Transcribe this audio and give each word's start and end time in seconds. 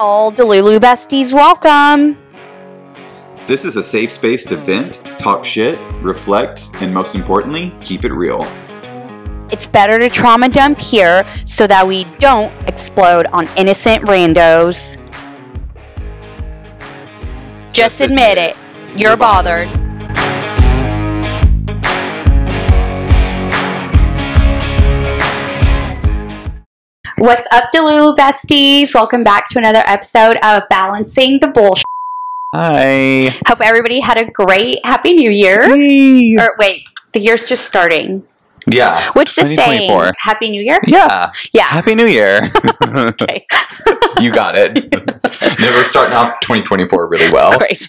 All 0.00 0.30
Delulu 0.30 0.78
besties, 0.78 1.34
welcome. 1.34 2.16
This 3.48 3.64
is 3.64 3.76
a 3.76 3.82
safe 3.82 4.12
space 4.12 4.44
to 4.44 4.56
vent, 4.56 5.02
talk 5.18 5.44
shit, 5.44 5.76
reflect, 6.02 6.68
and 6.74 6.94
most 6.94 7.16
importantly, 7.16 7.74
keep 7.80 8.04
it 8.04 8.12
real. 8.12 8.44
It's 9.50 9.66
better 9.66 9.98
to 9.98 10.08
trauma 10.08 10.50
dump 10.50 10.78
here 10.78 11.26
so 11.44 11.66
that 11.66 11.84
we 11.84 12.04
don't 12.20 12.52
explode 12.68 13.26
on 13.32 13.48
innocent 13.56 14.04
randos. 14.04 14.96
Just 17.72 18.00
admit 18.00 18.38
it, 18.38 18.56
you're 18.96 19.16
bothered. 19.16 19.68
What's 27.18 27.48
up, 27.50 27.72
Delulu 27.74 28.16
besties? 28.16 28.94
Welcome 28.94 29.24
back 29.24 29.48
to 29.48 29.58
another 29.58 29.82
episode 29.86 30.36
of 30.44 30.62
Balancing 30.70 31.40
the 31.40 31.48
Bullshit. 31.48 31.84
Hi. 32.54 33.36
Hope 33.48 33.60
everybody 33.60 33.98
had 33.98 34.18
a 34.18 34.30
great 34.30 34.78
Happy 34.86 35.14
New 35.14 35.28
Year. 35.28 35.64
Or 36.40 36.54
wait, 36.60 36.84
the 37.12 37.18
year's 37.18 37.44
just 37.44 37.66
starting. 37.66 38.24
Yeah. 38.68 39.10
What's 39.14 39.34
this 39.34 39.48
saying? 39.48 39.88
2024. 39.88 40.12
Happy 40.20 40.48
New 40.48 40.62
Year? 40.62 40.78
Yeah. 40.86 41.32
Yeah. 41.52 41.64
Happy 41.64 41.96
New 41.96 42.06
Year. 42.06 42.52
Okay. 42.88 43.44
you 44.20 44.30
got 44.32 44.54
it. 44.56 44.74
Never 45.60 45.84
starting 45.84 46.14
off 46.14 46.38
2024 46.42 47.08
really 47.10 47.32
well. 47.32 47.58
Great. 47.58 47.88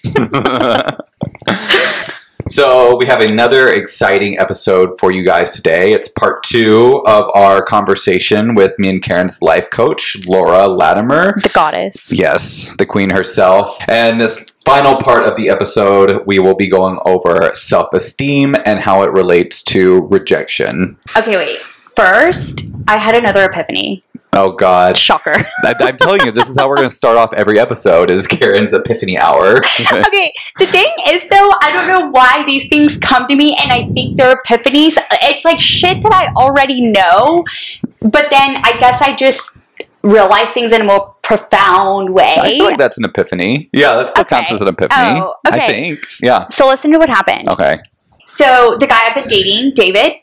So, 2.49 2.97
we 2.97 3.05
have 3.05 3.21
another 3.21 3.69
exciting 3.69 4.39
episode 4.39 4.99
for 4.99 5.11
you 5.11 5.23
guys 5.23 5.51
today. 5.51 5.93
It's 5.93 6.07
part 6.07 6.43
two 6.43 7.03
of 7.05 7.29
our 7.35 7.61
conversation 7.61 8.55
with 8.55 8.77
me 8.79 8.89
and 8.89 9.03
Karen's 9.03 9.39
life 9.43 9.69
coach, 9.69 10.17
Lara 10.25 10.67
Latimer. 10.67 11.39
The 11.43 11.49
goddess. 11.49 12.11
Yes, 12.11 12.73
the 12.79 12.87
queen 12.87 13.11
herself. 13.11 13.77
And 13.87 14.19
this 14.19 14.45
final 14.65 14.97
part 14.97 15.27
of 15.27 15.37
the 15.37 15.47
episode, 15.49 16.25
we 16.25 16.39
will 16.39 16.55
be 16.55 16.67
going 16.67 16.97
over 17.05 17.51
self 17.53 17.93
esteem 17.93 18.55
and 18.65 18.79
how 18.79 19.03
it 19.03 19.11
relates 19.11 19.61
to 19.63 20.07
rejection. 20.07 20.97
Okay, 21.15 21.37
wait. 21.37 21.59
First, 21.95 22.63
I 22.87 22.97
had 22.97 23.15
another 23.15 23.45
epiphany. 23.45 24.03
Oh, 24.33 24.51
God. 24.51 24.95
Shocker. 24.95 25.33
I, 25.63 25.73
I'm 25.79 25.97
telling 25.97 26.21
you, 26.23 26.31
this 26.31 26.49
is 26.49 26.55
how 26.57 26.69
we're 26.69 26.75
going 26.75 26.89
to 26.89 26.95
start 26.95 27.17
off 27.17 27.33
every 27.33 27.59
episode 27.59 28.11
is 28.11 28.27
Karen's 28.27 28.73
epiphany 28.73 29.17
hour. 29.17 29.57
okay, 29.91 30.33
the 30.59 30.67
thing 30.67 30.87
is 31.07 31.23
though, 31.29 31.49
I 31.61 31.71
don't 31.73 31.87
know 31.87 32.09
why 32.11 32.43
these 32.45 32.67
things 32.69 32.97
come 32.97 33.27
to 33.27 33.35
me 33.35 33.57
and 33.61 33.71
I 33.71 33.87
think 33.93 34.17
they're 34.17 34.35
epiphanies. 34.45 34.97
It's 35.23 35.43
like 35.45 35.59
shit 35.59 36.03
that 36.03 36.13
I 36.13 36.27
already 36.39 36.81
know, 36.91 37.43
but 38.01 38.27
then 38.29 38.57
I 38.63 38.77
guess 38.79 39.01
I 39.01 39.15
just 39.15 39.57
realize 40.03 40.51
things 40.51 40.71
in 40.71 40.81
a 40.81 40.85
more 40.85 41.15
profound 41.23 42.13
way. 42.13 42.35
I 42.39 42.51
feel 42.51 42.65
like 42.65 42.77
that's 42.77 42.97
an 42.97 43.05
epiphany. 43.05 43.69
Yeah, 43.73 43.95
that 43.95 44.09
still 44.09 44.25
counts 44.25 44.49
Okay. 44.49 44.55
as 44.55 44.61
an 44.61 44.67
epiphany. 44.67 45.19
Oh, 45.21 45.33
I 45.45 45.65
think. 45.67 45.99
Yeah. 46.21 46.47
so 46.49 46.67
listen 46.67 46.91
to 46.91 46.99
what 46.99 47.09
happened. 47.09 47.49
Okay. 47.49 47.79
So 48.27 48.77
the 48.79 48.87
guy 48.87 49.07
I've 49.07 49.15
been 49.15 49.27
dating, 49.27 49.73
David, 49.73 50.13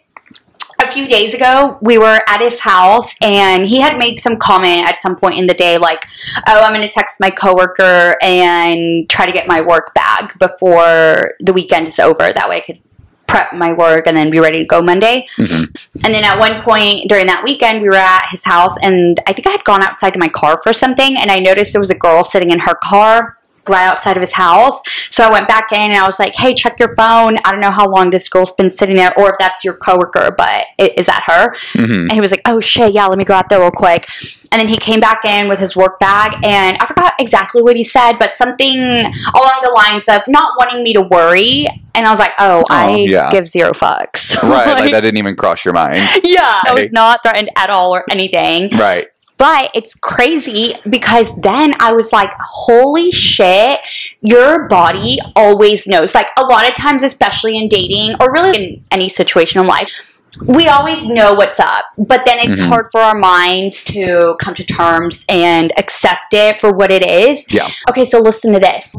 a 0.79 0.91
few 0.91 1.07
days 1.09 1.35
ago, 1.35 1.79
we 1.81 1.99
were 1.99 2.21
at 2.27 2.41
his 2.41 2.61
house 2.61 3.15
and 3.23 3.67
he 3.67 3.81
had 3.81 3.99
made 3.99 4.19
some 4.19 4.37
comment 4.37 4.87
at 4.87 5.01
some 5.01 5.17
point 5.17 5.39
in 5.39 5.47
the 5.47 5.55
day, 5.55 5.79
like, 5.79 6.05
"Oh, 6.47 6.63
I'm 6.63 6.75
going 6.75 6.87
to 6.87 6.93
text 6.93 7.17
my 7.21 7.31
coworker 7.31 8.17
and 8.23 9.09
try 9.09 9.27
to 9.27 9.33
get 9.33 9.47
my 9.47 9.61
work 9.61 9.95
bag 9.95 10.39
before 10.39 11.35
the 11.41 11.53
weekend 11.53 11.89
is 11.89 11.99
over. 11.99 12.33
That 12.33 12.49
way, 12.49 12.59
I 12.59 12.61
could 12.61 12.79
prep 13.27 13.53
my 13.55 13.73
work 13.73 14.07
and 14.07 14.17
then 14.17 14.31
be 14.31 14.39
ready 14.39 14.59
to 14.59 14.65
go 14.65 14.83
Monday." 14.83 15.27
Mhm. 15.39 15.77
And 16.05 16.15
then 16.15 16.25
at 16.25 16.39
one 16.39 16.61
point 16.63 17.09
during 17.09 17.27
that 17.27 17.43
weekend, 17.43 17.81
we 17.81 17.89
were 17.89 17.97
at 17.97 18.27
his 18.31 18.45
house 18.45 18.77
and 18.83 19.21
I 19.27 19.33
think 19.33 19.47
I 19.47 19.51
had 19.51 19.65
gone 19.65 19.83
outside 19.83 20.13
to 20.13 20.19
my 20.19 20.29
car 20.29 20.61
for 20.63 20.73
something 20.73 21.17
and 21.17 21.31
I 21.31 21.39
noticed 21.41 21.73
there 21.73 21.81
was 21.81 21.91
a 21.91 21.95
girl 21.95 22.23
sitting 22.23 22.51
in 22.51 22.61
her 22.61 22.75
car 22.75 23.37
right 23.69 23.87
outside 23.87 24.17
of 24.17 24.21
his 24.21 24.33
house. 24.33 24.81
So 25.11 25.25
I 25.25 25.31
went 25.31 25.49
back 25.49 25.73
in 25.73 25.81
and 25.81 25.97
I 25.97 26.07
was 26.07 26.19
like, 26.19 26.35
hey, 26.35 26.55
check 26.55 26.79
your 26.79 26.95
phone. 26.97 27.39
I 27.45 27.53
don't 27.53 27.61
know 27.61 27.71
how 27.71 27.89
long 27.89 28.11
this 28.11 28.29
girl's 28.29 28.53
been 28.53 28.71
sitting 28.71 28.97
there 28.97 29.13
or 29.19 29.31
if 29.31 29.37
that's 29.39 29.65
your 29.65 29.75
coworker, 29.75 30.35
but 30.37 30.65
i- 30.79 30.95
is 30.97 31.07
that 31.07 31.23
her? 31.27 31.55
hmm 31.73 32.01
And 32.03 32.13
he 32.13 32.21
was 32.21 32.31
like, 32.31 32.43
oh 32.47 32.61
shit, 32.61 32.93
yeah, 32.93 33.07
let 33.07 33.19
me 33.19 33.25
go 33.25 33.35
out 33.35 33.49
there 33.49 33.61
real 33.61 33.71
quick. 33.71 34.09
And 34.53 34.61
then 34.61 34.69
he 34.69 34.77
came 34.77 35.01
back 35.01 35.25
in 35.25 35.49
with 35.49 35.59
his 35.59 35.77
work 35.77 35.99
bag 35.99 36.33
and 36.45 36.77
I 36.81 36.87
forgot 36.87 37.15
exactly 37.19 37.63
what 37.63 37.77
he 37.77 37.85
said, 37.85 38.15
but 38.19 38.37
something 38.37 38.77
along 38.79 39.59
the 39.63 39.73
lines 39.75 40.09
of 40.09 40.23
not 40.29 40.53
wanting 40.59 40.83
me 40.83 40.93
to 40.95 41.03
worry. 41.03 41.67
And 41.95 42.07
I 42.07 42.11
was 42.11 42.19
like, 42.19 42.33
oh, 42.39 42.63
I 42.69 42.95
yeah. 42.97 43.31
give 43.31 43.49
zero 43.49 43.73
fucks. 43.73 44.37
Right. 44.43 44.67
Like- 44.67 44.79
like 44.81 44.93
that 44.93 45.01
didn't 45.01 45.17
even 45.19 45.35
cross 45.35 45.65
your 45.65 45.73
mind. 45.75 45.97
yeah, 46.25 46.61
I 46.65 46.75
was 46.79 46.93
not 46.93 47.23
threatened 47.23 47.51
at 47.57 47.71
all 47.71 47.95
or 47.95 48.05
anything. 48.11 48.69
Right. 48.79 49.07
But 49.39 49.71
it's 49.75 49.95
crazy 49.95 50.75
because 50.89 51.35
then 51.37 51.75
I 51.79 51.93
was 51.93 52.13
like, 52.13 52.31
holy 52.41 53.11
shit, 53.11 53.81
your 54.23 54.67
body 54.69 55.19
always 55.35 55.87
knows. 55.87 56.15
Like 56.15 56.29
a 56.39 56.45
lot 56.45 56.67
of 56.69 56.75
times, 56.75 57.03
especially 57.03 57.59
in 57.59 57.69
dating 57.69 58.17
or 58.21 58.33
really 58.33 58.57
in 58.57 58.85
any 58.91 59.09
situation 59.11 59.61
in 59.61 59.67
life, 59.67 60.19
we 60.45 60.69
always 60.69 61.03
know 61.05 61.35
what's 61.35 61.61
up. 61.61 61.85
But 61.99 62.25
then 62.25 62.39
it's 62.39 62.61
Mhm. 62.61 62.69
hard 62.69 62.87
for 62.93 63.01
our 63.01 63.15
minds 63.15 63.85
to 63.85 64.37
come 64.39 64.55
to 64.55 64.65
terms 64.65 65.25
and 65.29 65.73
accept 65.79 66.33
it 66.33 66.59
for 66.59 66.73
what 66.73 66.91
it 66.91 67.05
is. 67.05 67.45
Yeah. 67.51 67.67
Okay, 67.89 68.05
so 68.05 68.19
listen 68.19 68.53
to 68.53 68.59
this. 68.59 68.91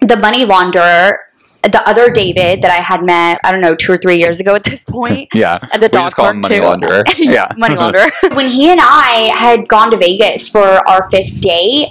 The 0.00 0.16
money 0.16 0.44
launderer, 0.46 1.16
the 1.62 1.80
other 1.88 2.10
David 2.10 2.60
that 2.62 2.70
I 2.72 2.82
had 2.82 3.04
met, 3.04 3.38
I 3.44 3.52
don't 3.52 3.60
know, 3.60 3.74
two 3.76 3.92
or 3.92 3.96
three 3.98 4.16
years 4.18 4.40
ago 4.40 4.54
at 4.56 4.64
this 4.64 4.84
point, 4.84 5.28
Yeah. 5.34 5.58
at 5.72 5.80
the 5.80 5.86
We 5.86 5.88
dog 5.88 6.02
just 6.04 6.16
call 6.16 6.24
park 6.24 6.34
him 6.34 6.40
money 6.42 6.56
too. 6.56 6.62
launderer. 6.62 7.04
Yeah. 7.18 7.48
money 7.56 7.76
launderer. 7.76 8.10
when 8.34 8.48
he 8.48 8.70
and 8.70 8.80
I 8.82 9.30
had 9.36 9.68
gone 9.68 9.90
to 9.92 9.96
Vegas 9.96 10.48
for 10.48 10.64
our 10.88 11.08
fifth 11.10 11.40
date, 11.40 11.88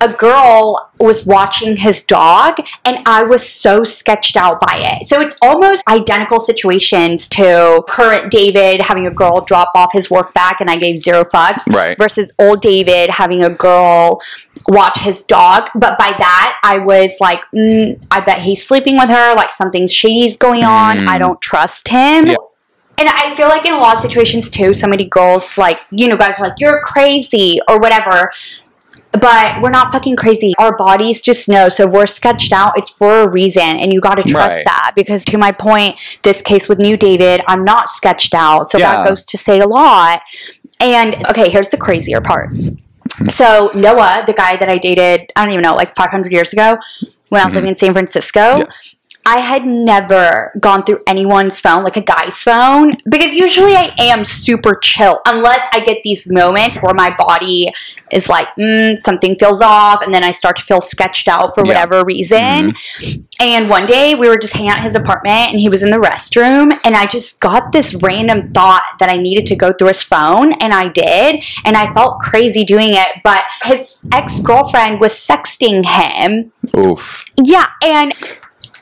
a 0.00 0.08
girl 0.12 0.90
was 0.98 1.24
watching 1.26 1.76
his 1.76 2.02
dog, 2.02 2.56
and 2.84 2.98
I 3.06 3.24
was 3.24 3.48
so 3.48 3.84
sketched 3.84 4.36
out 4.36 4.60
by 4.60 4.98
it. 4.98 5.06
So 5.06 5.20
it's 5.20 5.36
almost 5.42 5.82
identical 5.88 6.40
situations 6.40 7.28
to 7.30 7.82
current 7.88 8.30
David 8.30 8.80
having 8.82 9.06
a 9.06 9.10
girl 9.14 9.40
drop 9.44 9.70
off 9.74 9.92
his 9.92 10.10
work 10.10 10.32
bag, 10.34 10.56
and 10.60 10.70
I 10.70 10.76
gave 10.76 10.98
zero 10.98 11.24
fucks, 11.24 11.66
Right. 11.72 11.96
versus 11.98 12.32
old 12.38 12.60
David 12.60 13.10
having 13.10 13.42
a 13.42 13.50
girl 13.50 14.20
watch 14.68 14.98
his 15.00 15.24
dog. 15.24 15.68
But 15.74 15.98
by 15.98 16.14
that, 16.18 16.58
I 16.62 16.78
was 16.78 17.16
like, 17.20 17.40
mm, 17.54 18.02
I 18.10 18.20
bet 18.20 18.38
he's 18.40 18.66
sleeping 18.66 18.96
with 18.96 19.10
her. 19.10 19.34
Like 19.34 19.50
something 19.50 19.86
shady's 19.86 20.36
going 20.36 20.64
on. 20.64 20.98
Mm. 20.98 21.08
I 21.08 21.18
don't 21.18 21.40
trust 21.40 21.88
him. 21.88 22.26
Yeah. 22.26 22.36
And 22.96 23.08
I 23.08 23.34
feel 23.36 23.48
like 23.48 23.66
in 23.66 23.74
a 23.74 23.78
lot 23.78 23.94
of 23.96 24.00
situations 24.00 24.50
too, 24.50 24.72
so 24.72 24.86
many 24.86 25.04
girls 25.04 25.58
like, 25.58 25.80
you 25.90 26.06
know, 26.08 26.16
guys 26.16 26.38
are 26.38 26.44
like, 26.48 26.60
you're 26.60 26.80
crazy 26.82 27.60
or 27.68 27.78
whatever. 27.80 28.30
But 29.20 29.62
we're 29.62 29.70
not 29.70 29.92
fucking 29.92 30.16
crazy. 30.16 30.54
Our 30.58 30.76
bodies 30.76 31.20
just 31.20 31.48
know. 31.48 31.68
So 31.68 31.86
if 31.86 31.92
we're 31.92 32.06
sketched 32.06 32.52
out, 32.52 32.76
it's 32.76 32.90
for 32.90 33.20
a 33.20 33.28
reason. 33.28 33.62
And 33.62 33.92
you 33.92 34.00
got 34.00 34.16
to 34.16 34.22
trust 34.22 34.56
Right. 34.56 34.64
that. 34.64 34.92
Because 34.96 35.24
to 35.26 35.38
my 35.38 35.52
point, 35.52 35.96
this 36.22 36.42
case 36.42 36.68
with 36.68 36.78
New 36.78 36.96
David, 36.96 37.40
I'm 37.46 37.64
not 37.64 37.88
sketched 37.90 38.34
out. 38.34 38.70
So 38.70 38.78
Yeah. 38.78 38.92
that 38.96 39.08
goes 39.08 39.24
to 39.26 39.38
say 39.38 39.60
a 39.60 39.66
lot. 39.66 40.22
And 40.80 41.14
okay, 41.30 41.48
here's 41.48 41.68
the 41.68 41.76
crazier 41.76 42.20
part. 42.20 42.50
So 43.30 43.70
Noah, 43.74 44.24
the 44.26 44.32
guy 44.32 44.56
that 44.56 44.68
I 44.68 44.78
dated, 44.78 45.30
I 45.36 45.44
don't 45.44 45.52
even 45.52 45.62
know, 45.62 45.76
like 45.76 45.94
500 45.94 46.32
years 46.32 46.52
ago, 46.52 46.78
when 47.28 47.40
I 47.40 47.44
was 47.44 47.52
Mhm. 47.52 47.56
living 47.56 47.68
in 47.70 47.76
San 47.76 47.92
Francisco, 47.92 48.58
Yeah. 48.58 48.64
I 49.26 49.40
had 49.40 49.64
never 49.64 50.52
gone 50.60 50.84
through 50.84 51.00
anyone's 51.06 51.58
phone, 51.58 51.82
like 51.82 51.96
a 51.96 52.02
guy's 52.02 52.42
phone, 52.42 52.96
because 53.08 53.32
usually 53.32 53.74
I 53.74 53.90
am 53.98 54.24
super 54.24 54.74
chill, 54.74 55.20
unless 55.26 55.62
I 55.72 55.80
get 55.80 56.02
these 56.02 56.30
moments 56.30 56.76
where 56.82 56.92
my 56.94 57.14
body 57.16 57.72
is 58.12 58.28
like, 58.28 58.48
mm, 58.58 58.96
something 58.98 59.34
feels 59.36 59.62
off, 59.62 60.02
and 60.02 60.12
then 60.12 60.22
I 60.22 60.30
start 60.30 60.56
to 60.56 60.62
feel 60.62 60.80
sketched 60.82 61.26
out 61.26 61.54
for 61.54 61.62
Yeah. 61.62 61.68
whatever 61.68 62.04
reason. 62.04 62.74
And 63.40 63.68
one 63.70 63.86
day 63.86 64.14
we 64.14 64.28
were 64.28 64.36
just 64.38 64.52
hanging 64.52 64.70
out 64.70 64.78
at 64.78 64.84
his 64.84 64.94
apartment, 64.94 65.50
and 65.50 65.58
he 65.58 65.68
was 65.70 65.82
in 65.82 65.90
the 65.90 65.96
restroom, 65.98 66.78
and 66.84 66.94
I 66.94 67.06
just 67.06 67.40
got 67.40 67.72
this 67.72 67.94
random 67.94 68.52
thought 68.52 68.84
that 68.98 69.08
I 69.08 69.16
needed 69.16 69.46
to 69.46 69.56
go 69.56 69.72
through 69.72 69.88
his 69.88 70.02
phone, 70.02 70.52
and 70.54 70.74
I 70.74 70.88
did, 70.88 71.42
and 71.64 71.76
I 71.76 71.92
felt 71.94 72.20
crazy 72.20 72.64
doing 72.64 72.90
it, 72.92 73.08
but 73.24 73.42
his 73.62 74.02
ex 74.12 74.38
girlfriend 74.38 75.00
was 75.00 75.12
sexting 75.14 75.84
him 75.84 76.52
Oof. 76.76 77.24
yeah, 77.42 77.68
and 77.82 78.12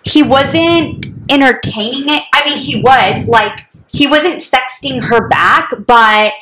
he 0.05 0.23
wasn't 0.23 1.07
entertaining 1.29 2.09
it. 2.09 2.23
I 2.35 2.45
mean, 2.45 2.59
he 2.59 2.81
was 2.83 3.29
like 3.29 3.61
he 3.89 4.07
wasn't 4.07 4.37
sexting 4.37 5.03
her 5.09 5.29
back, 5.29 5.71
but 5.87 6.33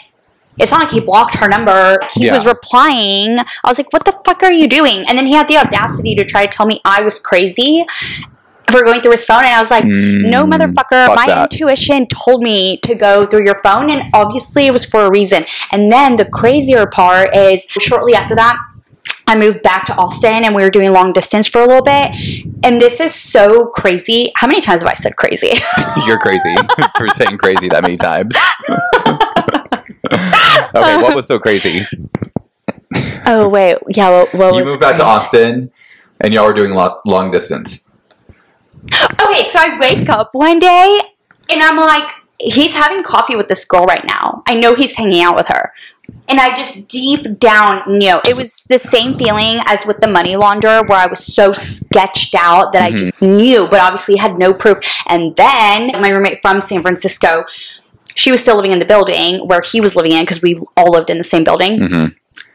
it's 0.59 0.71
not 0.71 0.83
like 0.83 0.91
he 0.93 1.01
blocked 1.01 1.35
her 1.37 1.49
number. 1.49 1.99
He 2.13 2.27
Yeah. 2.27 2.35
was 2.35 2.47
replying. 2.47 3.39
I 3.39 3.69
was 3.69 3.79
like, 3.79 3.93
"What 3.93 4.05
the 4.05 4.13
fuck 4.25 4.43
are 4.43 4.53
you 4.53 4.69
doing?" 4.69 5.05
And 5.09 5.17
then 5.19 5.27
he 5.27 5.33
had 5.33 5.49
the 5.49 5.57
audacity 5.57 6.15
to 6.15 6.25
try 6.25 6.47
to 6.47 6.53
tell 6.57 6.67
me 6.67 6.81
I 6.85 7.03
was 7.03 7.19
crazy 7.19 7.85
for 8.71 8.85
going 8.85 9.01
through 9.01 9.11
his 9.13 9.25
phone, 9.25 9.39
and 9.45 9.49
I 9.55 9.59
was 9.59 9.71
like, 9.71 9.85
"No, 9.85 10.47
Mm, 10.47 10.53
motherfucker! 10.53 11.15
My 11.17 11.27
that. 11.27 11.53
intuition 11.53 12.07
told 12.07 12.43
me 12.43 12.77
to 12.85 12.95
go 12.95 13.27
through 13.27 13.45
your 13.45 13.61
phone, 13.65 13.91
and 13.91 14.05
obviously 14.15 14.67
it 14.67 14.73
was 14.73 14.85
for 14.85 15.07
a 15.07 15.11
reason." 15.11 15.45
And 15.73 15.91
then 15.91 16.15
the 16.17 16.25
crazier 16.27 16.87
part 16.87 17.35
is 17.35 17.65
shortly 17.69 18.15
after 18.15 18.37
that. 18.37 18.57
I 19.31 19.37
moved 19.39 19.63
back 19.63 19.85
to 19.87 19.95
Austin 19.95 20.45
and 20.45 20.57
we 20.57 20.63
were 20.65 20.71
doing 20.71 20.91
long 20.93 21.13
distance 21.13 21.47
for 21.47 21.61
a 21.61 21.65
little 21.65 21.85
bit. 21.85 22.11
And 22.65 22.81
this 22.81 22.99
is 22.99 23.15
so 23.15 23.67
crazy. 23.67 24.33
How 24.35 24.49
many 24.49 24.61
times 24.61 24.83
have 24.83 24.91
I 24.91 24.95
said 24.95 25.15
crazy? 25.15 25.53
You're 26.05 26.19
crazy 26.19 26.53
for 26.97 27.09
saying 27.09 27.39
crazy 27.39 27.69
that 27.69 27.83
many 27.83 27.97
times. 27.97 28.37
okay, 30.75 31.01
what 31.01 31.15
was 31.15 31.29
so 31.29 31.39
crazy? 31.39 31.83
Oh 33.25 33.49
wait, 33.49 33.79
yeah. 33.91 34.11
What, 34.11 34.35
what 34.35 34.55
you 34.57 34.65
moved 34.65 34.81
back 34.81 34.97
to 34.97 35.05
Austin, 35.05 35.71
and 36.21 36.35
y'all 36.35 36.47
were 36.47 36.53
doing 36.53 36.75
lo- 36.75 37.01
long 37.07 37.31
distance. 37.31 37.85
Okay, 38.93 39.45
so 39.45 39.61
I 39.61 39.77
wake 39.79 40.09
up 40.09 40.31
one 40.33 40.59
day 40.59 41.03
and 41.49 41.63
I'm 41.63 41.77
like, 41.77 42.11
he's 42.41 42.75
having 42.75 43.03
coffee 43.03 43.37
with 43.37 43.49
this 43.49 43.65
girl 43.65 43.85
right 43.85 44.05
now. 44.05 44.43
I 44.47 44.55
know 44.55 44.75
he's 44.75 44.95
hanging 44.95 45.23
out 45.23 45.37
with 45.37 45.49
her. 45.49 45.73
And 46.29 46.41
I 46.41 46.55
just 46.55 46.89
deep 46.89 47.39
down 47.39 47.83
knew 47.87 48.19
it 48.25 48.37
was 48.37 48.65
the 48.69 48.81
same 48.81 49.17
feeling 49.17 49.59
as 49.67 49.87
with 49.87 50.01
the 50.01 50.09
money 50.09 50.35
launderer, 50.35 50.89
where 50.89 50.99
I 50.99 51.07
was 51.07 51.25
so 51.25 51.53
sketched 51.53 52.35
out 52.35 52.73
that 52.73 52.83
Mhm. 52.83 52.95
I 52.95 52.99
just 52.99 53.23
knew, 53.23 53.69
but 53.69 53.81
obviously 53.81 54.17
had 54.17 54.37
no 54.39 54.53
proof. 54.53 54.79
And 55.07 55.37
then 55.37 55.93
my 56.01 56.09
roommate 56.09 56.43
from 56.43 56.61
San 56.61 56.83
Francisco, 56.83 57.45
she 58.17 58.33
was 58.33 58.41
still 58.41 58.57
living 58.57 58.73
in 58.73 58.81
the 58.81 58.85
building 58.85 59.47
where 59.47 59.61
he 59.61 59.81
was 59.81 59.95
living 59.95 60.13
in 60.13 60.23
because 60.23 60.43
we 60.43 60.59
all 60.77 60.91
lived 60.91 61.11
in 61.11 61.19
the 61.19 61.25
same 61.25 61.45
building. 61.45 61.79
Mm-hmm. 61.79 62.07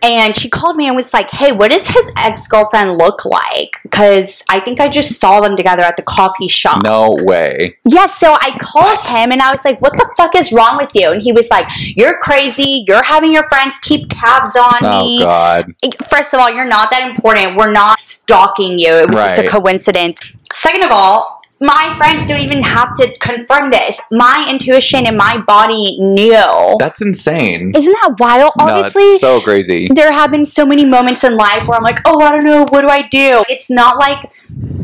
And 0.06 0.38
she 0.38 0.50
called 0.50 0.76
me 0.78 0.86
and 0.86 0.96
was 0.96 1.14
like, 1.14 1.32
Hey, 1.32 1.52
what 1.52 1.72
does 1.72 1.88
his 1.88 2.12
ex 2.18 2.46
girlfriend 2.48 3.00
look 3.00 3.26
like? 3.26 3.80
Because 3.82 4.44
I 4.50 4.60
think 4.60 4.80
I 4.80 4.88
just 4.88 5.20
saw 5.20 5.42
them 5.42 5.58
together 5.58 5.82
at 5.82 5.98
the 5.98 6.04
coffee 6.04 6.48
shop. 6.48 6.84
No 6.84 7.18
way. 7.24 7.78
Yes, 7.88 8.20
so 8.20 8.34
I 8.34 8.56
called 8.60 9.00
What? 9.00 9.10
him 9.10 9.32
and 9.32 9.42
I 9.42 9.50
was 9.50 9.66
like, 9.66 9.82
What 9.82 9.94
the 9.94 10.08
fuck 10.16 10.36
is 10.36 10.52
wrong 10.52 10.78
with 10.78 10.92
you? 10.94 11.10
And 11.10 11.22
he 11.24 11.32
was 11.32 11.50
like, 11.50 11.68
You're 11.96 12.20
crazy. 12.20 12.86
You're 12.88 13.04
having 13.04 13.32
your 13.32 13.50
friends 13.50 13.80
keep 13.82 14.06
tabs 14.10 14.56
on 14.56 14.78
Oh 14.84 15.02
me. 15.02 15.24
Oh 15.24 15.26
God. 15.26 15.74
First 16.08 16.36
of 16.36 16.40
all, 16.40 16.54
you're 16.54 16.66
not 16.66 16.92
that 16.92 17.10
important. 17.10 17.58
We're 17.58 17.72
not 17.72 17.98
stalking 17.98 18.78
you. 18.78 18.94
It 18.94 19.10
was 19.10 19.18
just 19.18 19.40
a 19.40 19.48
coincidence. 19.48 20.20
Second 20.54 20.84
of 20.84 20.92
all, 20.92 21.42
my 21.62 21.94
friends 21.98 22.26
don't 22.26 22.42
even 22.42 22.62
have 22.62 22.94
to 22.96 23.18
confirm 23.20 23.70
this. 23.70 24.00
My 24.12 24.46
intuition 24.50 25.08
and 25.08 25.16
my 25.16 25.38
body 25.48 25.98
knew. 26.02 26.76
That's 26.80 27.02
insane. 27.02 27.72
Isn't 27.76 27.94
that 27.94 28.16
wild? 28.20 28.52
no, 28.60 28.66
Obviously, 28.68 29.18
so 29.20 29.40
crazy. 29.40 29.88
there 29.94 30.12
have 30.12 30.32
been 30.32 30.44
so 30.46 30.66
many 30.66 30.84
moments 30.86 31.24
in 31.24 31.36
life 31.38 31.68
where 31.68 31.78
I'm 31.78 31.84
like, 31.84 32.00
oh, 32.06 32.20
I 32.22 32.32
don't 32.34 32.44
know, 32.44 32.66
what 32.70 32.82
do 32.82 32.90
I 32.90 33.08
do? 33.08 33.44
It's 33.48 33.70
not 33.70 33.98
like 33.98 34.32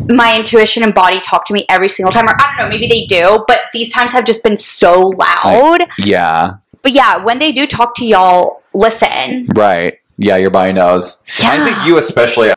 my 0.10 0.36
intuition 0.38 0.84
and 0.84 0.94
body 0.94 1.20
talk 1.22 1.46
to 1.48 1.54
me 1.54 1.66
every 1.70 1.90
single 1.90 2.12
time, 2.12 2.28
or 2.28 2.36
I 2.40 2.54
don't 2.58 2.66
know, 2.66 2.70
maybe 2.70 2.88
they 2.88 3.06
do, 3.06 3.44
but 3.48 3.60
these 3.74 3.92
times 3.92 4.12
have 4.12 4.26
just 4.26 4.42
been 4.44 4.58
so 4.58 5.10
loud. 5.18 5.82
Yeah. 5.98 6.54
but 6.84 6.94
yeah, 6.94 7.18
when 7.24 7.40
they 7.40 7.52
do 7.52 7.68
talk 7.68 7.96
to 7.96 8.06
y'all, 8.06 8.64
listen. 8.74 9.48
Right. 9.56 10.00
Yeah, 10.18 10.38
your 10.38 10.52
body 10.52 10.72
knows. 10.72 11.22
I 11.44 11.58
Yeah. 11.58 11.66
think 11.66 11.86
you 11.86 11.98
especially 11.98 12.54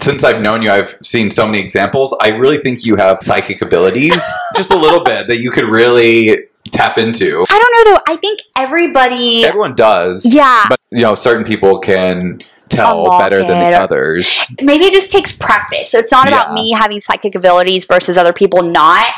since 0.00 0.24
I've 0.24 0.40
known 0.40 0.62
you, 0.62 0.70
I've 0.70 0.96
seen 1.02 1.30
so 1.30 1.46
many 1.46 1.60
examples. 1.60 2.14
I 2.20 2.28
really 2.28 2.58
think 2.58 2.84
you 2.84 2.96
have 2.96 3.22
psychic 3.22 3.62
abilities, 3.62 4.20
just 4.56 4.70
a 4.70 4.76
little 4.76 5.02
bit, 5.02 5.26
that 5.28 5.38
you 5.40 5.50
could 5.50 5.64
really 5.64 6.44
tap 6.72 6.98
into. 6.98 7.44
I 7.48 7.58
don't 7.58 7.86
know 7.86 7.94
though. 7.94 8.12
I 8.12 8.16
think 8.16 8.40
everybody. 8.56 9.44
Everyone 9.44 9.74
does. 9.74 10.24
Yeah. 10.32 10.66
But, 10.68 10.78
you 10.90 11.02
know, 11.02 11.14
certain 11.14 11.44
people 11.44 11.78
can 11.78 12.42
tell 12.68 13.18
better 13.18 13.38
than 13.38 13.70
the 13.70 13.78
others. 13.78 14.44
maybe 14.60 14.84
it 14.84 14.92
just 14.92 15.10
takes 15.10 15.32
practice. 15.32 15.90
So 15.90 15.98
it's 15.98 16.12
not 16.12 16.28
about 16.28 16.48
Yeah. 16.50 16.54
me 16.54 16.72
having 16.72 17.00
psychic 17.00 17.34
abilities 17.34 17.86
versus 17.86 18.18
other 18.18 18.34
people 18.34 18.62
not. 18.62 19.08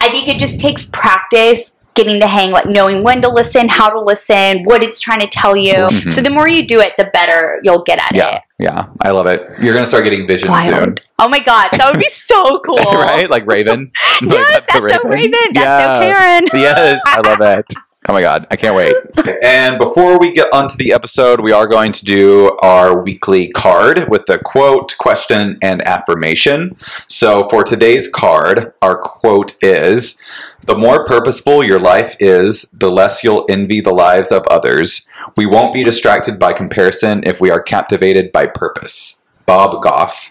I 0.00 0.08
think 0.08 0.26
it 0.26 0.38
just 0.38 0.58
takes 0.58 0.86
practice 0.86 1.73
getting 1.94 2.18
to 2.20 2.26
hang, 2.26 2.50
like 2.50 2.66
knowing 2.66 3.02
when 3.02 3.22
to 3.22 3.28
listen, 3.28 3.68
how 3.68 3.88
to 3.88 4.00
listen, 4.00 4.62
what 4.64 4.82
it's 4.82 4.98
trying 5.00 5.20
to 5.20 5.28
tell 5.28 5.56
you. 5.56 5.74
Mhm. 5.74 6.10
So 6.10 6.20
the 6.20 6.30
more 6.30 6.48
you 6.48 6.66
do 6.66 6.80
it, 6.80 6.92
the 6.96 7.04
better 7.12 7.60
you'll 7.62 7.82
get 7.82 7.98
at 7.98 8.14
Yeah. 8.14 8.36
it. 8.36 8.42
Yeah. 8.58 8.70
Yeah. 8.74 8.86
I 9.02 9.10
love 9.10 9.26
it. 9.26 9.40
You're 9.60 9.74
going 9.74 9.84
to 9.84 9.88
start 9.88 10.04
getting 10.04 10.26
vision 10.26 10.48
Wild. 10.50 11.00
Oh 11.18 11.28
my 11.28 11.40
god, 11.40 11.68
that 11.72 11.90
would 11.92 12.00
be 12.00 12.08
so 12.12 12.60
cool. 12.60 12.78
soon. 12.78 12.94
right? 12.94 13.28
Like 13.30 13.46
Raven. 13.46 13.90
Like, 14.22 14.32
Yes, 14.32 14.62
that's, 14.72 14.86
a 14.86 14.88
so 14.90 14.98
Raven. 15.08 15.32
That's 15.52 15.56
Yeah. 15.56 16.00
so 16.00 16.08
Karen. 16.08 16.44
yes, 16.54 17.00
I 17.06 17.20
love 17.20 17.40
it. 17.40 17.66
Oh 18.06 18.12
my 18.12 18.20
god, 18.20 18.46
I 18.50 18.56
can't 18.56 18.76
wait. 18.76 18.94
And 19.42 19.78
before 19.78 20.18
we 20.18 20.30
get 20.32 20.52
onto 20.52 20.76
the 20.76 20.92
episode, 20.92 21.40
we 21.40 21.52
are 21.52 21.66
going 21.66 21.90
to 21.92 22.04
do 22.04 22.50
our 22.60 23.00
weekly 23.02 23.48
card 23.48 24.08
with 24.10 24.26
the 24.26 24.36
quote, 24.38 24.94
question, 24.98 25.58
and 25.62 25.80
affirmation. 25.82 26.76
So 27.08 27.48
for 27.48 27.64
today's 27.64 28.06
card, 28.06 28.74
our 28.82 28.96
quote 28.98 29.54
is 29.62 30.16
The 30.66 30.76
more 30.76 31.04
purposeful 31.04 31.62
your 31.62 31.78
life 31.80 32.16
is, 32.20 32.62
the 32.72 32.90
less 32.90 33.22
you'll 33.22 33.44
envy 33.48 33.80
the 33.80 33.92
lives 33.92 34.32
of 34.32 34.46
others. 34.46 35.06
We 35.36 35.46
won't 35.46 35.74
be 35.74 35.82
distracted 35.82 36.38
by 36.38 36.52
comparison 36.54 37.22
if 37.24 37.40
we 37.40 37.50
are 37.50 37.62
captivated 37.62 38.32
by 38.32 38.46
purpose. 38.46 39.22
Bob 39.46 39.82
Goff. 39.82 40.30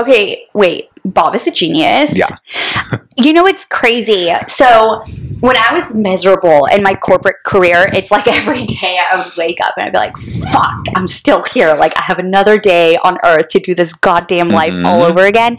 Okay, 0.00 0.46
wait. 0.54 0.88
Bob 1.04 1.34
is 1.34 1.46
a 1.46 1.50
genius. 1.50 2.12
Yeah. 2.16 2.28
You 3.16 3.32
know, 3.32 3.46
it's 3.46 3.64
crazy. 3.64 4.32
So, 4.48 5.04
when 5.38 5.56
I 5.56 5.72
was 5.72 5.94
miserable 5.94 6.66
in 6.66 6.82
my 6.82 6.94
corporate 6.96 7.36
career, 7.46 7.88
it's 7.94 8.10
like 8.10 8.26
every 8.26 8.64
day 8.66 8.98
I 9.08 9.22
would 9.22 9.36
wake 9.36 9.60
up 9.62 9.74
and 9.76 9.86
I'd 9.86 9.92
be 9.92 9.98
like, 9.98 10.16
fuck, 10.52 10.84
I'm 10.96 11.06
still 11.06 11.44
here. 11.44 11.74
Like, 11.74 11.96
I 11.96 12.02
have 12.02 12.18
another 12.18 12.58
day 12.58 12.96
on 13.04 13.18
earth 13.24 13.48
to 13.50 13.60
do 13.60 13.72
this 13.72 13.92
goddamn 13.94 14.48
life 14.48 14.72
Mhm. 14.72 14.84
all 14.84 15.02
over 15.04 15.24
again. 15.26 15.58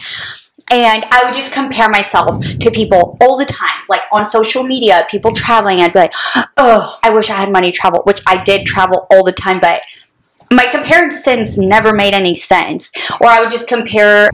And 0.72 1.06
I 1.12 1.24
would 1.24 1.36
just 1.36 1.52
compare 1.52 1.90
myself 1.90 2.44
to 2.60 2.72
people 2.72 3.18
all 3.22 3.38
the 3.38 3.46
time, 3.46 3.84
like 3.88 4.02
on 4.12 4.26
social 4.26 4.64
media, 4.64 5.06
people 5.10 5.32
traveling. 5.32 5.80
I'd 5.80 5.94
be 5.94 6.00
like, 6.00 6.14
oh, 6.58 6.98
I 7.04 7.12
wish 7.12 7.30
I 7.30 7.36
had 7.36 7.52
money 7.52 7.72
to 7.72 7.78
travel, 7.78 8.02
which 8.06 8.22
I 8.26 8.44
did 8.44 8.66
travel 8.66 9.06
all 9.12 9.24
the 9.24 9.32
time, 9.32 9.60
but 9.60 9.84
my 10.52 10.66
comparisons 10.66 11.58
never 11.58 11.94
made 11.94 12.14
any 12.14 12.36
sense. 12.36 12.92
Or 13.22 13.28
I 13.28 13.40
would 13.42 13.52
just 13.52 13.68
compare 13.68 14.32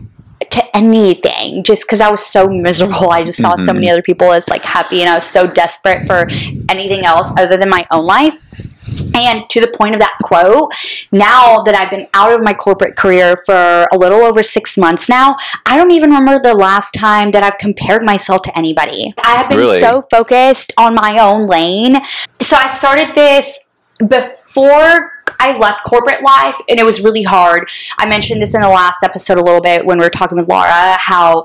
to 0.49 0.75
anything 0.75 1.63
just 1.63 1.83
because 1.83 2.01
I 2.01 2.09
was 2.09 2.25
so 2.25 2.47
miserable. 2.47 3.11
I 3.11 3.23
just 3.23 3.39
saw 3.41 3.55
so 3.57 3.71
Mhm. 3.71 3.75
many 3.75 3.91
other 3.91 4.01
people 4.01 4.31
as 4.31 4.47
like 4.49 4.65
happy, 4.65 5.01
and 5.01 5.09
I 5.09 5.15
was 5.15 5.25
so 5.25 5.47
desperate 5.47 6.07
for 6.07 6.27
anything 6.69 7.05
else 7.05 7.31
other 7.37 7.57
than 7.57 7.69
my 7.69 7.85
own 7.91 8.05
life. 8.05 8.35
And 9.15 9.49
to 9.49 9.59
the 9.59 9.67
point 9.67 9.95
of 9.95 9.99
that 9.99 10.15
quote, 10.23 10.71
now 11.11 11.63
that 11.63 11.75
I've 11.75 11.91
been 11.91 12.07
out 12.13 12.31
of 12.33 12.41
my 12.43 12.53
corporate 12.53 12.95
career 12.95 13.35
for 13.45 13.87
a 13.91 13.97
little 13.97 14.19
over 14.19 14.43
six 14.43 14.77
months 14.77 15.09
now, 15.09 15.35
I 15.65 15.77
don't 15.77 15.91
even 15.91 16.11
remember 16.11 16.41
the 16.41 16.53
last 16.55 16.93
time 16.93 17.31
that 17.31 17.43
I've 17.43 17.57
compared 17.57 18.03
myself 18.03 18.41
to 18.43 18.57
anybody. 18.57 19.13
I 19.23 19.35
have 19.35 19.49
been 19.49 19.59
Really? 19.59 19.79
so 19.79 20.01
focused 20.09 20.73
on 20.77 20.95
my 20.95 21.19
own 21.19 21.47
lane. 21.47 21.97
So 22.41 22.57
I 22.57 22.67
started 22.67 23.13
this 23.15 23.59
before 24.07 25.11
I 25.39 25.57
left 25.57 25.83
corporate 25.85 26.21
life, 26.23 26.57
and 26.69 26.79
it 26.79 26.85
was 26.85 27.01
really 27.01 27.23
hard. 27.23 27.69
I 27.97 28.07
mentioned 28.07 28.41
this 28.41 28.53
in 28.53 28.61
the 28.61 28.69
last 28.69 29.03
episode 29.03 29.37
a 29.37 29.43
little 29.43 29.61
bit 29.61 29.85
when 29.85 29.97
we 29.97 30.05
were 30.05 30.09
talking 30.09 30.37
with 30.37 30.47
Lara, 30.47 30.97
how 30.97 31.43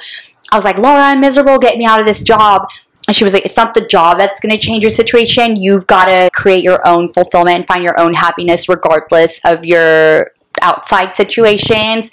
I 0.52 0.56
was 0.56 0.64
like, 0.64 0.78
Lara, 0.78 1.02
I'm 1.02 1.20
miserable, 1.20 1.58
get 1.58 1.76
me 1.76 1.84
out 1.84 2.00
of 2.00 2.06
this 2.06 2.22
job. 2.22 2.68
And 3.06 3.16
she 3.16 3.24
was 3.24 3.32
like, 3.32 3.44
It's 3.44 3.56
not 3.56 3.74
the 3.74 3.86
job 3.86 4.18
that's 4.18 4.40
going 4.40 4.52
to 4.52 4.58
change 4.58 4.82
your 4.82 4.90
situation. 4.90 5.56
You've 5.56 5.86
got 5.86 6.06
to 6.06 6.30
create 6.32 6.62
your 6.62 6.86
own 6.86 7.12
fulfillment 7.12 7.56
and 7.58 7.66
find 7.66 7.82
your 7.82 7.98
own 7.98 8.14
happiness 8.14 8.68
regardless 8.68 9.40
of 9.44 9.64
your 9.64 10.32
outside 10.62 11.14
situations. 11.14 12.10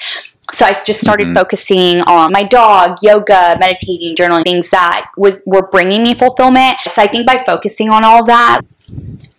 So 0.51 0.65
I 0.65 0.73
just 0.85 1.00
started 1.00 1.27
Mhm. 1.27 1.33
focusing 1.33 2.01
on 2.01 2.31
my 2.31 2.43
dog, 2.43 2.97
yoga, 3.01 3.57
meditating, 3.59 4.15
journaling, 4.15 4.43
things 4.43 4.69
that 4.69 5.07
would, 5.17 5.41
were 5.45 5.67
bringing 5.67 6.03
me 6.03 6.13
fulfillment. 6.13 6.77
So 6.91 7.01
I 7.01 7.07
think 7.07 7.25
by 7.25 7.41
focusing 7.45 7.89
on 7.89 8.03
all 8.03 8.23
that, 8.25 8.62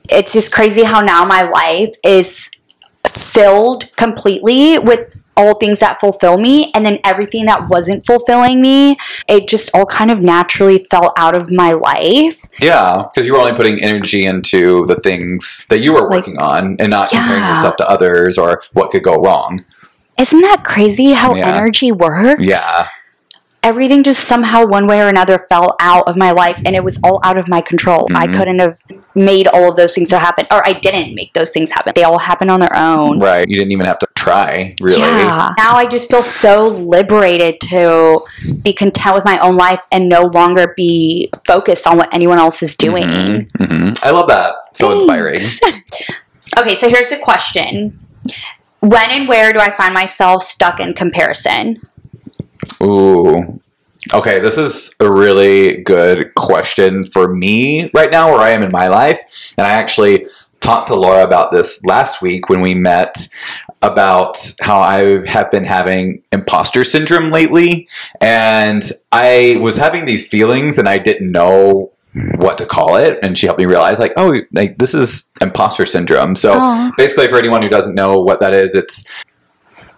it's 0.09 0.33
just 0.33 0.51
crazy 0.51 0.83
how 0.83 1.01
now 1.01 1.25
my 1.25 1.43
life 1.43 1.95
is 2.03 2.51
filled 3.07 3.95
completely 3.97 4.79
with 4.79 5.15
all 5.37 5.55
things 5.55 5.79
that 5.81 6.01
fulfill 6.01 6.39
me 6.39 6.71
and 6.75 6.85
then 6.87 6.99
everything 7.05 7.47
that 7.47 7.69
wasn't 7.69 8.05
fulfilling 8.05 8.61
me 8.61 8.97
it 9.29 9.49
just 9.49 9.71
all 9.75 9.87
kind 9.87 10.11
of 10.11 10.21
naturally 10.21 10.79
fell 10.91 11.13
out 11.17 11.35
of 11.37 11.51
my 11.51 11.73
life 11.73 12.41
Yeah, 12.61 13.03
because 13.13 13.27
you 13.27 13.33
were 13.35 13.41
only 13.41 13.55
putting 13.55 13.83
energy 13.83 14.25
into 14.27 14.87
the 14.87 14.97
things 14.97 15.63
that 15.69 15.79
you 15.79 15.93
were 15.95 16.03
Like- 16.03 16.11
working 16.11 16.39
on 16.39 16.77
and 16.79 16.91
not 16.91 17.09
comparing 17.11 17.43
yourself 17.43 17.77
to 17.77 17.89
others 17.89 18.39
or 18.39 18.63
what 18.73 18.91
could 18.91 19.03
go 19.03 19.17
wrong. 19.17 19.65
isn't 20.19 20.43
that 20.43 20.63
crazy 20.63 21.13
how 21.13 21.35
Yeah. 21.35 21.49
energy 21.57 21.91
works 21.91 22.41
Yeah. 22.41 22.87
Everything 23.65 24.03
just 24.05 24.29
somehow 24.29 24.65
one 24.65 24.87
way 24.87 25.01
or 25.01 25.09
another 25.09 25.39
fell 25.49 25.75
out 25.81 26.07
of 26.07 26.17
my 26.17 26.31
life 26.31 26.61
and 26.67 26.77
it 26.77 26.85
was 26.85 26.99
all 27.03 27.19
out 27.25 27.37
of 27.37 27.49
my 27.49 27.61
control 27.61 28.07
i 28.15 28.27
Mhm. 28.27 28.35
couldn't 28.37 28.59
have 28.61 28.79
made 29.17 29.47
all 29.49 29.71
of 29.71 29.77
those 29.77 29.95
things 29.95 30.11
happen 30.13 30.47
or 30.53 30.61
i 30.69 30.73
didn't 30.73 31.15
make 31.15 31.33
those 31.35 31.51
things 31.51 31.71
happen 31.73 31.93
they 31.97 32.05
all 32.05 32.19
happened 32.19 32.51
on 32.51 32.61
their 32.61 32.77
own 32.77 33.19
Right. 33.19 33.49
You 33.49 33.57
didn't 33.57 33.73
even 33.73 33.87
have 33.87 33.99
to 34.01 34.09
try, 34.15 34.75
really. 34.81 35.01
Yeah. 35.01 35.53
Now 35.59 35.75
I 35.77 35.87
just 35.87 36.11
feel 36.11 36.23
so 36.23 36.67
liberated 36.69 37.61
to 37.73 38.21
be 38.63 38.73
content 38.73 39.15
with 39.15 39.25
my 39.25 39.39
own 39.39 39.57
life 39.57 39.81
and 39.93 40.09
no 40.09 40.23
longer 40.35 40.73
be 40.77 41.31
focused 41.47 41.87
on 41.87 41.97
what 41.99 42.09
anyone 42.15 42.39
else 42.39 42.63
is 42.63 42.77
doing. 42.77 43.05
Mhm, 43.09 43.51
mhm. 43.59 43.99
I 44.03 44.11
love 44.11 44.29
that. 44.29 44.53
So 44.75 44.93
inspiring. 44.93 45.41
Okay, 46.59 46.75
so 46.77 46.89
here's 46.89 47.09
the 47.09 47.19
question. 47.19 47.99
When 48.81 49.11
and 49.11 49.27
where 49.29 49.53
do 49.53 49.59
I 49.59 49.71
find 49.73 49.93
myself 49.95 50.43
stuck 50.45 50.79
in 50.79 50.95
comparison? 50.95 51.81
Ooh. 52.83 53.61
Okay, 54.13 54.41
this 54.41 54.59
is 54.59 54.95
a 55.01 55.11
really 55.11 55.83
good 55.83 56.35
question 56.35 57.03
for 57.05 57.35
me 57.35 57.91
right 57.95 58.11
now 58.11 58.31
where 58.31 58.41
I 58.41 58.51
am 58.51 58.63
in 58.63 58.71
my 58.71 58.89
life. 58.89 59.21
And 59.57 59.67
I 59.67 59.71
actually 59.71 60.27
talked 60.61 60.89
to 60.89 60.95
Lara 60.95 61.25
about 61.25 61.51
this 61.51 61.83
last 61.85 62.21
week 62.21 62.49
when 62.49 62.61
we 62.61 62.75
met 62.75 63.29
about 63.83 64.39
how 64.61 64.81
I 64.81 65.27
have 65.27 65.51
been 65.51 65.65
having 65.65 66.23
imposter 66.33 66.85
syndrome 66.85 67.31
lately. 67.31 67.89
And 68.21 68.83
I 69.11 69.59
was 69.61 69.77
having 69.77 70.05
these 70.05 70.27
feelings 70.27 70.79
and 70.79 70.89
I 70.89 70.99
didn't 70.99 71.33
know 71.33 71.91
what 72.37 72.59
to 72.59 72.67
call 72.67 72.97
it, 72.97 73.19
and 73.23 73.37
she 73.37 73.47
helped 73.47 73.59
me 73.59 73.67
realize 73.67 73.99
like, 73.99 74.13
oh, 74.17 74.41
like 74.53 74.79
this 74.79 74.95
is 74.95 75.29
imposter 75.41 75.85
syndrome. 75.85 76.37
So 76.37 76.53
Aw. 76.53 76.93
basically, 76.97 77.27
for 77.29 77.39
anyone 77.39 77.63
who 77.63 77.69
doesn't 77.69 77.95
know 77.95 78.21
what 78.21 78.39
that 78.41 78.55
is, 78.55 78.75
it's 78.75 79.05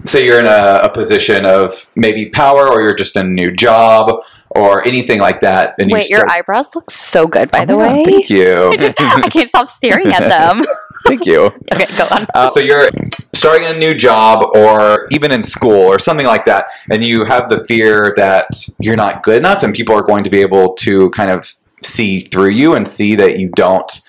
say 0.05 0.25
you're 0.25 0.39
in 0.41 0.47
a, 0.47 0.81
a 0.85 0.91
position 0.91 1.47
of 1.47 1.89
maybe 1.97 2.29
power, 2.31 2.69
or 2.69 2.83
you're 2.83 2.95
just 2.95 3.17
in 3.17 3.27
a 3.27 3.31
new 3.31 3.51
job, 3.53 4.23
or 4.51 4.87
anything 4.87 5.19
like 5.21 5.41
that. 5.41 5.75
And 5.79 5.91
Wait, 5.91 6.09
you 6.09 6.17
your 6.17 6.27
start- 6.27 6.39
eyebrows 6.39 6.75
look 6.75 6.91
so 6.91 7.27
good, 7.27 7.51
by 7.51 7.63
Oh 7.63 7.67
the 7.67 7.75
God, 7.77 7.93
way. 7.97 8.05
thank 8.05 8.31
you, 8.31 8.75
I 8.99 9.29
can't 9.31 9.49
stop 9.49 9.69
staring 9.69 10.09
at 10.09 10.21
them. 10.21 10.65
thank 11.07 11.25
you. 11.27 11.47
okay, 11.73 11.87
go 11.97 12.07
on. 12.11 12.27
Uh, 12.35 12.51
so 12.51 12.61
you're 12.61 12.89
starting 13.33 13.67
a 13.67 13.75
new 13.79 13.95
job 13.95 14.45
or 14.57 15.07
even 15.11 15.31
in 15.33 15.43
school 15.43 15.73
or 15.73 15.99
something 15.99 16.27
like 16.27 16.45
that, 16.47 16.67
and 16.91 17.05
you 17.05 17.25
have 17.25 17.49
the 17.49 17.65
fear 17.67 18.13
that 18.17 18.49
you're 18.81 18.97
not 18.97 19.23
good 19.23 19.37
enough 19.39 19.63
and 19.63 19.75
people 19.75 19.95
are 19.95 20.03
going 20.03 20.25
to 20.25 20.31
be 20.31 20.41
able 20.41 20.75
to 20.75 21.11
kind 21.11 21.31
of 21.31 21.53
see 21.83 22.21
through 22.21 22.49
you 22.51 22.75
and 22.75 22.89
see 22.89 23.15
that 23.15 23.39
you 23.39 23.49
don't 23.51 24.01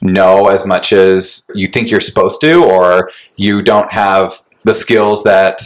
know 0.00 0.46
as 0.46 0.64
much 0.64 0.92
as 0.92 1.44
you 1.54 1.66
think 1.66 1.90
you're 1.90 2.00
supposed 2.00 2.40
to 2.40 2.64
or 2.64 3.10
you 3.36 3.60
don't 3.62 3.90
have 3.92 4.40
the 4.64 4.74
skills 4.74 5.22
that 5.24 5.60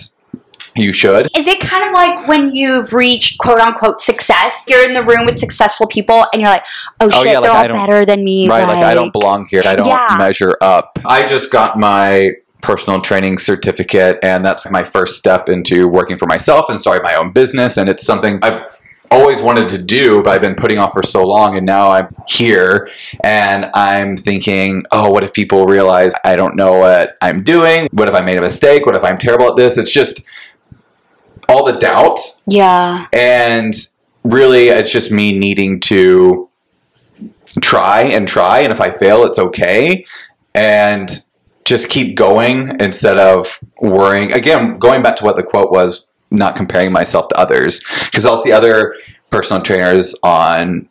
you 0.74 0.92
should. 0.92 1.28
Is 1.36 1.46
it 1.46 1.60
kind 1.60 1.84
of 1.84 1.92
like 1.92 2.28
when 2.28 2.54
you've 2.54 2.92
reached 2.92 3.38
quote 3.38 3.58
unquote 3.58 4.00
success? 4.00 4.64
You're 4.68 4.84
in 4.84 4.92
the 4.92 5.02
room 5.02 5.26
with 5.26 5.38
successful 5.38 5.86
people 5.86 6.26
and 6.32 6.42
you're 6.42 6.50
like, 6.50 6.64
oh, 7.00 7.06
oh 7.06 7.22
shit, 7.22 7.32
yeah, 7.32 7.38
like, 7.38 7.42
they're 7.44 7.52
I 7.52 7.66
all 7.66 7.72
better 7.72 8.04
than 8.04 8.24
me. 8.24 8.48
Right, 8.48 8.66
like 8.66 8.84
I 8.84 8.94
don't 8.94 9.12
belong 9.12 9.46
here. 9.46 9.62
I 9.64 9.76
don't 9.76 9.86
Yeah. 9.86 10.16
measure 10.18 10.56
up. 10.60 10.98
I 11.04 11.24
just 11.24 11.50
got 11.50 11.78
my 11.78 12.32
personal 12.62 13.00
training 13.00 13.38
certificate 13.38 14.18
and 14.22 14.44
that's 14.44 14.68
my 14.70 14.82
first 14.82 15.16
step 15.16 15.48
into 15.48 15.86
working 15.86 16.18
for 16.18 16.26
myself 16.26 16.66
and 16.68 16.80
starting 16.80 17.04
my 17.04 17.14
own 17.14 17.30
business 17.30 17.76
and 17.76 17.88
it's 17.88 18.04
something 18.04 18.40
I've 18.42 18.75
always 19.10 19.40
wanted 19.42 19.68
to 19.70 19.78
do 19.82 20.22
but 20.22 20.30
I've 20.30 20.40
been 20.40 20.54
putting 20.54 20.78
off 20.78 20.92
for 20.92 21.02
so 21.02 21.24
long 21.26 21.56
and 21.56 21.66
now 21.66 21.90
I'm 21.90 22.14
here 22.26 22.88
and 23.22 23.66
I'm 23.74 24.16
thinking, 24.16 24.84
"Oh, 24.92 25.10
what 25.10 25.24
if 25.24 25.32
people 25.32 25.66
realize 25.66 26.12
I 26.24 26.36
don't 26.36 26.56
know 26.56 26.78
what 26.78 27.16
I'm 27.22 27.42
doing? 27.42 27.88
What 27.92 28.08
if 28.08 28.14
I 28.14 28.20
made 28.20 28.38
a 28.38 28.42
mistake? 28.42 28.86
What 28.86 28.96
if 28.96 29.04
I'm 29.04 29.18
terrible 29.18 29.48
at 29.48 29.56
this?" 29.56 29.78
It's 29.78 29.90
just 29.92 30.22
all 31.48 31.64
the 31.64 31.78
doubts 31.78 32.42
Yeah. 32.46 33.06
and 33.12 33.72
really 34.24 34.68
it's 34.68 34.90
just 34.90 35.12
me 35.12 35.38
needing 35.38 35.78
to 35.80 36.48
try 37.62 38.02
and 38.02 38.26
try 38.28 38.58
and 38.60 38.72
if 38.72 38.80
i 38.80 38.90
fail 38.90 39.24
it's 39.24 39.38
okay 39.38 40.04
and 40.54 41.22
just 41.64 41.88
keep 41.88 42.16
going 42.16 42.76
instead 42.80 43.18
of 43.18 43.60
worrying 43.80 44.32
again 44.32 44.78
going 44.78 45.02
back 45.02 45.16
to 45.16 45.24
what 45.24 45.36
the 45.36 45.42
quote 45.42 45.70
was 45.70 46.06
not 46.30 46.56
comparing 46.56 46.92
myself 46.92 47.28
to 47.28 47.36
others 47.36 47.80
because 48.06 48.26
i'll 48.26 48.42
see 48.42 48.52
other 48.52 48.94
personal 49.30 49.62
trainers 49.62 50.14
on 50.22 50.88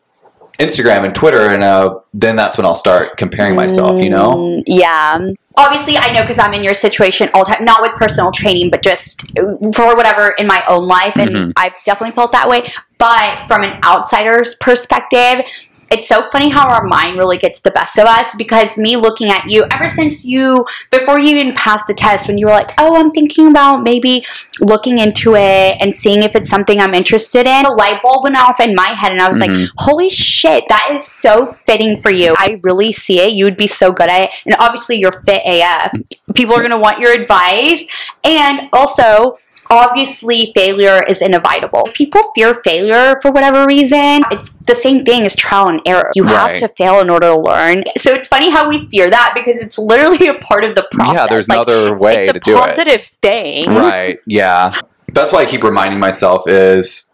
instagram 0.59 1.03
and 1.05 1.13
twitter 1.13 1.49
and 1.49 1.63
uh, 1.63 1.99
then 2.13 2.35
that's 2.35 2.57
when 2.57 2.65
i'll 2.65 2.75
start 2.75 3.17
comparing 3.17 3.55
myself 3.55 3.99
you 4.01 4.09
know 4.09 4.35
Mm, 4.35 4.63
yeah. 4.67 5.19
Obviously, 5.57 5.97
I 5.97 6.11
know 6.11 6.21
because 6.21 6.37
I'm 6.37 6.53
in 6.53 6.63
your 6.65 6.73
situation 6.73 7.29
all 7.33 7.45
the 7.45 7.51
time, 7.55 7.63
not 7.63 7.81
with 7.81 7.93
personal 7.93 8.29
training, 8.29 8.71
but 8.71 8.83
just 8.83 9.21
for 9.73 9.95
whatever 9.95 10.31
in 10.37 10.47
my 10.47 10.61
own 10.67 10.85
life. 10.85 11.13
And 11.15 11.29
Mhm. 11.29 11.51
I've 11.55 11.71
definitely 11.85 12.13
felt 12.13 12.33
that 12.33 12.49
way. 12.49 12.69
But 12.97 13.47
from 13.47 13.63
an 13.63 13.79
outsider's 13.85 14.55
perspective, 14.55 15.45
it's 15.91 16.07
so 16.07 16.21
funny 16.23 16.49
how 16.49 16.67
our 16.67 16.83
mind 16.85 17.17
really 17.17 17.37
gets 17.37 17.59
the 17.59 17.71
best 17.71 17.97
of 17.97 18.05
us 18.05 18.35
because 18.35 18.77
me 18.77 18.95
looking 18.95 19.29
at 19.29 19.49
you 19.49 19.65
ever 19.71 19.87
since 19.87 20.25
you 20.25 20.65
before 20.91 21.19
you 21.19 21.35
even 21.37 21.53
passed 21.53 21.85
the 21.87 21.93
test 21.93 22.27
when 22.27 22.37
you 22.37 22.45
were 22.47 22.51
like 22.51 22.71
oh 22.77 22.95
i'm 22.95 23.11
thinking 23.11 23.47
about 23.49 23.83
maybe 23.83 24.25
looking 24.59 24.99
into 24.99 25.35
it 25.35 25.77
and 25.79 25.93
seeing 25.93 26.23
if 26.23 26.35
it's 26.35 26.49
something 26.49 26.79
i'm 26.79 26.93
interested 26.93 27.45
in 27.47 27.65
a 27.65 27.71
light 27.71 28.01
bulb 28.01 28.23
went 28.23 28.35
off 28.37 28.59
in 28.59 28.73
my 28.75 28.87
head 28.89 29.11
and 29.11 29.21
i 29.21 29.27
was 29.27 29.37
Mhm. 29.39 29.47
like 29.47 29.69
holy 29.77 30.09
shit 30.09 30.63
that 30.69 30.89
is 30.91 31.05
so 31.05 31.45
fitting 31.45 32.01
for 32.01 32.11
you. 32.11 32.35
I 32.37 32.59
really 32.63 32.91
see 32.91 33.19
it. 33.19 33.33
You 33.33 33.45
would 33.45 33.57
be 33.57 33.67
so 33.67 33.91
good 33.91 34.09
at 34.09 34.23
it. 34.25 34.29
And 34.45 34.55
obviously 34.59 34.97
you're 34.97 35.11
fit 35.11 35.41
af 35.45 35.91
people 36.33 36.53
are 36.55 36.59
going 36.59 36.71
to 36.71 36.77
want 36.77 36.99
your 36.99 37.11
advice. 37.11 37.83
And 38.23 38.69
also 38.73 39.37
obviously 39.69 40.51
failure 40.53 41.03
is 41.03 41.21
inevitable. 41.21 41.87
People 41.93 42.21
fear 42.35 42.53
failure 42.53 43.19
for 43.21 43.31
whatever 43.31 43.65
reason 43.65 44.23
it's 44.31 44.49
the 44.67 44.75
same 44.75 45.03
thing 45.05 45.23
as 45.23 45.35
trial 45.35 45.67
and 45.67 45.81
error. 45.85 46.11
You 46.15 46.25
have 46.25 46.57
to 46.59 46.67
fail 46.69 46.99
in 46.99 47.09
order 47.09 47.27
to 47.27 47.39
learn. 47.39 47.83
So 47.97 48.13
it's 48.13 48.27
funny 48.27 48.49
how 48.49 48.67
we 48.69 48.87
fear 48.89 49.09
that 49.09 49.33
because 49.35 49.59
it's 49.59 49.77
literally 49.77 50.27
a 50.27 50.35
part 50.35 50.63
of 50.63 50.75
the 50.75 50.87
process 50.91 51.15
yeah 51.15 51.27
there's 51.27 51.47
Like, 51.47 51.55
no 51.55 51.61
other 51.61 51.97
way 51.97 52.23
it's 52.27 52.31
to 52.33 52.37
a 52.37 52.41
do 52.41 52.53
positive 52.59 53.01
thing. 53.21 53.69
Right 53.69 54.19
yeah. 54.25 54.79
That's 55.13 55.31
why 55.31 55.39
i 55.43 55.45
keep 55.45 55.63
reminding 55.63 55.99
myself 55.99 56.47
is 56.47 57.09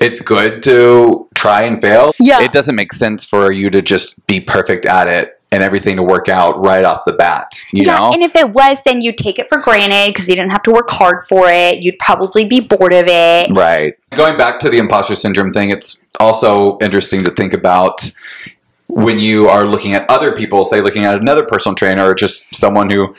it's 0.00 0.20
good 0.20 0.62
to 0.62 1.28
try 1.34 1.62
and 1.62 1.80
fail. 1.80 2.12
Yeah. 2.18 2.42
it 2.42 2.52
doesn't 2.52 2.74
make 2.74 2.92
sense 2.92 3.24
for 3.24 3.52
you 3.52 3.68
to 3.70 3.82
just 3.82 4.24
be 4.26 4.40
perfect 4.40 4.86
at 4.86 5.08
it 5.08 5.38
and 5.52 5.62
everything 5.62 5.96
to 5.96 6.02
work 6.02 6.28
out 6.28 6.58
right 6.64 6.84
off 6.84 7.04
the 7.04 7.12
bat 7.12 7.62
you 7.72 7.84
yeah, 7.84 7.98
know 7.98 8.10
and 8.12 8.22
if 8.22 8.34
it 8.34 8.50
was, 8.50 8.78
then 8.84 9.00
you'd 9.00 9.18
take 9.18 9.38
it 9.38 9.48
for 9.48 9.58
granted 9.58 10.12
because 10.12 10.28
you 10.28 10.34
didn't 10.34 10.50
have 10.50 10.62
to 10.62 10.70
work 10.72 10.90
hard 10.90 11.26
for 11.26 11.44
it. 11.48 11.78
You'd 11.78 11.98
probably 11.98 12.44
be 12.44 12.60
bored 12.60 12.92
of 12.92 13.04
it. 13.06 13.50
right 13.56 13.94
going 14.16 14.36
back 14.36 14.58
to 14.60 14.68
the 14.68 14.78
imposter 14.78 15.14
syndrome 15.14 15.52
thing 15.52 15.70
it's 15.70 16.04
also 16.18 16.78
interesting 16.80 17.22
to 17.24 17.30
think 17.30 17.52
about 17.52 18.10
when 18.88 19.18
you 19.18 19.48
are 19.48 19.64
looking 19.64 19.94
at 19.94 20.08
other 20.10 20.32
people 20.32 20.64
say 20.64 20.80
looking 20.80 21.04
at 21.04 21.18
another 21.20 21.44
personal 21.44 21.74
trainer 21.74 22.04
or 22.04 22.14
just 22.14 22.54
someone 22.54 22.90
who 22.90 23.14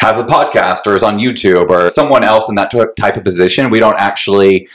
has 0.00 0.18
a 0.18 0.24
podcast 0.24 0.86
or 0.86 0.96
is 0.96 1.02
on 1.02 1.18
youtube 1.18 1.70
or 1.70 1.88
someone 1.88 2.24
else 2.24 2.48
in 2.48 2.54
that 2.54 2.70
type 2.96 3.16
of 3.16 3.24
position 3.24 3.70
we 3.70 3.80
don't 3.80 3.98
actually 3.98 4.68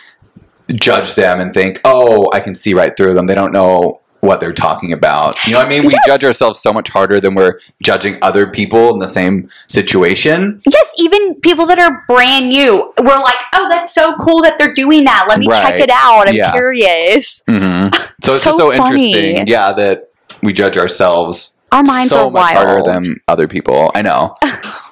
judge 0.74 1.16
them 1.16 1.40
and 1.40 1.54
think 1.54 1.80
oh 1.86 2.30
i 2.34 2.40
can 2.40 2.56
see 2.56 2.74
right 2.74 2.96
through 2.98 3.14
them 3.14 3.28
they 3.28 3.36
don't 3.36 3.52
know 3.52 4.02
what 4.22 4.40
they're 4.42 4.52
talking 4.54 4.92
about 4.94 5.36
you 5.48 5.54
know 5.54 5.60
what 5.60 5.66
i 5.68 5.70
mean 5.70 5.86
we 5.86 5.94
Yes. 5.94 6.02
judge 6.06 6.24
ourselves 6.26 6.60
so 6.60 6.74
much 6.74 6.90
harder 6.90 7.20
than 7.20 7.36
we're 7.36 7.60
judging 7.82 8.18
other 8.22 8.48
people 8.48 8.94
in 8.94 9.00
the 9.00 9.08
same 9.08 9.50
situation 9.68 10.62
Yes, 10.70 10.94
even 10.98 11.40
people 11.42 11.66
that 11.68 11.80
are 11.80 12.04
brand 12.08 12.50
new, 12.50 12.94
we're 13.00 13.20
like, 13.20 13.38
oh, 13.54 13.68
that's 13.70 13.94
so 13.94 14.14
cool 14.18 14.42
that 14.42 14.58
they're 14.58 14.74
doing 14.74 15.04
that. 15.06 15.26
Let 15.28 15.40
me 15.40 15.48
check 15.48 15.80
it 15.80 15.90
out. 15.90 16.28
I'm 16.28 16.36
Yeah. 16.36 16.52
curious. 16.52 17.44
hmm 17.50 17.88
so 18.24 18.34
it's 18.36 18.44
So 18.44 18.50
just 18.52 18.58
so 18.58 18.72
interesting 18.74 19.48
yeah 19.48 19.72
that 19.74 20.10
we 20.44 20.54
judge 20.54 20.78
ourselves 20.78 21.60
Our 21.72 21.84
minds 21.84 22.10
so 22.10 22.28
are 22.28 22.32
much 22.32 22.52
harder 22.54 22.82
than 22.84 23.20
other 23.28 23.48
people 23.48 23.92
i 23.96 24.02
know 24.02 24.36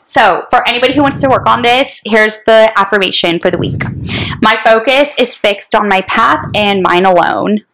So, 0.10 0.46
for 0.50 0.66
anybody 0.66 0.94
who 0.96 1.02
wants 1.02 1.18
to 1.20 1.28
work 1.28 1.46
on 1.48 1.62
this, 1.64 2.02
here's 2.06 2.38
the 2.46 2.72
affirmation 2.80 3.42
for 3.42 3.52
the 3.52 3.58
week. 3.58 3.84
My 4.42 4.58
focus 4.64 5.14
is 5.20 5.36
fixed 5.36 5.76
on 5.76 5.90
my 5.90 6.00
path 6.04 6.40
and 6.56 6.82
mine 6.82 7.04
alone. 7.06 7.66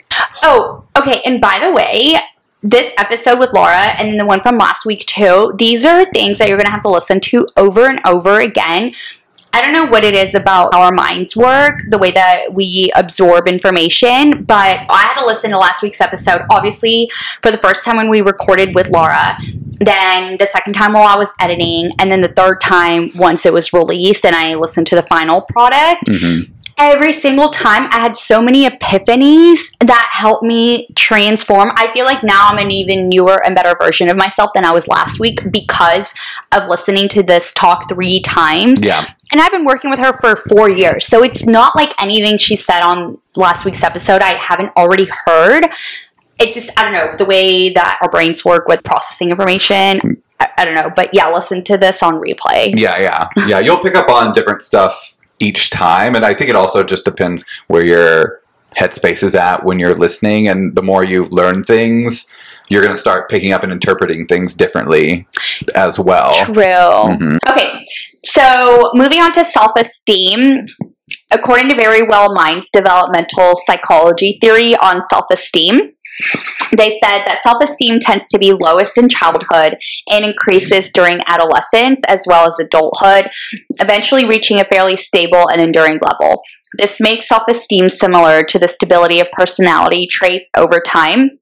Oh, 0.44 0.86
okay. 0.98 1.22
And 1.26 1.40
by 1.42 1.60
the 1.62 1.72
way, 1.72 2.16
this 2.62 2.94
episode 2.98 3.40
with 3.40 3.52
Lara 3.54 3.94
and 3.98 4.10
then 4.10 4.18
the 4.18 4.26
one 4.26 4.42
from 4.42 4.56
last 4.56 4.86
week 4.86 5.06
too, 5.06 5.54
these 5.58 5.86
are 5.86 6.06
things 6.06 6.40
that 6.40 6.48
you're 6.48 6.58
going 6.58 6.66
to 6.66 6.72
have 6.72 6.82
to 6.84 6.90
listen 6.90 7.20
to 7.22 7.46
over 7.58 7.88
and 7.88 8.00
over 8.06 8.40
again. 8.40 8.94
I 9.56 9.62
don't 9.62 9.72
know 9.74 9.86
what 9.86 10.04
it 10.04 10.16
is 10.16 10.34
about 10.34 10.74
how 10.74 10.82
our 10.82 10.92
minds 10.92 11.38
work, 11.38 11.84
the 11.90 12.00
way 12.00 12.10
that 12.12 12.54
we 12.54 12.92
absorb 12.96 13.48
information, 13.48 14.44
but 14.46 14.80
I 14.90 15.02
had 15.02 15.14
to 15.20 15.26
listen 15.26 15.52
to 15.52 15.60
last 15.60 15.84
week's 15.84 16.02
episode, 16.02 16.42
obviously, 16.50 17.12
for 17.44 17.52
the 17.52 17.58
first 17.60 17.86
time 17.86 17.98
when 17.98 18.10
we 18.10 18.22
recorded 18.22 18.74
with 18.74 18.90
Lara, 18.90 19.38
then 19.80 20.38
the 20.40 20.48
second 20.48 20.74
time 20.74 20.94
while 20.94 21.08
I 21.08 21.18
was 21.18 21.32
editing, 21.40 21.92
and 22.00 22.12
then 22.12 22.22
the 22.22 22.30
third 22.30 22.62
time 22.62 23.12
once 23.14 23.46
it 23.46 23.54
was 23.54 23.72
released 23.74 24.26
and 24.26 24.36
I 24.36 24.56
listened 24.56 24.88
to 24.88 24.96
the 24.96 25.04
final 25.04 25.42
product. 25.42 26.08
Mhm. 26.08 26.50
Every 26.78 27.14
single 27.14 27.50
time 27.50 27.86
I 27.92 28.00
had 28.00 28.16
so 28.16 28.42
many 28.42 28.68
epiphanies 28.68 29.78
that 29.80 30.10
helped 30.12 30.44
me 30.44 30.88
transform. 30.96 31.72
I 31.76 31.92
feel 31.94 32.06
like 32.06 32.24
now 32.24 32.48
I'm 32.50 32.58
an 32.58 32.72
even 32.72 33.10
newer 33.10 33.46
and 33.46 33.56
better 33.56 33.76
version 33.80 34.10
of 34.10 34.18
myself 34.18 34.52
than 34.54 34.66
I 34.66 34.72
was 34.72 34.88
last 34.88 35.20
week 35.20 35.40
because 35.52 36.14
of 36.52 36.68
listening 36.68 37.10
to 37.10 37.22
this 37.24 37.54
talk 37.54 37.88
three 37.90 38.22
times. 38.22 38.82
yeah 38.82 39.06
And 39.32 39.40
I've 39.40 39.52
been 39.52 39.66
working 39.66 39.92
with 39.92 40.00
her 40.00 40.14
for 40.14 40.36
four 40.36 40.70
years. 40.70 41.06
So 41.06 41.24
it's 41.24 41.46
not 41.46 41.76
like 41.76 41.94
anything 42.02 42.38
she 42.38 42.56
said 42.56 42.82
on 42.82 43.20
last 43.36 43.66
week's 43.66 43.84
episode 43.84 44.22
I 44.22 44.36
haven't 44.38 44.76
already 44.76 45.08
heard. 45.26 45.66
It's 46.40 46.56
just, 46.56 46.72
I 46.78 46.84
don't 46.84 46.94
know, 46.94 47.16
the 47.16 47.26
way 47.26 47.70
that 47.74 48.00
our 48.02 48.10
brains 48.10 48.44
work 48.44 48.68
with 48.68 48.84
processing 48.84 49.30
information. 49.30 50.22
I, 50.40 50.50
I 50.58 50.66
don't 50.66 50.76
know. 50.76 50.92
But 50.96 51.14
yeah, 51.14 51.30
listen 51.30 51.64
to 51.66 51.78
this 51.78 52.02
on 52.02 52.16
replay. 52.16 52.78
Yeah, 52.78 53.00
yeah, 53.00 53.30
yeah. 53.48 53.60
You'll 53.60 53.80
pick 53.80 53.96
up 53.96 54.10
on 54.10 54.34
different 54.34 54.64
stuff 54.64 55.13
each 55.44 55.70
time, 55.70 56.16
and 56.16 56.26
I 56.26 56.34
think 56.34 56.50
it 56.50 56.56
also 56.56 56.84
just 56.84 57.06
depends 57.06 57.44
where 57.68 57.86
your 57.86 58.42
headspace 58.78 59.24
is 59.24 59.36
at 59.36 59.64
when 59.64 59.80
you're 59.80 59.96
listening. 59.96 60.48
And 60.48 60.76
the 60.76 60.82
more 60.82 61.04
you 61.04 61.26
learn 61.26 61.64
things, 61.64 62.32
you're 62.70 62.82
going 62.82 62.94
to 62.94 63.00
start 63.00 63.30
picking 63.30 63.52
up 63.52 63.64
and 63.64 63.72
interpreting 63.72 64.26
things 64.26 64.56
differently 64.56 65.28
as 65.76 66.00
well. 66.00 66.34
True. 66.46 66.56
Mhm. 66.56 67.38
Okay, 67.48 67.86
so 68.26 68.92
moving 68.94 69.20
on 69.20 69.34
to 69.34 69.46
self 69.46 69.72
esteem. 69.78 70.66
According 71.32 71.70
to 71.70 71.76
Verywell 71.76 72.34
Mind's 72.34 72.70
developmental 72.72 73.54
psychology 73.66 74.38
theory 74.42 74.76
on 74.78 75.02
self 75.02 75.26
esteem, 75.30 75.93
they 76.76 76.90
said 77.04 77.24
that 77.26 77.40
self 77.42 77.58
esteem 77.64 78.00
tends 78.00 78.28
to 78.28 78.38
be 78.38 78.54
lowest 78.54 78.98
in 78.98 79.10
childhood 79.10 79.78
and 80.10 80.26
increases 80.26 80.92
during 80.92 81.20
adolescence 81.28 82.02
as 82.08 82.24
well 82.28 82.48
as 82.48 82.60
adulthood, 82.60 83.30
eventually 83.80 84.26
reaching 84.26 84.60
a 84.60 84.66
fairly 84.66 84.96
stable 84.96 85.50
and 85.50 85.62
enduring 85.62 86.00
level. 86.02 86.42
This 86.78 87.00
makes 87.00 87.28
self 87.28 87.44
esteem 87.48 87.90
similar 87.90 88.44
to 88.44 88.60
the 88.60 88.68
stability 88.68 89.20
of 89.20 89.28
personality 89.32 90.08
traits 90.10 90.50
over 90.58 90.82
time, 90.86 91.40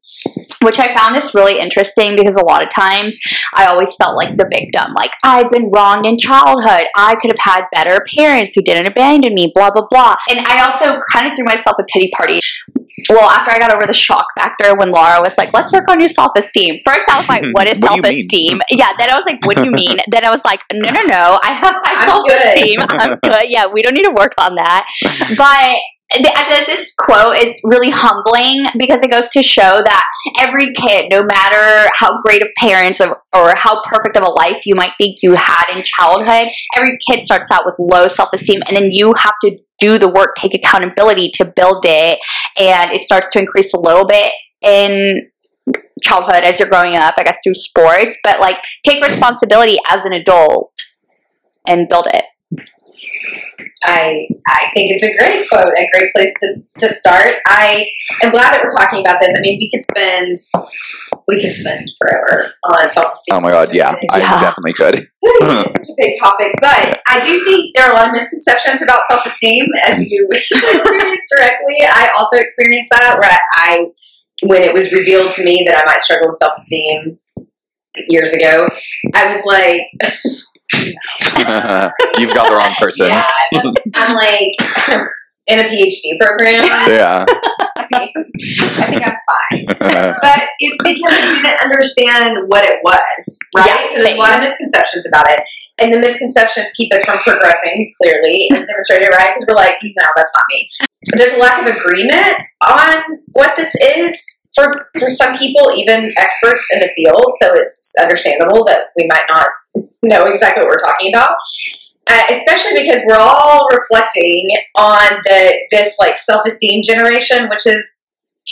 which 0.62 0.80
I 0.80 0.96
found 0.96 1.16
this 1.16 1.34
really 1.34 1.60
interesting 1.60 2.16
because 2.16 2.36
a 2.36 2.44
lot 2.44 2.64
of 2.64 2.70
times 2.70 3.18
I 3.54 3.66
always 3.66 3.96
felt 3.96 4.16
like 4.16 4.36
the 4.36 4.50
victim. 4.52 4.94
Like, 4.94 5.12
I'd 5.24 5.50
been 5.50 5.72
wronged 5.72 6.06
in 6.06 6.18
childhood. 6.18 6.88
I 6.96 7.16
could 7.16 7.32
have 7.32 7.40
had 7.40 7.64
better 7.72 8.04
parents 8.16 8.54
who 8.56 8.62
didn't 8.62 8.88
abandon 8.88 9.34
me, 9.34 9.52
blah, 9.54 9.72
blah, 9.72 9.88
blah. 9.90 10.16
And 10.30 10.40
I 10.40 10.66
also 10.66 11.00
kind 11.12 11.28
of 11.28 11.34
threw 11.36 11.46
myself 11.46 11.78
a 11.80 11.84
pity 11.92 12.10
party 12.16 12.40
well, 13.10 13.30
after 13.30 13.52
I 13.52 13.60
got 13.60 13.74
over 13.74 13.88
the 13.88 13.94
shock 13.94 14.26
factor 14.36 14.76
when 14.76 14.92
Lara 14.92 15.22
was 15.22 15.38
like, 15.38 15.54
let's 15.54 15.72
work 15.72 15.90
on 15.90 16.00
your 16.00 16.10
self 16.10 16.32
esteem. 16.36 16.80
First, 16.84 17.08
I 17.10 17.18
was 17.18 17.30
like, 17.30 17.44
what 17.54 17.68
is 17.68 17.80
self 17.80 18.04
esteem? 18.04 18.60
Yeah, 18.70 18.90
then 18.98 19.10
I 19.10 19.16
was 19.16 19.26
like, 19.26 19.46
what 19.46 19.58
do 19.58 19.66
you 19.66 19.72
mean? 19.72 19.98
then 20.10 20.26
I 20.26 20.30
was 20.30 20.44
like, 20.44 20.62
no, 20.74 20.92
no, 20.92 21.02
no, 21.04 21.40
I 21.44 21.54
have 21.54 21.76
high 21.78 22.06
self 22.06 22.30
esteem. 22.30 22.80
I'm 22.90 23.18
good. 23.24 23.50
Yeah, 23.50 23.66
we 23.72 23.82
don't 23.82 23.94
need 23.94 24.04
to 24.04 24.16
work 24.18 24.34
on 24.38 24.56
that. 24.56 24.86
But 25.38 25.78
I 26.14 26.66
this 26.68 26.94
quote 26.96 27.38
is 27.38 27.60
really 27.64 27.90
humbling 27.90 28.66
because 28.78 29.02
it 29.02 29.10
goes 29.10 29.30
to 29.30 29.42
show 29.42 29.82
that 29.84 30.04
every 30.40 30.74
kid, 30.74 31.08
no 31.10 31.24
matter 31.24 31.90
how 31.94 32.20
great 32.20 32.42
of 32.42 32.50
parents 32.58 33.00
or, 33.00 33.22
or 33.34 33.56
how 33.56 33.82
perfect 33.84 34.18
of 34.18 34.24
a 34.24 34.30
life 34.30 34.66
you 34.66 34.76
might 34.76 34.92
think 34.98 35.18
you 35.24 35.34
had 35.34 35.64
in 35.74 35.84
childhood, 35.84 36.52
every 36.78 36.98
kid 37.10 37.22
starts 37.22 37.50
out 37.52 37.64
with 37.66 37.76
low 37.80 38.08
self 38.08 38.30
esteem, 38.34 38.62
and 38.68 38.76
then 38.76 38.92
you 38.92 39.14
have 39.18 39.34
to 39.44 39.58
do 39.80 39.98
the 39.98 40.10
work, 40.10 40.36
take 40.36 40.54
accountability 40.54 41.32
to 41.36 41.46
build 41.46 41.86
it, 41.86 42.20
and 42.60 42.92
it 42.92 43.02
starts 43.02 43.32
to 43.32 43.40
increase 43.40 43.74
a 43.74 43.80
little 43.80 44.06
bit 44.06 44.32
in 44.62 45.30
childhood 46.04 46.44
as 46.44 46.60
you're 46.60 46.70
growing 46.70 46.96
up, 46.96 47.16
I 47.18 47.24
guess 47.24 47.38
through 47.44 47.56
sports, 47.56 48.18
but 48.24 48.40
like 48.40 48.58
take 48.84 49.04
responsibility 49.04 49.78
as 49.90 50.06
an 50.06 50.14
adult 50.14 50.74
and 51.68 51.88
build 51.88 52.08
it. 52.14 52.26
I 53.84 54.28
I 54.48 54.70
think 54.74 54.92
it's 54.92 55.04
a 55.04 55.16
great 55.18 55.50
quote, 55.50 55.74
a 55.76 55.90
great 55.92 56.14
place 56.14 56.34
to, 56.42 56.64
to 56.80 56.94
start. 56.94 57.36
I 57.48 57.88
am 58.24 58.32
glad 58.32 58.54
that 58.54 58.62
we're 58.64 58.78
talking 58.78 59.00
about 59.02 59.20
this. 59.22 59.36
I 59.36 59.42
mean, 59.42 59.58
we 59.60 59.70
could 59.72 59.84
spend 59.84 60.38
we 61.28 61.40
could 61.40 61.54
spend 61.54 61.92
forever 62.00 62.54
on 62.64 62.92
self 62.92 63.14
esteem. 63.14 63.36
Oh 63.36 63.40
my 63.40 63.52
god, 63.52 63.74
yeah, 63.74 63.96
I 64.12 64.20
definitely 64.20 64.74
could. 64.74 65.08
it's 65.22 65.74
such 65.74 65.90
a 65.90 65.96
big 65.98 66.14
topic, 66.20 66.54
but 66.62 67.00
I 67.08 67.24
do 67.26 67.44
think 67.44 67.76
there 67.76 67.86
are 67.86 67.92
a 67.92 67.96
lot 67.96 68.08
of 68.10 68.14
misconceptions 68.14 68.82
about 68.82 69.02
self 69.08 69.26
esteem, 69.26 69.66
as 69.86 70.02
you 70.02 70.28
experienced 70.32 71.34
directly. 71.36 71.78
I 71.84 72.12
also 72.18 72.38
experienced 72.38 72.90
that 72.92 73.18
where 73.20 73.38
I, 73.54 73.88
when 74.44 74.62
it 74.62 74.74
was 74.74 74.92
revealed 74.92 75.32
to 75.34 75.44
me 75.44 75.64
that 75.66 75.78
I 75.78 75.86
might 75.86 76.02
struggle 76.02 76.28
with 76.28 76.36
self 76.36 76.54
esteem 76.58 77.20
years 78.10 78.34
ago, 78.34 78.68
I 79.14 79.36
was 79.36 79.46
like, 79.46 79.82
You've 82.18 82.34
got 82.34 82.50
the 82.50 82.56
wrong 82.56 82.74
person. 82.80 83.08
yeah, 83.08 83.26
I'm 83.96 84.16
like 84.16 84.56
in 85.48 85.60
a 85.60 85.64
PhD 85.64 86.20
program. 86.20 86.66
Yeah. 86.88 87.26
I 87.94 88.88
think 88.88 89.06
I'm 89.06 89.18
fine. 89.28 89.66
But 90.22 90.50
it's 90.60 90.82
because 90.82 91.14
I 91.14 91.42
didn't 91.42 91.62
understand 91.62 92.48
what 92.48 92.64
it 92.64 92.80
was, 92.84 93.40
right? 93.56 93.66
Yeah, 93.68 93.88
so 93.88 93.94
there's 93.94 94.04
same. 94.04 94.18
a 94.18 94.20
lot 94.20 94.36
of 94.36 94.42
misconceptions 94.42 95.08
about 95.08 95.30
it. 95.30 95.42
And 95.80 95.92
the 95.94 96.00
misconceptions 96.00 96.70
keep 96.76 96.94
us 96.94 97.04
from 97.04 97.18
progressing 97.20 97.94
clearly 98.02 98.48
and 98.52 98.66
demonstrating, 98.66 99.10
right? 99.10 99.34
Because 99.34 99.48
we're 99.48 99.56
like, 99.56 99.76
no, 99.82 100.08
that's 100.16 100.34
not 100.36 100.44
me. 100.52 100.70
There's 101.16 101.34
a 101.34 101.40
lack 101.40 101.68
of 101.68 101.76
agreement 101.76 102.38
on 102.68 103.02
what 103.34 103.56
this 103.56 103.74
is 103.76 104.22
for, 104.54 104.90
for 105.00 105.10
some 105.10 105.38
people, 105.38 105.72
even 105.76 106.14
experts 106.18 106.68
in 106.72 106.82
the 106.82 106.92
field. 106.96 107.26
So 107.42 107.52
it's 107.56 107.96
understandable 108.00 108.64
that 108.66 108.88
we 108.96 109.08
might 109.08 109.26
not 109.34 109.48
know 110.04 110.26
exactly 110.26 110.64
what 110.64 110.70
we're 110.70 110.88
talking 110.88 111.14
about. 111.14 111.32
Uh, 112.08 112.24
especially 112.32 112.82
because 112.82 113.02
we're 113.06 113.16
all 113.16 113.68
reflecting 113.72 114.50
on 114.78 115.22
the 115.24 115.54
this 115.72 115.96
like 116.00 116.18
self 116.18 116.46
esteem 116.46 116.82
generation, 116.84 117.48
which 117.48 117.66
is 117.66 118.08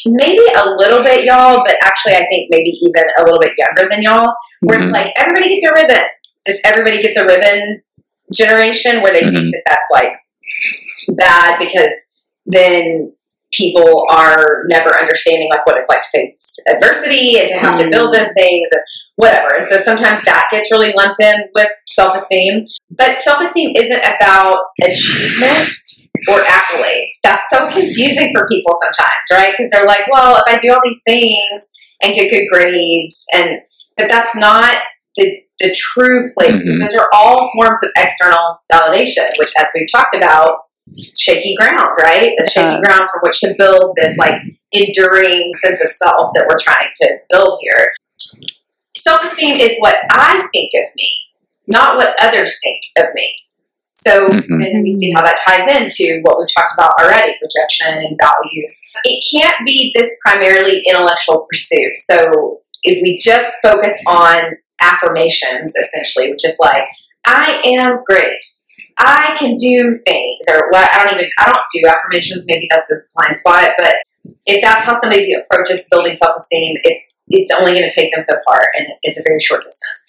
maybe 0.05 0.43
a 0.55 0.69
little 0.77 1.01
bit 1.03 1.25
y'all, 1.25 1.63
but 1.65 1.75
actually 1.83 2.13
I 2.13 2.25
think 2.29 2.47
maybe 2.51 2.69
even 2.69 3.03
a 3.17 3.23
little 3.23 3.39
bit 3.39 3.53
younger 3.57 3.89
than 3.89 4.03
y'all, 4.03 4.33
where 4.61 4.79
Mhm. 4.79 4.83
it's 4.85 4.93
like 4.93 5.13
everybody 5.17 5.49
gets 5.49 5.65
a 5.65 5.73
ribbon. 5.73 6.03
This 6.45 6.61
everybody 6.63 7.01
gets 7.01 7.17
a 7.17 7.25
ribbon 7.25 7.81
generation 8.33 9.01
where 9.01 9.11
they 9.11 9.23
Mhm. 9.23 9.33
think 9.33 9.53
that 9.55 9.63
that's 9.65 9.87
like 9.91 10.13
bad 11.09 11.59
because 11.59 11.93
then 12.45 13.11
people 13.51 14.05
are 14.11 14.63
never 14.67 14.95
understanding 14.95 15.49
like 15.49 15.65
what 15.65 15.77
it's 15.79 15.89
like 15.89 16.01
to 16.01 16.07
face 16.13 16.59
adversity 16.67 17.39
and 17.39 17.47
to 17.49 17.55
have 17.55 17.75
to 17.75 17.89
build 17.89 18.13
those 18.13 18.31
things 18.33 18.69
and 18.71 18.81
whatever. 19.19 19.53
And 19.57 19.65
so 19.65 19.75
sometimes 19.75 20.23
that 20.23 20.47
gets 20.49 20.71
really 20.71 20.93
lumped 20.95 21.19
in 21.19 21.35
with 21.53 21.67
self 21.87 22.15
esteem. 22.15 22.65
But 22.89 23.19
self 23.19 23.41
esteem 23.41 23.73
isn't 23.75 23.99
about 23.99 24.59
achievements 24.81 26.07
or 26.29 26.39
accolades. 26.39 27.11
That's 27.23 27.49
so 27.49 27.69
confusing 27.69 28.31
for 28.33 28.47
people 28.47 28.73
sometimes, 28.81 29.25
right? 29.31 29.53
Because 29.55 29.71
they're 29.71 29.85
like, 29.85 30.07
well, 30.11 30.37
if 30.37 30.43
I 30.47 30.57
do 30.57 30.71
all 30.71 30.79
these 30.83 31.03
things 31.05 31.69
and 32.01 32.15
get 32.15 32.29
good 32.31 32.45
grades, 32.51 33.25
and 33.33 33.59
but 33.97 34.07
that's 34.09 34.35
not 34.35 34.81
the 35.17 35.41
the 35.59 35.75
true 35.75 36.31
place. 36.37 36.53
Mhm. 36.53 36.79
Those 36.79 36.95
are 36.95 37.09
all 37.13 37.49
forms 37.53 37.83
of 37.83 37.91
external 37.97 38.61
validation, 38.71 39.27
which, 39.37 39.51
as 39.57 39.69
we've 39.75 39.91
talked 39.91 40.15
about, 40.15 40.59
shaky 41.19 41.53
ground, 41.59 41.89
right? 42.01 42.33
The 42.37 42.49
shaky 42.49 42.65
Uh-huh. 42.67 42.79
ground 42.81 43.09
from 43.11 43.19
which 43.23 43.41
to 43.41 43.53
build 43.57 43.97
this 43.97 44.17
like 44.17 44.41
enduring 44.71 45.53
sense 45.55 45.83
of 45.83 45.89
self 45.89 46.29
that 46.35 46.45
we're 46.47 46.57
trying 46.57 46.89
to 47.01 47.17
build 47.29 47.59
here. 47.61 47.91
Self 48.99 49.23
esteem 49.23 49.57
is 49.57 49.75
what 49.79 49.95
I 50.11 50.47
think 50.53 50.71
of 50.75 50.85
me, 50.95 51.09
not 51.67 51.97
what 51.97 52.15
others 52.21 52.59
think 52.63 52.81
of 52.97 53.13
me. 53.13 53.35
So 53.95 54.29
Mhm. 54.29 54.59
then 54.59 54.81
we 54.81 54.91
see 54.91 55.11
how 55.11 55.21
that 55.23 55.37
ties 55.45 55.67
into 55.67 56.21
what 56.21 56.37
we've 56.39 56.53
talked 56.55 56.73
about 56.73 56.93
already 57.01 57.33
rejection 57.41 57.93
and 57.93 58.17
values. 58.21 58.81
It 59.03 59.23
can't 59.31 59.57
be 59.65 59.91
this 59.93 60.11
primarily 60.25 60.83
intellectual 60.87 61.45
pursuit. 61.51 61.97
So 61.97 62.61
if 62.83 63.01
we 63.01 63.17
just 63.17 63.55
focus 63.61 63.97
on 64.07 64.55
affirmations, 64.81 65.75
essentially, 65.75 66.31
which 66.31 66.45
is 66.45 66.57
like, 66.59 66.83
I 67.25 67.61
am 67.65 67.99
great. 68.05 68.41
I 68.97 69.35
can 69.37 69.55
do 69.57 69.91
things, 70.05 70.45
or 70.49 70.69
what 70.69 70.89
I 70.93 71.05
don't 71.05 71.15
even 71.15 71.29
I 71.37 71.45
don't 71.51 71.65
do 71.73 71.87
affirmations. 71.87 72.45
Maybe 72.47 72.67
that's 72.69 72.91
a 72.91 72.95
blind 73.15 73.37
spot, 73.37 73.71
but 73.77 73.95
if 74.45 74.61
that's 74.61 74.83
how 74.83 74.93
somebody 74.93 75.33
approaches 75.33 75.87
building 75.89 76.13
self 76.13 76.35
esteem, 76.37 76.75
it's 76.83 77.17
it's 77.27 77.51
only 77.51 77.73
going 77.73 77.87
to 77.87 77.93
take 77.93 78.11
them 78.11 78.19
so 78.21 78.35
far, 78.45 78.59
and 78.77 78.87
it's 79.03 79.19
a 79.19 79.23
very 79.23 79.39
short 79.39 79.63
distance. 79.63 80.05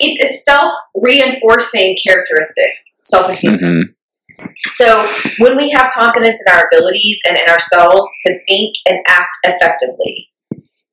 It's 0.00 0.22
a 0.22 0.34
self 0.36 0.72
reinforcing 0.94 1.96
characteristic, 2.04 2.70
self 3.04 3.28
esteem. 3.30 3.58
Mhm. 3.58 3.82
So 4.66 5.10
when 5.38 5.56
we 5.56 5.70
have 5.70 5.92
confidence 5.94 6.40
in 6.46 6.54
our 6.54 6.68
abilities 6.70 7.20
and 7.28 7.38
in 7.38 7.48
ourselves 7.48 8.10
to 8.26 8.38
think 8.46 8.76
and 8.88 8.98
act 9.08 9.36
effectively, 9.44 10.28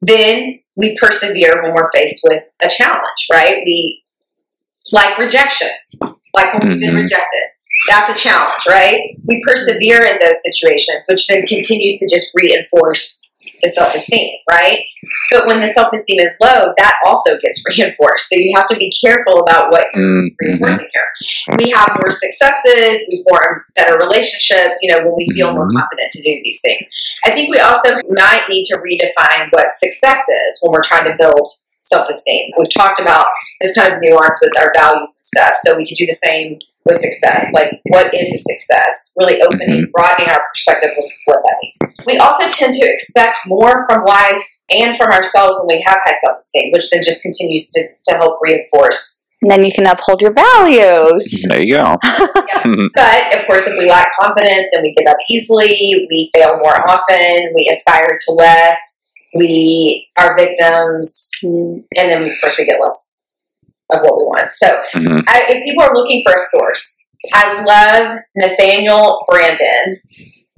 then 0.02 0.60
we 0.76 0.98
persevere 1.00 1.62
when 1.62 1.74
we're 1.74 1.92
faced 1.92 2.22
with 2.24 2.44
a 2.62 2.70
challenge, 2.70 3.28
right? 3.32 3.58
We 3.66 4.02
like 4.92 5.18
rejection, 5.18 5.70
like 6.34 6.54
when 6.54 6.70
we've 6.70 6.80
been 6.80 6.96
Mhm. 6.96 7.02
rejected. 7.02 7.44
That's 7.90 8.10
a 8.20 8.24
challenge, 8.24 8.64
right? 8.68 9.02
We 9.28 9.44
persevere 9.46 10.04
in 10.04 10.18
those 10.20 10.42
situations, 10.44 11.06
which 11.08 11.28
then 11.28 11.46
continues 11.46 11.98
to 12.00 12.08
just 12.10 12.28
reinforce 12.36 13.20
the 13.62 13.68
self 13.70 13.94
esteem, 13.96 14.36
right? 14.50 14.80
But 15.32 15.46
when 15.48 15.60
the 15.60 15.68
self 15.68 15.92
esteem 15.94 16.20
is 16.20 16.34
low, 16.42 16.74
that 16.78 16.94
also 17.06 17.38
gets 17.40 17.64
reinforced. 17.70 18.30
So 18.30 18.36
you 18.38 18.54
have 18.56 18.68
to 18.68 18.78
be 18.78 18.94
careful 19.04 19.40
about 19.42 19.72
what 19.72 19.88
Mhm. 19.96 20.30
reinforcing 20.40 20.88
here. 20.94 21.58
We 21.58 21.72
have 21.72 21.90
more 22.00 22.12
successes, 22.12 23.06
we 23.10 23.24
form 23.30 23.64
better 23.76 23.98
relationships, 23.98 24.78
you 24.82 24.92
know, 24.92 25.00
when 25.00 25.16
we 25.18 25.28
feel 25.34 25.52
more 25.54 25.68
Mhm. 25.68 25.76
confident 25.78 26.12
to 26.12 26.22
do 26.24 26.42
these 26.44 26.62
things. 26.62 26.88
I 27.26 27.32
think 27.32 27.50
we 27.52 27.60
also 27.60 28.00
might 28.10 28.46
need 28.50 28.66
to 28.66 28.78
redefine 28.78 29.50
what 29.52 29.74
success 29.74 30.20
is 30.48 30.60
when 30.62 30.72
we're 30.72 30.84
trying 30.84 31.06
to 31.12 31.18
build 31.18 31.48
self 31.82 32.08
esteem. 32.10 32.52
We've 32.58 32.74
talked 32.74 33.00
about 33.02 33.26
this 33.60 33.76
kind 33.76 33.94
of 33.94 34.00
nuance 34.02 34.40
with 34.42 34.58
our 34.58 34.72
values 34.76 35.20
and 35.20 35.26
stuff, 35.26 35.56
so 35.58 35.76
we 35.76 35.86
can 35.86 35.96
do 35.96 36.06
the 36.06 36.14
same 36.24 36.60
with 36.86 36.98
success. 36.98 37.52
Like, 37.54 37.82
what 37.86 38.14
is 38.14 38.34
a 38.34 38.40
success? 38.40 39.14
Really 39.18 39.36
mm-hmm. 39.36 39.54
opening, 39.54 39.92
broadening 39.94 40.30
our 40.30 40.42
perspective 40.50 40.92
of 40.98 41.06
what 41.26 41.42
that 41.44 41.56
means. 41.62 41.96
We 42.06 42.18
also 42.18 42.48
tend 42.50 42.74
to 42.76 42.86
expect 42.86 43.40
more 43.48 43.86
from 43.88 44.06
life 44.06 44.44
and 44.70 44.96
from 44.96 45.12
ourselves 45.12 45.60
when 45.60 45.78
we 45.78 45.84
have 45.86 45.98
high 46.06 46.14
self 46.14 46.38
esteem, 46.38 46.72
which 46.72 46.90
then 46.90 47.04
just 47.04 47.22
continues 47.22 47.70
to, 47.70 47.88
to 48.06 48.16
help 48.16 48.40
reinforce 48.42 49.28
And 49.42 49.52
then 49.52 49.64
you 49.64 49.72
can 49.72 49.86
uphold 49.86 50.22
your 50.22 50.34
values. 50.34 51.46
There 51.48 51.62
you 51.62 51.72
go. 51.72 51.98
But 52.96 53.38
of 53.38 53.46
course, 53.46 53.68
if 53.68 53.78
we 53.78 53.90
lack 53.90 54.08
confidence, 54.20 54.68
then 54.72 54.84
we 54.84 54.94
give 54.94 55.08
up 55.08 55.18
easily, 55.30 56.08
we 56.10 56.30
fail 56.34 56.58
more 56.58 56.90
often, 56.90 57.52
we 57.56 57.70
aspire 57.72 58.18
to 58.26 58.32
less, 58.32 59.02
we 59.36 60.08
are 60.18 60.36
victims, 60.36 61.30
mm-hmm. 61.44 61.80
and 61.98 62.12
then 62.12 62.24
of 62.24 62.34
course 62.40 62.58
we 62.58 62.66
get 62.66 62.80
less 62.80 63.18
of 63.94 64.02
what 64.02 64.18
we 64.18 64.24
want. 64.26 64.54
So 64.54 64.68
Mhm. 64.96 65.24
I, 65.28 65.46
if 65.50 65.64
people 65.64 65.84
are 65.84 65.94
looking 65.94 66.24
for 66.26 66.34
a 66.34 66.40
source, 66.40 67.06
I 67.34 67.62
love 67.64 68.18
Nathaniel 68.36 69.24
Branden, 69.30 69.98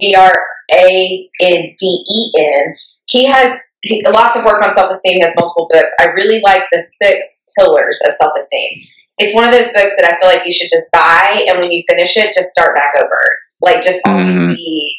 B 0.00 0.14
R 0.18 0.32
A 0.72 1.28
N 1.40 1.74
D 1.78 2.04
E 2.08 2.32
N. 2.38 2.74
He 3.08 3.26
has 3.26 3.76
lots 4.06 4.36
of 4.36 4.44
work 4.44 4.62
on 4.64 4.74
self 4.74 4.90
esteem, 4.90 5.20
has 5.22 5.32
multiple 5.38 5.68
books. 5.70 5.92
I 6.00 6.06
really 6.06 6.40
like 6.44 6.64
the 6.72 6.80
six 6.80 7.38
pillars 7.58 8.00
of 8.04 8.12
self 8.12 8.32
esteem. 8.36 8.80
It's 9.18 9.34
one 9.34 9.44
of 9.44 9.52
those 9.52 9.72
books 9.72 9.94
that 9.96 10.04
I 10.04 10.18
feel 10.20 10.28
like 10.28 10.44
you 10.44 10.52
should 10.52 10.68
just 10.70 10.90
buy, 10.92 11.44
and 11.48 11.58
when 11.60 11.70
you 11.72 11.82
finish 11.88 12.16
it, 12.16 12.34
just 12.34 12.50
start 12.50 12.74
back 12.74 12.92
over. 13.00 13.22
like 13.62 13.80
just 13.80 14.06
always 14.06 14.36
Mhm. 14.36 14.54
be 14.54 14.96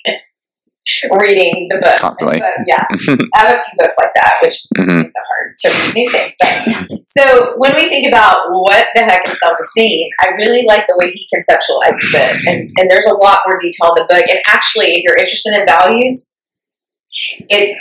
reading 1.20 1.68
the 1.70 1.78
book. 1.80 1.96
Constantly. 1.98 2.40
So, 2.40 2.46
yeah, 2.66 2.86
I 3.36 3.40
have 3.40 3.60
a 3.60 3.64
few 3.64 3.74
books 3.78 3.96
like 3.98 4.14
that, 4.16 4.38
which 4.42 4.56
Mhm. 4.78 4.98
makes 5.02 5.14
it 5.14 5.24
hard 5.28 5.58
to 5.60 5.68
read 5.70 5.94
new 5.96 6.10
things. 6.12 6.36
But 6.40 7.00
so 7.10 7.54
when 7.58 7.76
we 7.76 7.90
think 7.90 8.08
about 8.08 8.46
what 8.52 8.88
the 8.96 9.02
heck 9.02 9.28
is 9.28 9.40
self-esteem, 9.40 10.10
I 10.20 10.30
really 10.38 10.66
like 10.66 10.88
the 10.88 10.96
way 10.98 11.12
he 11.12 11.28
conceptualizes 11.34 12.14
it, 12.14 12.48
and, 12.48 12.70
and 12.78 12.90
there's 12.90 13.06
a 13.06 13.14
lot 13.14 13.40
more 13.48 13.58
detail 13.60 13.94
in 13.96 14.04
the 14.04 14.08
book. 14.08 14.26
And 14.30 14.40
actually, 14.48 14.94
if 14.96 15.04
you're 15.04 15.18
interested 15.18 15.54
in 15.60 15.66
values, 15.66 16.34
it 17.50 17.78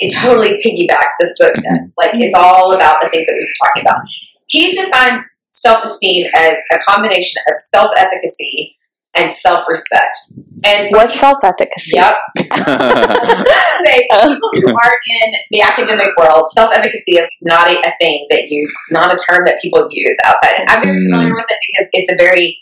it 0.00 0.14
totally 0.14 0.60
piggybacks 0.64 1.14
this 1.18 1.34
book 1.38 1.54
does. 1.54 1.94
Like 1.98 2.10
it's 2.14 2.34
all 2.34 2.72
about 2.72 3.00
the 3.00 3.08
things 3.08 3.26
that 3.26 3.32
we've 3.32 3.46
been 3.46 3.66
talking 3.66 3.82
about. 3.82 4.00
He 4.46 4.72
defines 4.72 5.44
self-esteem 5.50 6.28
as 6.34 6.56
a 6.72 6.78
combination 6.88 7.42
of 7.48 7.58
self-efficacy 7.58 8.76
and 9.14 9.32
self-respect. 9.32 10.16
And 10.64 10.90
what 10.92 11.10
self 11.14 11.38
efficacy? 11.42 11.96
Yep. 11.96 12.16
Say, 12.38 14.06
people 14.10 14.50
who 14.52 14.68
are 14.74 14.96
in 15.22 15.32
the 15.50 15.60
academic 15.62 16.10
world, 16.18 16.48
self-efficacy 16.50 17.12
is 17.16 17.28
not 17.42 17.70
a, 17.70 17.78
a 17.78 17.92
thing 18.00 18.26
that 18.30 18.44
you, 18.48 18.68
not 18.90 19.12
a 19.12 19.18
term 19.18 19.44
that 19.46 19.60
people 19.62 19.86
use 19.90 20.16
outside. 20.24 20.58
And 20.58 20.68
I'm 20.68 20.82
very 20.82 20.98
Mm. 20.98 21.10
familiar 21.10 21.34
with 21.34 21.46
it 21.48 21.58
because 21.72 21.88
it's 21.92 22.12
a 22.12 22.16
very, 22.16 22.58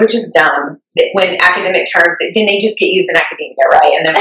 which 0.00 0.14
is 0.14 0.30
dumb. 0.34 0.78
that 0.96 1.08
When 1.12 1.36
academic 1.40 1.86
terms, 1.94 2.16
then 2.20 2.46
they 2.46 2.58
just 2.58 2.78
get 2.78 2.86
used 2.86 3.10
in 3.10 3.16
academia, 3.16 3.64
right? 3.70 3.92
And 3.98 4.06
then 4.06 4.14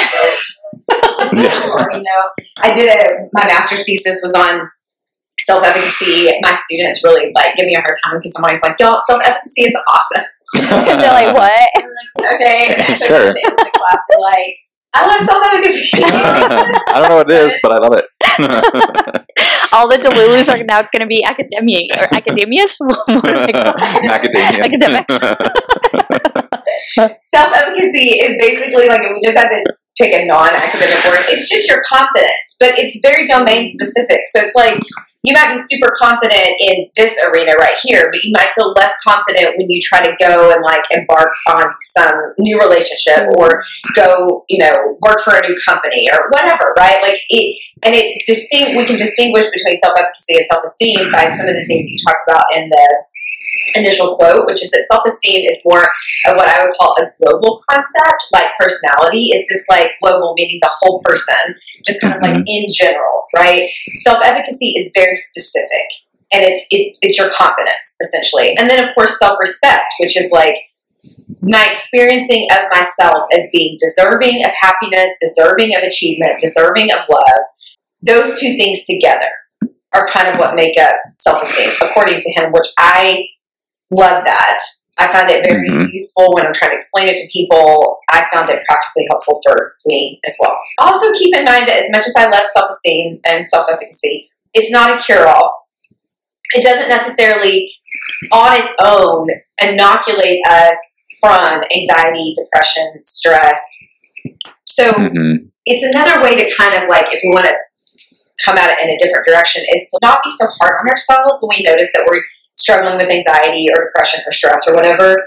we 1.31 1.41
go, 1.47 1.87
you 1.97 2.03
know, 2.03 2.21
I 2.59 2.73
did 2.73 2.89
a 2.89 3.25
my 3.33 3.45
master's 3.47 3.85
thesis 3.85 4.19
was 4.21 4.33
on 4.33 4.69
self-efficacy. 5.43 6.31
My 6.41 6.55
students 6.55 7.03
really 7.03 7.31
like 7.35 7.55
give 7.55 7.65
me 7.65 7.75
a 7.75 7.79
hard 7.81 7.95
time 8.03 8.17
because 8.17 8.33
I'm 8.37 8.43
always 8.43 8.61
like, 8.61 8.75
y'all, 8.79 8.99
self-efficacy 9.07 9.63
is 9.63 9.77
awesome. 9.87 10.25
They're 10.53 11.11
like, 11.11 11.33
what? 11.35 11.69
I'm 11.77 11.87
like, 11.87 12.33
okay, 12.35 12.81
So 12.81 13.05
Sure. 13.05 13.25
then 13.33 13.35
in 13.37 13.55
the 13.55 13.71
class, 13.73 13.99
they're 14.09 14.19
like, 14.19 14.55
I 14.97 15.07
love 15.07 15.21
self-efficacy. 15.27 15.89
I 16.05 16.99
don't 16.99 17.09
know 17.09 17.15
what 17.17 17.29
it 17.29 17.51
is, 17.51 17.59
but 17.61 17.71
I 17.73 17.77
love 17.79 17.93
it. 17.99 18.05
All 19.73 19.89
the 19.89 19.97
Delulus 19.97 20.47
are 20.47 20.63
now 20.63 20.83
going 20.83 21.01
to 21.01 21.07
be 21.07 21.21
academia 21.23 21.81
or 21.99 22.07
academias. 22.15 22.77
What 22.79 23.09
are 23.09 23.45
they 23.45 23.51
called? 23.51 23.75
Macadamia. 24.07 24.63
Academics. 24.63 25.15
self-efficacy 27.21 28.07
is 28.23 28.37
basically 28.39 28.87
like 28.87 29.01
if 29.03 29.11
we 29.11 29.19
just 29.21 29.37
have 29.37 29.49
to 29.49 29.63
pick 29.97 30.13
a 30.13 30.25
non-academic 30.25 31.03
word. 31.05 31.25
It's 31.29 31.49
just 31.49 31.67
your 31.67 31.83
confidence 31.87 32.55
but 32.59 32.77
it's 32.77 32.99
very 33.01 33.25
domain 33.25 33.67
specific. 33.67 34.21
So 34.27 34.41
it's 34.41 34.55
like 34.55 34.79
you 35.23 35.33
might 35.33 35.53
be 35.53 35.61
super 35.61 35.93
confident 35.99 36.55
in 36.59 36.87
this 36.95 37.17
arena 37.23 37.53
right 37.59 37.77
here 37.81 38.09
but 38.11 38.23
you 38.23 38.31
might 38.31 38.51
feel 38.55 38.71
less 38.73 38.93
confident 39.05 39.57
when 39.57 39.69
you 39.69 39.81
try 39.81 40.05
to 40.05 40.15
go 40.17 40.51
and 40.51 40.63
like 40.63 40.83
embark 40.91 41.29
on 41.49 41.73
some 41.81 42.33
new 42.37 42.59
relationship 42.59 43.27
or 43.37 43.63
go 43.95 44.45
you 44.49 44.59
know 44.59 44.97
work 45.01 45.21
for 45.21 45.35
a 45.35 45.47
new 45.47 45.55
company 45.67 46.07
or 46.11 46.29
whatever 46.29 46.73
right? 46.77 47.01
Like 47.01 47.19
it 47.29 47.59
and 47.83 47.95
it 47.95 48.21
distinct 48.25 48.77
we 48.77 48.85
can 48.85 48.97
distinguish 48.97 49.45
between 49.51 49.77
self-efficacy 49.79 50.37
and 50.37 50.45
self-esteem 50.45 51.11
by 51.11 51.29
some 51.31 51.47
of 51.47 51.55
the 51.55 51.65
things 51.65 51.85
you 51.89 51.97
talked 52.05 52.27
about 52.27 52.45
in 52.55 52.69
the 52.69 53.05
initial 53.75 54.15
quote, 54.15 54.45
which 54.47 54.63
is 54.63 54.71
that 54.71 54.85
self 54.87 55.03
esteem 55.05 55.47
is 55.49 55.61
more 55.65 55.83
of 56.27 56.35
what 56.35 56.47
I 56.49 56.63
would 56.63 56.75
call 56.79 56.95
a 56.99 57.11
global 57.21 57.61
concept, 57.69 58.27
like 58.33 58.49
personality. 58.59 59.29
Is 59.29 59.47
this 59.47 59.65
like 59.69 59.91
global, 60.01 60.33
meaning 60.37 60.59
the 60.61 60.71
whole 60.79 61.01
person, 61.03 61.35
just 61.85 62.01
kind 62.01 62.15
of 62.15 62.21
like 62.21 62.37
mm-hmm. 62.37 62.43
in 62.47 62.67
general, 62.73 63.23
right? 63.35 63.69
Self 64.03 64.23
efficacy 64.23 64.73
is 64.77 64.91
very 64.93 65.15
specific. 65.15 65.87
And 66.33 66.43
it's, 66.43 66.65
it's 66.71 66.99
it's 67.01 67.17
your 67.17 67.29
confidence 67.29 67.95
essentially, 68.01 68.57
and 68.57 68.69
then 68.69 68.83
of 68.83 68.93
course 68.95 69.19
self 69.19 69.37
respect, 69.39 69.93
which 69.99 70.17
is 70.17 70.31
like 70.31 70.55
my 71.41 71.69
experiencing 71.71 72.47
of 72.51 72.69
myself 72.71 73.27
as 73.31 73.47
being 73.51 73.77
deserving 73.79 74.43
of 74.43 74.51
happiness, 74.59 75.15
deserving 75.21 75.75
of 75.75 75.83
achievement, 75.83 76.39
deserving 76.39 76.91
of 76.91 76.99
love. 77.09 77.45
Those 78.01 78.39
two 78.39 78.57
things 78.57 78.83
together 78.83 79.29
are 79.93 80.07
kind 80.07 80.27
of 80.27 80.39
what 80.39 80.55
make 80.55 80.77
up 80.79 80.95
self 81.15 81.43
esteem, 81.43 81.71
according 81.81 82.21
to 82.21 82.33
him, 82.33 82.51
which 82.51 82.67
I 82.77 83.27
love 83.95 84.23
that. 84.25 84.59
I 84.97 85.11
find 85.11 85.29
it 85.29 85.43
very 85.43 85.69
Mhm. 85.69 85.89
useful 85.91 86.33
when 86.33 86.45
I'm 86.45 86.53
trying 86.53 86.71
to 86.71 86.75
explain 86.75 87.07
it 87.07 87.17
to 87.17 87.27
people. 87.31 87.99
I 88.09 88.25
found 88.31 88.49
it 88.49 88.63
practically 88.65 89.05
helpful 89.09 89.41
for 89.45 89.75
me 89.85 90.19
as 90.25 90.37
well. 90.39 90.57
Also, 90.79 91.11
keep 91.13 91.35
in 91.35 91.43
mind 91.43 91.67
that 91.67 91.77
as 91.83 91.89
much 91.91 92.07
as 92.07 92.15
I 92.15 92.25
love 92.29 92.45
self 92.47 92.69
esteem 92.69 93.19
and 93.25 93.47
self 93.47 93.67
efficacy, 93.69 94.29
it's 94.53 94.71
not 94.71 94.95
a 94.95 95.03
cure 95.03 95.27
all. 95.27 95.67
It 96.53 96.63
doesn't 96.63 96.87
necessarily, 96.87 97.73
on 98.31 98.53
its 98.57 98.71
own, 98.81 99.27
inoculate 99.61 100.39
us 100.47 101.01
from 101.19 101.63
anxiety, 101.75 102.33
depression, 102.37 103.01
stress. 103.05 103.61
So, 104.65 104.91
Mhm. 104.93 105.49
it's 105.65 105.83
another 105.83 106.21
way 106.21 106.35
to 106.35 106.55
kind 106.55 106.75
of 106.75 106.87
like 106.87 107.13
if 107.13 107.21
we 107.23 107.29
want 107.29 107.45
to 107.47 107.55
come 108.45 108.57
at 108.57 108.77
it 108.77 108.83
in 108.83 108.89
a 108.91 108.97
different 108.97 109.25
direction 109.25 109.63
is 109.73 109.87
to 109.89 109.99
not 110.01 110.19
be 110.23 110.31
so 110.31 110.45
hard 110.59 110.79
on 110.81 110.89
ourselves 110.89 111.39
when 111.41 111.57
we 111.57 111.63
notice 111.63 111.89
that 111.93 112.05
we're 112.07 112.21
struggling 112.57 112.97
with 112.97 113.09
anxiety 113.09 113.65
or 113.75 113.85
depression 113.85 114.21
or 114.25 114.31
stress 114.31 114.67
or 114.67 114.73
whatever 114.75 115.17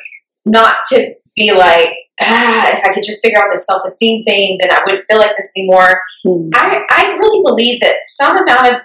not 0.46 0.76
to 0.90 1.14
be 1.36 1.52
like 1.52 1.90
ah 2.20 2.68
if 2.72 2.84
i 2.84 2.92
could 2.92 3.02
just 3.04 3.22
figure 3.22 3.38
out 3.38 3.46
this 3.52 3.66
self-esteem 3.66 4.24
thing 4.24 4.56
then 4.60 4.70
i 4.70 4.80
wouldn't 4.86 5.04
feel 5.08 5.18
like 5.18 5.36
this 5.36 5.52
anymore. 5.56 6.00
I, 6.54 6.84
I 6.90 7.16
really 7.20 7.42
believe 7.44 7.80
that 7.80 7.96
some 8.04 8.36
amount 8.38 8.66
of 8.74 8.80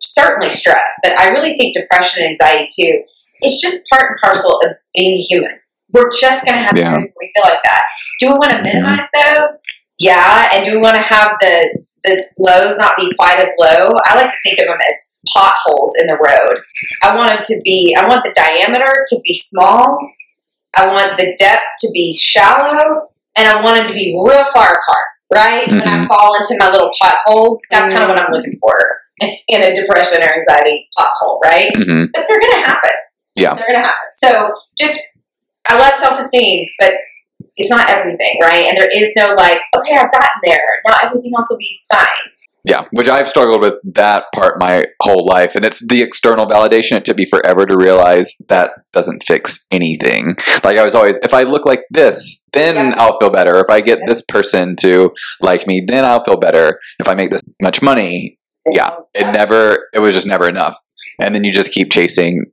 certainly 0.00 0.50
stress 0.50 0.98
but 1.02 1.18
i 1.18 1.28
really 1.30 1.54
think 1.56 1.74
depression 1.74 2.22
and 2.22 2.30
anxiety 2.30 2.68
too 2.74 3.02
it's 3.42 3.60
just 3.60 3.84
part 3.92 4.10
and 4.10 4.18
parcel 4.22 4.60
of 4.64 4.72
being 4.94 5.18
human. 5.28 5.58
We're 5.92 6.10
just 6.10 6.44
going 6.44 6.58
to 6.58 6.62
have 6.64 6.76
Yeah. 6.76 6.90
times 6.92 7.10
where 7.14 7.26
we 7.26 7.32
feel 7.34 7.50
like 7.50 7.62
that. 7.64 7.82
Do 8.20 8.26
we 8.28 8.34
want 8.34 8.50
to 8.52 8.62
minimize 8.62 9.08
those? 9.14 9.62
Yeah, 9.98 10.50
and 10.52 10.62
do 10.64 10.72
we 10.74 10.80
want 10.80 10.96
to 10.96 11.02
have 11.02 11.32
the 11.40 11.84
the 12.04 12.24
lows 12.38 12.78
not 12.78 12.96
be 12.96 13.12
quite 13.18 13.38
as 13.38 13.50
low? 13.58 13.90
I 14.06 14.14
like 14.16 14.30
to 14.30 14.36
think 14.44 14.58
of 14.60 14.66
them 14.66 14.78
as 14.78 15.12
potholes 15.34 15.94
in 16.00 16.06
the 16.06 16.16
road. 16.16 16.62
I 17.02 17.14
want 17.14 17.30
them 17.32 17.42
to 17.44 17.60
be. 17.62 17.94
I 17.98 18.06
want 18.08 18.22
the 18.24 18.32
diameter 18.32 18.92
to 19.08 19.20
be 19.24 19.34
small. 19.34 19.98
I 20.76 20.86
want 20.86 21.16
the 21.16 21.34
depth 21.38 21.64
to 21.80 21.88
be 21.92 22.12
shallow, 22.12 23.08
and 23.36 23.48
I 23.48 23.62
want 23.62 23.78
them 23.78 23.86
to 23.86 23.92
be 23.92 24.14
real 24.24 24.44
far 24.46 24.68
apart. 24.68 25.08
Right? 25.32 25.68
When 25.68 25.80
I 25.82 26.06
fall 26.08 26.34
into 26.36 26.56
my 26.58 26.70
little 26.70 26.90
potholes, 27.00 27.60
that's 27.70 27.94
kind 27.94 28.02
of 28.02 28.08
what 28.10 28.18
I'm 28.18 28.32
looking 28.32 28.58
for 28.60 28.74
in 29.20 29.62
a 29.62 29.72
depression 29.74 30.20
or 30.22 30.26
anxiety 30.26 30.88
pothole. 30.98 31.38
Right? 31.42 31.72
Mhm. 31.72 32.08
But 32.12 32.24
they're 32.26 32.40
going 32.40 32.52
to 32.52 32.66
happen. 32.68 32.90
Yeah. 33.36 33.54
they're 33.54 33.68
going 33.68 33.78
to 33.80 33.86
happen. 33.86 34.08
So 34.14 34.52
just, 34.76 34.98
I 35.68 35.78
love 35.78 35.94
self 35.94 36.18
esteem, 36.18 36.68
but 36.80 36.94
it's 37.60 37.70
not 37.70 37.88
everything, 37.90 38.38
right? 38.42 38.66
And 38.66 38.76
there 38.76 38.88
is 38.92 39.12
no 39.16 39.34
like, 39.34 39.60
okay, 39.76 39.94
I've 39.96 40.10
gotten 40.10 40.40
there. 40.42 40.58
Now 40.88 40.96
everything 41.02 41.32
else 41.36 41.48
will 41.50 41.58
be 41.58 41.78
fine. 41.92 42.06
Yeah, 42.62 42.84
which 42.92 43.08
I've 43.08 43.26
struggled 43.26 43.62
with 43.62 43.80
that 43.94 44.24
part 44.34 44.60
my 44.60 44.84
whole 45.02 45.26
life, 45.26 45.54
and 45.54 45.64
it's 45.64 45.80
the 45.86 46.02
external 46.02 46.46
validation. 46.46 46.98
It 46.98 47.06
took 47.06 47.16
me 47.16 47.24
forever 47.24 47.64
to 47.64 47.74
realize 47.76 48.34
that 48.48 48.72
doesn't 48.92 49.22
fix 49.26 49.64
anything. 49.70 50.36
Like 50.62 50.76
I 50.76 50.84
was 50.84 50.94
always, 50.94 51.16
if 51.22 51.32
I 51.32 51.44
look 51.44 51.64
like 51.64 51.84
this, 51.90 52.44
then 52.52 52.74
Yeah. 52.74 52.94
I'll 52.98 53.18
feel 53.18 53.30
better. 53.30 53.56
If 53.60 53.70
I 53.70 53.80
get 53.80 54.00
Yeah. 54.00 54.04
this 54.08 54.22
person 54.28 54.76
to 54.80 55.10
like 55.40 55.66
me, 55.66 55.82
then 55.86 56.04
I'll 56.04 56.22
feel 56.22 56.36
better. 56.36 56.78
If 56.98 57.08
I 57.08 57.14
make 57.14 57.30
this 57.30 57.40
much 57.62 57.80
money, 57.80 58.38
yeah, 58.70 58.90
it 59.14 59.32
never, 59.32 59.88
it 59.94 60.00
was 60.00 60.14
just 60.14 60.26
never 60.26 60.46
enough. 60.46 60.76
And 61.18 61.34
then 61.34 61.44
you 61.44 61.52
just 61.52 61.72
keep 61.72 61.90
chasing, 61.90 62.44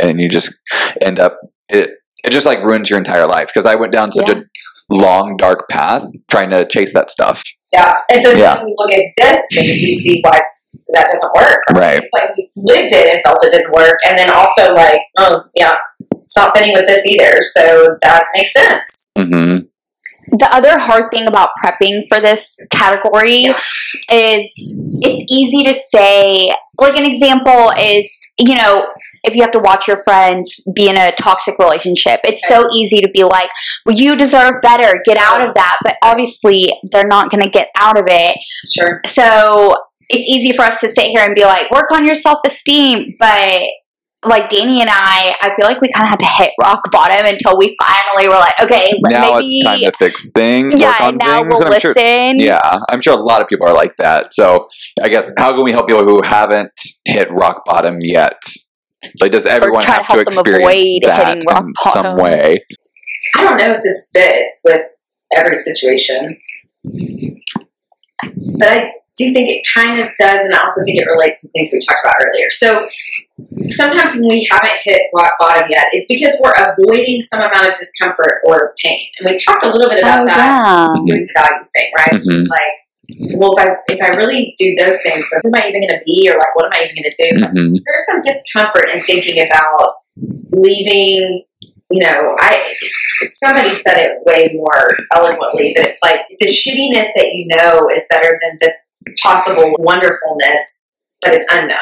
and 0.00 0.20
you 0.20 0.28
just 0.28 0.52
end 1.00 1.20
up 1.20 1.38
it. 1.68 1.90
It 2.24 2.30
just 2.30 2.46
like 2.46 2.60
ruins 2.62 2.88
your 2.90 2.98
entire 2.98 3.26
life 3.26 3.48
because 3.48 3.66
I 3.66 3.74
went 3.74 3.92
down 3.92 4.12
such 4.12 4.28
a 4.28 4.44
long 4.90 5.36
dark 5.36 5.68
path 5.68 6.04
trying 6.30 6.50
to 6.50 6.66
chase 6.66 6.92
that 6.94 7.10
stuff. 7.10 7.42
Yeah. 7.72 7.98
And 8.10 8.22
so 8.22 8.30
Yeah. 8.32 8.56
then 8.56 8.66
we 8.66 8.74
look 8.76 8.92
at 8.92 9.02
this 9.16 9.46
thing, 9.52 9.66
we 9.68 9.92
see 9.98 10.20
why 10.22 10.38
that 10.94 11.08
doesn't 11.08 11.32
work. 11.34 11.58
Right. 11.74 12.02
It's 12.02 12.12
like 12.12 12.30
we 12.36 12.48
lived 12.56 12.92
it 12.92 13.14
and 13.14 13.22
felt 13.24 13.38
it 13.44 13.50
didn't 13.50 13.72
work. 13.72 13.98
And 14.06 14.18
then 14.18 14.30
also 14.30 14.72
like, 14.74 15.00
oh 15.18 15.42
yeah, 15.54 15.76
it's 16.12 16.36
not 16.36 16.56
fitting 16.56 16.74
with 16.74 16.86
this 16.86 17.04
either. 17.06 17.40
So 17.42 17.96
that 18.02 18.26
makes 18.34 18.52
sense. 18.52 19.10
hmm 19.16 19.58
the 20.38 20.46
other 20.54 20.78
hard 20.78 21.10
thing 21.12 21.26
about 21.26 21.50
prepping 21.62 22.04
for 22.08 22.20
this 22.20 22.56
category 22.70 23.40
Yeah. 23.42 23.58
is 24.10 24.76
it's 25.02 25.24
easy 25.28 25.64
to 25.64 25.74
say 25.74 26.54
like 26.78 26.96
an 26.96 27.04
example 27.04 27.72
is 27.76 28.08
you 28.38 28.54
know 28.54 28.86
if 29.24 29.34
you 29.36 29.42
have 29.42 29.50
to 29.52 29.58
watch 29.60 29.86
your 29.86 30.02
friends 30.02 30.60
be 30.74 30.88
in 30.88 30.96
a 30.96 31.12
toxic 31.12 31.58
relationship 31.58 32.20
it's 32.24 32.46
so 32.46 32.64
easy 32.74 33.00
to 33.00 33.08
be 33.10 33.24
like 33.24 33.48
well 33.86 33.96
you 33.96 34.16
deserve 34.16 34.54
better 34.62 35.00
get 35.04 35.16
out 35.18 35.46
of 35.46 35.54
that 35.54 35.76
but 35.84 35.96
obviously 36.02 36.72
they're 36.90 37.06
not 37.06 37.30
going 37.30 37.42
to 37.42 37.50
get 37.50 37.68
out 37.78 37.98
of 37.98 38.04
it 38.08 38.36
Sure. 38.68 39.00
so 39.06 39.74
it's 40.08 40.26
easy 40.26 40.52
for 40.52 40.62
us 40.62 40.80
to 40.80 40.88
sit 40.88 41.06
here 41.10 41.24
and 41.24 41.34
be 41.34 41.44
like 41.44 41.70
work 41.70 41.90
on 41.92 42.04
your 42.04 42.14
self-esteem 42.14 43.14
but 43.18 43.62
like 44.24 44.48
Danny 44.48 44.80
and 44.80 44.88
I, 44.88 45.34
I 45.40 45.52
feel 45.56 45.66
like 45.66 45.80
we 45.80 45.88
kind 45.92 46.04
of 46.04 46.10
had 46.10 46.20
to 46.20 46.26
hit 46.26 46.52
rock 46.60 46.80
bottom 46.92 47.26
until 47.26 47.58
we 47.58 47.76
finally 47.82 48.28
were 48.28 48.36
like, 48.38 48.54
okay, 48.60 48.92
now 49.02 49.32
maybe 49.34 49.46
it's 49.56 49.64
time 49.64 49.80
to 49.80 49.92
fix 49.98 50.30
things. 50.30 50.74
Yeah, 50.80 50.90
work 50.90 51.00
on 51.00 51.08
and 51.08 51.18
now 51.18 51.42
things, 51.42 51.48
we'll 51.58 51.66
and 51.66 51.74
I'm 51.74 51.80
Sure, 51.80 51.92
listen. 51.92 52.38
yeah, 52.38 52.78
I'm 52.88 53.00
sure 53.00 53.14
a 53.18 53.20
lot 53.20 53.42
of 53.42 53.48
people 53.48 53.66
are 53.66 53.74
like 53.74 53.96
that. 53.96 54.32
So 54.32 54.68
I 55.02 55.08
guess 55.08 55.32
how 55.36 55.56
can 55.56 55.64
we 55.64 55.72
help 55.72 55.88
people 55.88 56.04
who 56.04 56.22
haven't 56.22 56.70
hit 57.04 57.32
rock 57.32 57.64
bottom 57.64 57.98
yet? 58.00 58.38
Like, 59.20 59.32
does 59.32 59.46
everyone 59.46 59.82
try 59.82 59.98
to 59.98 60.02
have 60.02 60.16
to 60.16 60.20
experience 60.20 61.04
that 61.04 61.28
hitting 61.28 61.42
rock 61.48 61.64
in 61.64 61.74
some 61.92 62.16
way? 62.16 62.64
I 63.36 63.44
don't 63.44 63.56
know 63.56 63.72
if 63.72 63.82
this 63.82 64.10
fits 64.12 64.62
with 64.64 64.86
every 65.34 65.56
situation. 65.56 66.38
But 68.58 68.68
I 68.68 68.92
do 69.16 69.32
think 69.32 69.50
it 69.50 69.66
kind 69.74 70.00
of 70.00 70.08
does, 70.18 70.44
and 70.44 70.54
I 70.54 70.60
also 70.60 70.84
think 70.84 71.00
it 71.00 71.06
relates 71.06 71.40
to 71.40 71.48
things 71.48 71.70
we 71.72 71.78
talked 71.80 71.98
about 72.04 72.14
earlier. 72.22 72.48
So 72.50 72.88
sometimes 73.68 74.14
when 74.14 74.28
we 74.28 74.48
haven't 74.50 74.78
hit 74.84 75.02
rock 75.14 75.32
bottom 75.38 75.64
yet, 75.68 75.86
it's 75.92 76.06
because 76.06 76.38
we're 76.42 76.52
avoiding 76.52 77.20
some 77.20 77.40
amount 77.40 77.68
of 77.68 77.74
discomfort 77.74 78.40
or 78.44 78.74
pain. 78.82 79.06
And 79.18 79.30
we 79.30 79.36
talked 79.38 79.64
a 79.64 79.70
little 79.70 79.88
bit 79.88 80.00
about 80.00 80.22
oh, 80.22 80.26
that 80.26 81.02
yeah. 81.06 81.16
with 81.16 81.28
the 81.28 81.32
values 81.34 81.70
thing, 81.74 81.90
right? 81.96 82.12
Mhm. 82.12 82.40
It's 82.40 82.48
like, 82.48 82.72
well, 83.36 83.52
if 83.56 83.66
I 83.66 83.76
if 83.88 84.00
I 84.02 84.14
really 84.14 84.54
do 84.58 84.74
those 84.76 85.00
things, 85.02 85.24
who 85.30 85.48
am 85.48 85.54
I 85.54 85.68
even 85.68 85.82
going 85.82 85.98
to 85.98 86.04
be, 86.04 86.30
or 86.30 86.38
like, 86.38 86.54
what 86.54 86.66
am 86.66 86.72
I 86.74 86.84
even 86.84 86.96
going 86.96 87.10
to 87.10 87.16
do? 87.18 87.60
Mhm. 87.60 87.80
There's 87.84 88.06
some 88.06 88.20
discomfort 88.20 88.88
in 88.94 89.02
thinking 89.02 89.44
about 89.46 89.94
leaving. 90.52 91.44
You 91.90 92.00
know, 92.00 92.36
I 92.40 92.74
somebody 93.24 93.74
said 93.74 93.98
it 93.98 94.18
way 94.24 94.50
more 94.54 94.96
eloquently, 95.14 95.74
but 95.76 95.84
it's 95.86 96.00
like 96.02 96.20
the 96.38 96.46
shittiness 96.46 97.10
that 97.14 97.32
you 97.34 97.46
know 97.48 97.88
is 97.92 98.06
better 98.08 98.38
than 98.42 98.56
the 98.60 98.74
possible 99.22 99.74
wonderfulness, 99.78 100.92
but 101.20 101.34
it's 101.34 101.46
unknown 101.50 101.76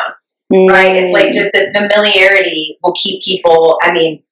right? 0.51 0.97
It's 0.97 1.13
like 1.13 1.31
just 1.31 1.53
the 1.53 1.71
familiarity 1.73 2.79
will 2.83 2.95
keep 3.01 3.23
people. 3.23 3.79
I 3.83 3.93
mean, 3.93 4.23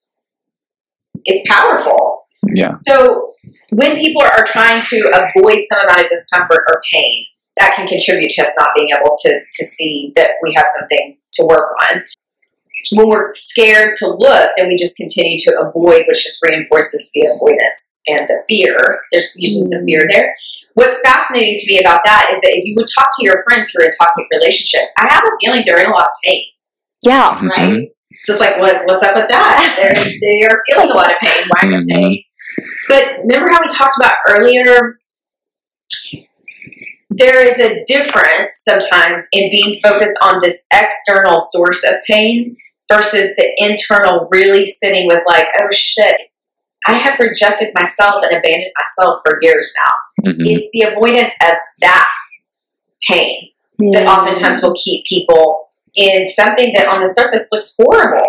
it's 1.24 1.48
powerful. 1.48 2.22
Yeah. 2.46 2.74
So 2.76 3.30
when 3.70 3.96
people 3.96 4.22
are 4.22 4.44
trying 4.46 4.82
to 4.82 4.96
avoid 5.36 5.62
some 5.64 5.80
amount 5.84 6.00
of 6.02 6.08
discomfort 6.08 6.64
or 6.68 6.80
pain, 6.90 7.24
that 7.58 7.74
can 7.74 7.86
contribute 7.88 8.30
to 8.30 8.42
us 8.42 8.52
not 8.56 8.70
being 8.74 8.90
able 8.96 9.16
to 9.20 9.40
to 9.52 9.64
see 9.64 10.12
that 10.14 10.30
we 10.42 10.52
have 10.54 10.66
something 10.78 11.16
to 11.34 11.44
work 11.46 11.72
on. 11.90 12.02
When 12.92 13.08
we're 13.08 13.34
scared 13.34 13.96
to 13.96 14.06
look, 14.08 14.52
then 14.56 14.68
we 14.68 14.76
just 14.76 14.96
continue 14.96 15.36
to 15.40 15.60
avoid, 15.60 16.04
which 16.06 16.22
just 16.22 16.40
reinforces 16.42 17.10
the 17.12 17.22
avoidance 17.26 18.00
and 18.06 18.28
the 18.28 18.42
fear. 18.48 19.00
There's 19.10 19.34
usually 19.36 19.64
some 19.64 19.84
fear 19.84 20.06
there. 20.08 20.34
What's 20.74 21.00
fascinating 21.00 21.56
to 21.56 21.72
me 21.72 21.80
about 21.80 22.00
that 22.04 22.30
is 22.32 22.40
that 22.40 22.52
if 22.56 22.64
you 22.64 22.74
would 22.76 22.86
talk 22.96 23.10
to 23.18 23.24
your 23.24 23.42
friends 23.42 23.70
who 23.70 23.82
are 23.82 23.86
in 23.86 23.90
toxic 24.00 24.26
relationships, 24.32 24.92
I 24.96 25.12
have 25.12 25.24
a 25.24 25.30
feeling 25.44 25.64
they're 25.66 25.80
in 25.82 25.90
a 25.90 25.92
lot 25.92 26.04
of 26.04 26.12
pain, 26.24 26.44
Yeah. 27.02 27.30
Mhm. 27.30 27.48
right? 27.50 27.88
So 28.20 28.32
it's 28.34 28.40
like, 28.40 28.58
what, 28.60 28.86
what's 28.86 29.02
up 29.02 29.16
with 29.16 29.28
that? 29.28 29.74
They're, 29.76 29.94
they 30.20 30.42
are 30.44 30.62
feeling 30.68 30.90
a 30.92 30.94
lot 30.94 31.10
of 31.10 31.18
pain. 31.20 31.44
Why 31.48 31.76
are 31.76 31.84
they? 31.84 32.24
But 32.88 33.18
remember 33.24 33.50
how 33.50 33.60
we 33.62 33.68
talked 33.68 33.96
about 33.98 34.16
earlier? 34.28 34.98
There 37.10 37.44
is 37.46 37.58
a 37.58 37.84
difference 37.84 38.62
sometimes 38.64 39.26
in 39.32 39.50
being 39.50 39.80
focused 39.82 40.16
on 40.22 40.40
this 40.40 40.66
external 40.72 41.38
source 41.40 41.82
of 41.84 41.94
pain 42.08 42.56
versus 42.90 43.34
the 43.36 43.52
internal 43.58 44.28
really 44.30 44.66
sitting 44.66 45.06
with 45.08 45.22
like, 45.26 45.46
oh 45.60 45.68
shit, 45.72 46.16
I 46.86 46.94
have 46.94 47.18
rejected 47.18 47.74
myself 47.74 48.22
and 48.22 48.36
abandoned 48.36 48.72
myself 48.78 49.16
for 49.24 49.38
years 49.42 49.72
now. 49.76 50.30
Mhm. 50.32 50.36
It's 50.46 50.68
the 50.72 50.82
avoidance 50.92 51.34
of 51.42 51.54
that 51.80 52.08
pain 53.08 53.50
that 53.92 54.06
Mm. 54.06 54.08
oftentimes 54.08 54.62
will 54.62 54.74
keep 54.74 55.04
people 55.06 55.68
in 55.94 56.28
something 56.28 56.72
that 56.74 56.88
on 56.88 57.02
the 57.02 57.10
surface 57.10 57.48
looks 57.52 57.74
horrible, 57.80 58.26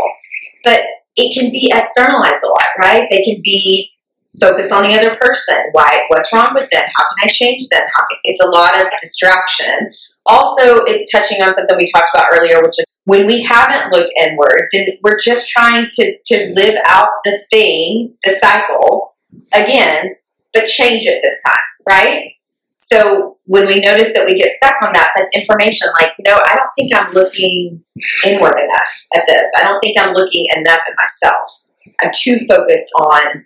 but 0.63 0.85
it 1.15 1.33
can 1.33 1.51
be 1.51 1.71
externalized 1.73 2.43
a 2.43 2.47
lot, 2.47 2.67
right? 2.79 3.07
They 3.09 3.23
can 3.23 3.41
be 3.43 3.91
focused 4.39 4.71
on 4.71 4.83
the 4.83 4.93
other 4.93 5.17
person. 5.19 5.57
Why? 5.71 6.01
What's 6.09 6.31
wrong 6.33 6.51
with 6.53 6.69
them? 6.69 6.83
How 6.97 7.05
can 7.05 7.27
I 7.27 7.29
change 7.29 7.67
them? 7.69 7.83
How 7.95 8.05
can, 8.07 8.19
it's 8.23 8.41
a 8.41 8.47
lot 8.47 8.79
of 8.79 8.91
distraction. 8.99 9.91
Also, 10.25 10.83
it's 10.85 11.11
touching 11.11 11.41
on 11.41 11.53
something 11.53 11.75
we 11.77 11.89
talked 11.91 12.09
about 12.13 12.27
earlier, 12.31 12.61
which 12.61 12.77
is 12.77 12.85
when 13.05 13.25
we 13.25 13.41
haven't 13.41 13.91
looked 13.91 14.11
inward, 14.21 14.67
then 14.71 14.89
we're 15.01 15.17
just 15.17 15.49
trying 15.49 15.87
to 15.89 16.17
to 16.25 16.51
live 16.53 16.75
out 16.85 17.09
the 17.25 17.41
thing, 17.49 18.13
the 18.23 18.31
cycle 18.31 19.13
again, 19.53 20.15
but 20.53 20.65
change 20.65 21.05
it 21.05 21.21
this 21.23 21.41
time, 21.43 21.55
right? 21.89 22.33
So 22.77 23.37
when 23.45 23.67
we 23.67 23.81
notice 23.81 24.13
that 24.13 24.25
we 24.25 24.37
get 24.37 24.51
stuck 24.51 24.75
on 24.85 24.93
that, 24.93 25.11
that's 25.15 25.35
information 25.35 25.87
like, 25.99 26.11
you 26.17 26.23
know, 26.23 26.39
I 26.45 26.55
don't 26.55 26.69
think 26.77 26.93
I'm 26.95 27.11
looking 27.13 27.83
inward 28.25 28.57
enough 28.57 28.93
at 29.15 29.23
this. 29.27 29.51
I 29.57 29.63
don't 29.63 29.79
think 29.81 29.99
I'm 29.99 30.13
looking 30.13 30.47
enough 30.55 30.79
at 30.87 30.95
myself. 30.97 31.65
I'm 32.01 32.11
too 32.15 32.37
focused 32.47 32.89
on 32.95 33.45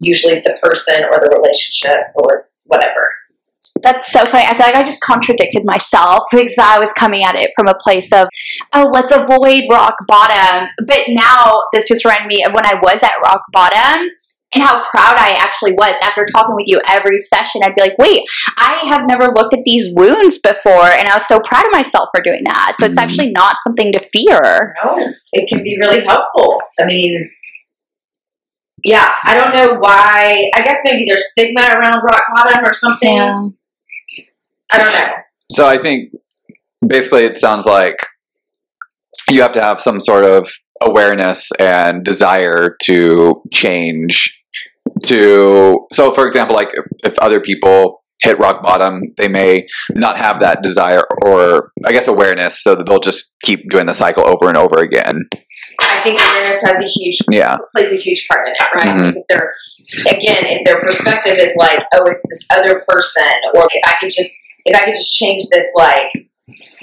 usually 0.00 0.40
the 0.40 0.56
person 0.62 1.04
or 1.04 1.18
the 1.18 1.36
relationship 1.36 2.12
or 2.14 2.48
whatever. 2.64 3.10
That's 3.82 4.10
so 4.10 4.24
funny. 4.24 4.44
I 4.44 4.54
feel 4.54 4.66
like 4.66 4.74
I 4.74 4.82
just 4.82 5.00
contradicted 5.02 5.64
myself 5.64 6.24
because 6.30 6.56
I 6.58 6.78
was 6.78 6.92
coming 6.92 7.22
at 7.22 7.36
it 7.36 7.50
from 7.54 7.68
a 7.68 7.74
place 7.74 8.12
of, 8.12 8.26
oh, 8.74 8.90
let's 8.92 9.12
avoid 9.12 9.64
rock 9.70 9.94
bottom. 10.06 10.68
But 10.84 11.00
now 11.08 11.62
this 11.72 11.86
just 11.88 12.04
reminded 12.04 12.26
me 12.26 12.44
of 12.44 12.52
when 12.52 12.66
I 12.66 12.74
was 12.82 13.02
at 13.02 13.12
rock 13.22 13.42
bottom 13.52 14.08
and 14.54 14.64
how 14.64 14.82
proud 14.82 15.16
I 15.18 15.36
actually 15.38 15.72
was 15.72 15.94
after 16.02 16.24
talking 16.24 16.54
with 16.56 16.66
you 16.66 16.80
every 16.88 17.18
session. 17.18 17.60
I'd 17.62 17.74
be 17.74 17.82
like, 17.82 17.98
wait, 17.98 18.22
I 18.56 18.80
have 18.88 19.02
never 19.06 19.26
looked 19.26 19.52
at 19.52 19.64
these 19.64 19.88
wounds 19.94 20.38
before. 20.38 20.86
And 20.86 21.06
I 21.06 21.14
was 21.14 21.28
so 21.28 21.38
proud 21.38 21.66
of 21.66 21.72
myself 21.72 22.08
for 22.14 22.22
doing 22.22 22.42
that. 22.46 22.72
So 22.78 22.86
it's 22.86 22.98
Mhm. 22.98 23.02
actually 23.02 23.30
not 23.30 23.56
something 23.62 23.92
to 23.92 23.98
fear. 23.98 24.74
No, 24.82 25.12
it 25.34 25.48
can 25.48 25.62
be 25.62 25.78
really 25.80 26.00
helpful. 26.00 26.62
I 26.80 26.86
mean, 26.86 27.30
yeah, 28.88 29.12
I 29.22 29.34
don't 29.34 29.52
know 29.52 29.78
why. 29.78 30.50
I 30.54 30.62
guess 30.62 30.78
maybe 30.82 31.04
there's 31.06 31.30
stigma 31.30 31.60
around 31.60 32.02
rock 32.02 32.22
bottom 32.34 32.64
or 32.64 32.72
something. 32.72 33.54
I 34.70 34.78
don't 34.78 34.92
know. 34.92 35.12
So 35.52 35.66
I 35.66 35.76
think 35.76 36.14
basically 36.86 37.24
it 37.24 37.36
sounds 37.36 37.66
like 37.66 37.96
you 39.28 39.42
have 39.42 39.52
to 39.52 39.62
have 39.62 39.78
some 39.78 40.00
sort 40.00 40.24
of 40.24 40.50
awareness 40.80 41.50
and 41.58 42.02
desire 42.02 42.76
to 42.84 43.42
change 43.52 44.42
to 45.04 45.86
so 45.92 46.12
for 46.12 46.24
example 46.24 46.56
like 46.56 46.70
if, 46.72 47.12
if 47.12 47.18
other 47.18 47.40
people 47.40 48.02
hit 48.22 48.38
rock 48.38 48.62
bottom 48.62 49.02
they 49.16 49.28
may 49.28 49.66
not 49.90 50.16
have 50.16 50.40
that 50.40 50.62
desire 50.62 51.02
or 51.24 51.72
i 51.84 51.92
guess 51.92 52.08
awareness 52.08 52.62
so 52.62 52.74
that 52.74 52.86
they'll 52.86 53.00
just 53.00 53.34
keep 53.42 53.68
doing 53.70 53.86
the 53.86 53.92
cycle 53.92 54.24
over 54.26 54.48
and 54.48 54.56
over 54.56 54.78
again 54.78 55.28
I 55.32 55.38
think 56.08 56.20
awareness 56.20 56.62
has 56.62 56.80
a 56.80 56.88
huge 56.88 57.18
yeah 57.30 57.56
plays 57.74 57.92
a 57.92 57.96
huge 57.96 58.26
part 58.28 58.46
in 58.48 58.54
that, 58.58 58.70
right? 58.74 58.96
Mhm. 58.96 59.16
If 59.16 59.24
they're 59.28 59.52
again, 60.08 60.44
if 60.46 60.64
their 60.64 60.80
perspective 60.80 61.36
is 61.38 61.54
like, 61.56 61.80
oh, 61.94 62.04
it's 62.06 62.22
this 62.28 62.44
other 62.50 62.84
person, 62.88 63.28
or 63.54 63.66
if 63.72 63.82
I 63.86 63.94
could 64.00 64.10
just 64.10 64.34
if 64.64 64.74
I 64.78 64.84
could 64.84 64.94
just 64.94 65.14
change 65.16 65.44
this 65.50 65.66
like 65.74 66.10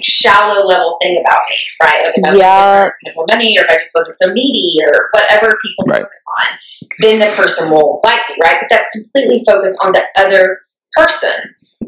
shallow 0.00 0.64
level 0.66 0.96
thing 1.02 1.18
about 1.20 1.40
me, 1.50 1.56
right? 1.82 2.02
Like 2.04 2.14
if 2.16 2.24
I 2.24 2.36
Yeah. 2.36 2.82
had 2.84 3.14
more 3.16 3.26
money, 3.28 3.56
or 3.58 3.64
if 3.64 3.70
I 3.70 3.76
just 3.78 3.92
wasn't 3.94 4.16
so 4.16 4.32
needy, 4.32 4.78
or 4.86 5.08
whatever 5.12 5.52
people 5.62 5.84
Right. 5.86 6.02
focus 6.02 6.24
on, 6.40 6.58
then 7.00 7.18
the 7.18 7.34
person 7.36 7.70
will 7.70 8.00
like 8.04 8.20
me, 8.28 8.36
right? 8.42 8.56
But 8.60 8.68
that's 8.68 8.86
completely 8.92 9.42
focused 9.46 9.78
on 9.82 9.92
the 9.92 10.04
other 10.16 10.60
person. 10.96 11.32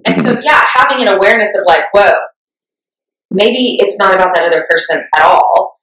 And 0.05 0.23
so, 0.25 0.33
Mm-hmm. 0.33 0.41
yeah, 0.43 0.63
having 0.75 1.07
an 1.07 1.13
awareness 1.15 1.55
of 1.57 1.65
like, 1.67 1.85
whoa, 1.93 2.17
maybe 3.31 3.77
it's 3.81 3.99
not 3.99 4.15
about 4.15 4.35
that 4.35 4.45
other 4.47 4.67
person 4.71 5.05
at 5.17 5.23
all 5.23 5.78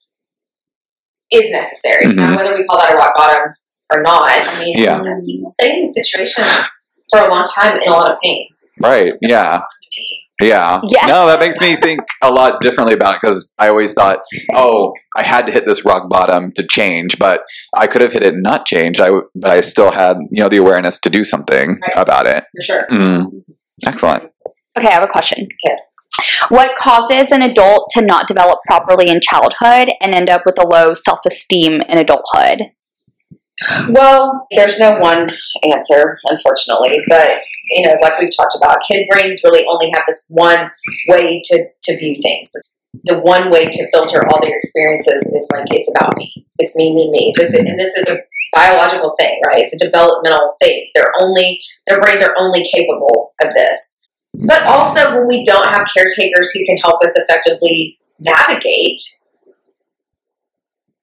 is 1.32 1.52
necessary. 1.52 2.06
Mhm. 2.06 2.16
Now, 2.16 2.36
whether 2.38 2.54
we 2.56 2.66
call 2.66 2.80
that 2.80 2.94
a 2.94 2.96
rock 2.96 3.14
bottom 3.16 3.54
or 3.92 4.02
not, 4.02 4.48
I 4.48 4.60
mean, 4.60 4.78
Yeah. 4.78 4.98
you 4.98 5.04
know, 5.04 5.22
people 5.26 5.50
stay 5.50 5.70
in 5.72 5.80
these 5.80 5.94
situations 5.94 6.48
for 7.12 7.20
a 7.22 7.32
long 7.34 7.46
time 7.46 7.78
in 7.82 7.88
a 7.90 7.94
lot 7.94 8.12
of 8.12 8.18
pain. 8.24 8.48
right 8.82 9.14
yeah 9.22 9.62
Yeah. 10.42 10.82
Yeah. 10.84 11.06
No, 11.06 11.28
that 11.28 11.40
makes 11.40 11.62
me 11.62 11.78
think 11.78 12.02
a 12.22 12.30
lot 12.30 12.60
differently 12.60 12.94
about 12.94 13.16
it 13.16 13.22
because 13.22 13.54
I 13.58 13.70
always 13.70 13.94
thought, 13.94 14.20
oh, 14.54 14.92
I 15.16 15.24
had 15.24 15.46
to 15.46 15.54
hit 15.54 15.66
this 15.66 15.86
rock 15.86 16.10
bottom 16.10 16.52
to 16.58 16.64
change, 16.68 17.18
but 17.18 17.44
I 17.74 17.88
could 17.88 18.02
have 18.02 18.12
hit 18.12 18.22
it 18.24 18.34
and 18.34 18.44
not 18.44 18.66
change. 18.66 19.00
I 19.00 19.06
w- 19.06 19.30
but 19.34 19.50
I 19.52 19.62
still 19.62 19.92
had 19.92 20.18
you 20.32 20.44
know 20.44 20.50
the 20.50 20.58
awareness 20.58 21.00
to 21.00 21.10
do 21.10 21.24
something 21.24 21.80
Right. 21.82 21.94
about 21.96 22.28
it. 22.28 22.44
For 22.58 22.64
sure. 22.64 22.86
Mm. 22.92 23.28
Excellent. 23.88 24.24
Okay, 24.78 24.88
I 24.90 24.92
have 24.92 25.04
a 25.04 25.08
question. 25.08 25.48
Okay. 25.66 25.78
What 26.50 26.78
causes 26.78 27.32
an 27.32 27.42
adult 27.42 27.90
to 27.92 28.02
not 28.02 28.28
develop 28.28 28.60
properly 28.66 29.10
in 29.10 29.20
childhood 29.22 29.90
and 30.02 30.16
end 30.16 30.30
up 30.30 30.42
with 30.46 30.60
a 30.60 30.68
low 30.68 30.94
self 30.94 31.20
esteem 31.26 31.82
in 31.82 31.98
adulthood? 31.98 32.72
Well, 33.90 34.48
there's 34.52 34.80
no 34.80 34.98
one 34.98 35.32
answer, 35.64 36.20
unfortunately, 36.26 37.00
but 37.08 37.40
you 37.72 37.88
know, 37.88 37.96
like 38.02 38.20
we've 38.20 38.36
talked 38.36 38.56
about, 38.56 38.78
kid 38.88 39.08
brains 39.10 39.42
really 39.44 39.66
only 39.70 39.90
have 39.92 40.04
this 40.08 40.28
one 40.30 40.70
way 41.08 41.42
to, 41.46 41.66
to 41.84 41.98
view 41.98 42.16
things. 42.22 42.52
The 43.06 43.20
one 43.20 43.50
way 43.50 43.66
to 43.66 43.92
filter 43.92 44.22
all 44.28 44.42
their 44.42 44.58
experiences 44.58 45.24
is 45.34 45.50
like 45.52 45.66
it's 45.72 45.92
about 45.96 46.16
me. 46.18 46.46
It's 46.60 46.76
me, 46.76 46.94
me, 46.94 47.10
me. 47.12 47.34
This 47.36 47.50
is, 47.50 47.56
and 47.56 47.80
this 47.80 47.96
is 47.96 48.08
a 48.08 48.20
biological 48.54 49.16
thing, 49.20 49.40
right? 49.46 49.64
It's 49.64 49.74
a 49.74 49.86
developmental 49.86 50.56
thing. 50.62 50.90
They're 50.94 51.12
only 51.20 51.62
their 51.88 52.00
brains 52.00 52.22
are 52.22 52.34
only 52.38 52.68
capable 52.74 53.34
of 53.42 53.54
this. 53.54 54.00
But 54.48 54.64
also 54.64 55.16
when 55.16 55.28
we 55.28 55.46
don't 55.46 55.68
have 55.68 55.88
caretakers 55.94 56.52
who 56.52 56.66
can 56.66 56.78
help 56.78 57.04
us 57.04 57.16
effectively 57.16 57.98
navigate 58.20 59.00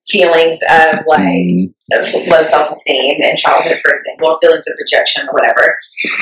feelings 0.08 0.58
of 0.68 1.04
like 1.06 1.20
Mm. 1.22 1.72
of 1.92 2.14
low 2.26 2.42
self 2.42 2.70
esteem 2.70 3.22
in 3.22 3.36
childhood, 3.36 3.78
for 3.82 3.92
example, 3.94 4.36
feelings 4.42 4.66
of 4.66 4.74
rejection 4.80 5.28
or 5.28 5.32
whatever. 5.32 5.78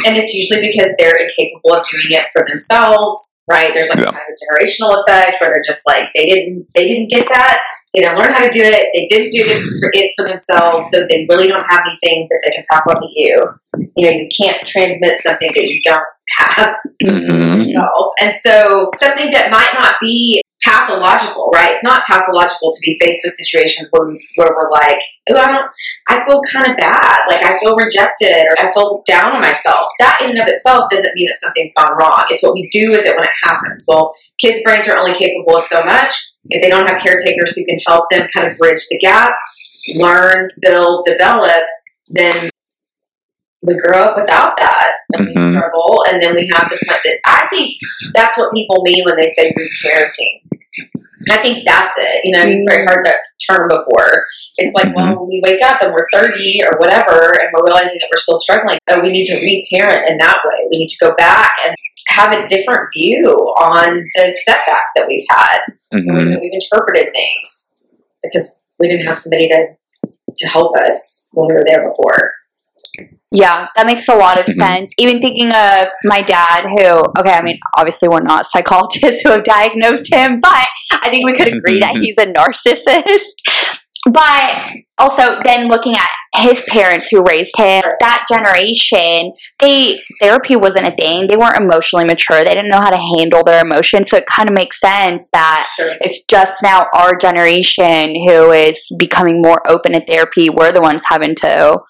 And 0.06 0.16
it's 0.18 0.34
usually 0.34 0.60
because 0.70 0.92
they're 0.98 1.16
incapable 1.16 1.72
of 1.74 1.86
doing 1.90 2.18
it 2.20 2.26
for 2.32 2.44
themselves, 2.46 3.42
right? 3.50 3.72
There's 3.72 3.88
like 3.88 3.98
Yeah. 4.00 4.04
kind 4.06 4.16
of 4.18 4.34
a 4.34 4.64
generational 4.64 5.02
effect 5.02 5.40
where 5.40 5.50
they're 5.50 5.62
just 5.66 5.86
like 5.86 6.10
they 6.14 6.26
didn't 6.26 6.66
they 6.74 6.88
didn't 6.88 7.08
get 7.10 7.28
that 7.28 7.60
They 7.94 8.02
don't 8.02 8.16
learn 8.16 8.32
how 8.32 8.44
to 8.44 8.50
do 8.50 8.62
it. 8.62 8.90
They 8.94 9.06
didn't 9.06 9.32
do 9.32 9.42
it 9.44 10.12
for, 10.16 10.26
themselves, 10.26 10.90
so 10.90 11.06
they 11.08 11.26
really 11.28 11.48
don't 11.48 11.66
have 11.68 11.82
anything 11.86 12.28
that 12.30 12.40
they 12.44 12.54
can 12.54 12.64
pass 12.70 12.86
on 12.86 12.96
to 12.96 13.08
you. 13.14 13.36
You 13.96 14.10
know, 14.10 14.16
you 14.16 14.28
can't 14.30 14.64
transmit 14.66 15.16
something 15.16 15.50
that 15.54 15.68
you 15.68 15.80
don't 15.82 16.06
have 16.38 16.76
Mhm. 17.02 17.66
yourself. 17.66 18.12
And 18.20 18.32
so 18.34 18.90
something 18.98 19.30
that 19.32 19.50
might 19.50 19.74
not 19.80 19.96
be 20.00 20.40
pathological, 20.62 21.50
right? 21.54 21.72
It's 21.72 21.82
not 21.82 22.04
pathological 22.04 22.70
to 22.70 22.78
be 22.82 22.96
faced 23.00 23.22
with 23.24 23.32
situations 23.32 23.88
where 23.90 24.06
we, 24.06 24.20
where 24.36 24.50
we're 24.54 24.70
like, 24.70 25.00
oh, 25.30 25.36
I 25.38 25.46
don't, 25.46 25.70
I 26.08 26.24
feel 26.24 26.40
kind 26.52 26.70
of 26.70 26.76
bad, 26.76 27.16
like 27.28 27.42
I 27.42 27.58
feel 27.58 27.74
rejected 27.76 28.46
or 28.46 28.54
I 28.60 28.70
feel 28.70 29.02
down 29.06 29.32
on 29.32 29.40
myself. 29.40 29.88
That 29.98 30.20
in 30.20 30.30
and 30.30 30.38
of 30.40 30.48
itself 30.48 30.84
doesn't 30.90 31.14
mean 31.14 31.26
that 31.26 31.38
something's 31.42 31.72
gone 31.74 31.96
wrong. 31.98 32.24
It's 32.28 32.42
what 32.42 32.52
we 32.52 32.68
do 32.70 32.90
with 32.90 33.06
it 33.06 33.16
when 33.16 33.24
it 33.24 33.30
happens. 33.42 33.84
Well, 33.88 34.12
kids' 34.40 34.62
brains 34.62 34.88
are 34.88 34.98
only 34.98 35.14
capable 35.14 35.56
of 35.56 35.62
so 35.62 35.84
much. 35.84 36.14
If 36.46 36.62
they 36.62 36.70
don't 36.70 36.86
have 36.86 37.00
caretakers 37.00 37.54
who 37.54 37.64
can 37.64 37.78
help 37.86 38.06
them 38.10 38.28
kind 38.34 38.50
of 38.50 38.58
bridge 38.58 38.86
the 38.90 38.98
gap, 38.98 39.34
learn, 39.94 40.48
build, 40.60 41.04
develop, 41.04 41.64
then 42.08 42.50
we 43.62 43.78
grow 43.78 44.04
up 44.04 44.16
without 44.16 44.56
that 44.56 44.92
and 45.12 45.26
we 45.26 45.34
Mhm. 45.34 45.52
struggle 45.52 46.02
and 46.08 46.20
then 46.20 46.34
we 46.34 46.50
have 46.54 46.70
the 46.70 46.78
that 47.04 47.18
I 47.26 47.46
think 47.50 47.74
that's 48.14 48.36
what 48.38 48.52
people 48.54 48.82
mean 48.82 49.04
when 49.04 49.16
they 49.16 49.28
say 49.28 49.52
reparenting. 49.52 50.40
I 51.30 51.36
think 51.36 51.66
that's 51.66 51.94
it. 51.98 52.24
You 52.24 52.32
know, 52.32 52.40
i've 52.42 52.88
heard 52.88 53.04
that 53.04 53.18
term 53.46 53.68
before. 53.68 54.24
It's 54.56 54.74
like, 54.74 54.94
well, 54.94 55.18
when 55.18 55.28
we 55.28 55.42
wake 55.44 55.62
up 55.62 55.82
and 55.82 55.92
we're 55.92 56.08
30 56.12 56.62
or 56.64 56.78
whatever, 56.78 57.32
and 57.32 57.50
we're 57.52 57.64
realizing 57.64 57.98
that 58.00 58.08
we're 58.10 58.20
still 58.20 58.38
struggling, 58.38 58.78
oh, 58.88 59.00
we 59.02 59.10
need 59.12 59.26
to 59.26 59.34
reparent 59.34 60.08
in 60.08 60.16
that 60.18 60.38
way. 60.44 60.66
We 60.70 60.78
need 60.78 60.88
to 60.88 61.04
go 61.04 61.14
back 61.16 61.50
and 61.66 61.74
have 62.08 62.32
a 62.32 62.48
different 62.48 62.88
view 62.96 63.26
on 63.26 64.04
the 64.14 64.36
setbacks 64.44 64.92
that 64.96 65.06
we've 65.06 65.26
had, 65.30 65.60
the 65.90 66.12
ways 66.12 66.30
that 66.30 66.40
we've 66.40 66.52
interpreted 66.52 67.10
things, 67.12 67.70
because 68.22 68.62
we 68.78 68.88
didn't 68.88 69.06
have 69.06 69.16
somebody 69.16 69.48
to 69.48 69.66
to 70.36 70.46
help 70.48 70.76
us 70.76 71.26
when 71.32 71.48
we 71.48 71.54
were 71.54 71.64
there 71.66 71.88
before. 71.88 72.32
Yeah, 73.32 73.66
that 73.76 73.86
makes 73.86 74.08
a 74.08 74.14
lot 74.14 74.40
of 74.40 74.46
Mhm. 74.46 74.56
sense. 74.56 74.92
Even 74.98 75.20
thinking 75.20 75.48
of 75.52 75.88
my 76.04 76.22
dad, 76.22 76.62
who, 76.62 77.04
okay, 77.18 77.32
I 77.32 77.42
mean, 77.42 77.58
obviously 77.76 78.08
we're 78.08 78.20
not 78.20 78.46
psychologists 78.46 79.20
who 79.22 79.30
have 79.30 79.44
diagnosed 79.44 80.12
him, 80.12 80.40
but 80.40 80.66
I 80.92 81.10
think 81.10 81.26
we 81.26 81.32
could 81.34 81.48
agree 81.52 81.78
that 81.80 81.96
he's 81.96 82.18
a 82.18 82.26
narcissist. 82.26 83.80
But 84.08 84.72
also, 84.98 85.40
then 85.44 85.68
looking 85.68 85.94
at 85.94 86.08
his 86.36 86.62
parents 86.68 87.08
who 87.08 87.22
raised 87.28 87.56
him, 87.56 87.82
that 88.00 88.24
generation, 88.30 89.32
they 89.58 90.00
therapy 90.20 90.56
wasn't 90.56 90.86
a 90.88 90.94
thing. 90.96 91.26
They 91.26 91.36
weren't 91.36 91.60
emotionally 91.60 92.04
mature. 92.04 92.44
They 92.44 92.54
didn't 92.54 92.70
know 92.70 92.80
how 92.80 92.90
to 92.90 92.96
handle 92.96 93.44
their 93.44 93.62
emotions. 93.64 94.08
So 94.08 94.16
it 94.16 94.26
kind 94.26 94.48
of 94.48 94.54
makes 94.54 94.80
sense 94.80 95.28
that 95.32 95.66
Sure. 95.76 95.94
it's 96.00 96.24
just 96.24 96.62
now 96.62 96.86
our 96.94 97.16
generation 97.16 98.14
who 98.26 98.52
is 98.52 98.90
becoming 98.98 99.42
more 99.42 99.60
open 99.68 99.92
to 99.92 100.04
therapy. 100.04 100.48
We're 100.48 100.72
the 100.72 100.80
ones 100.80 101.02
having 101.08 101.34
to 101.36 101.80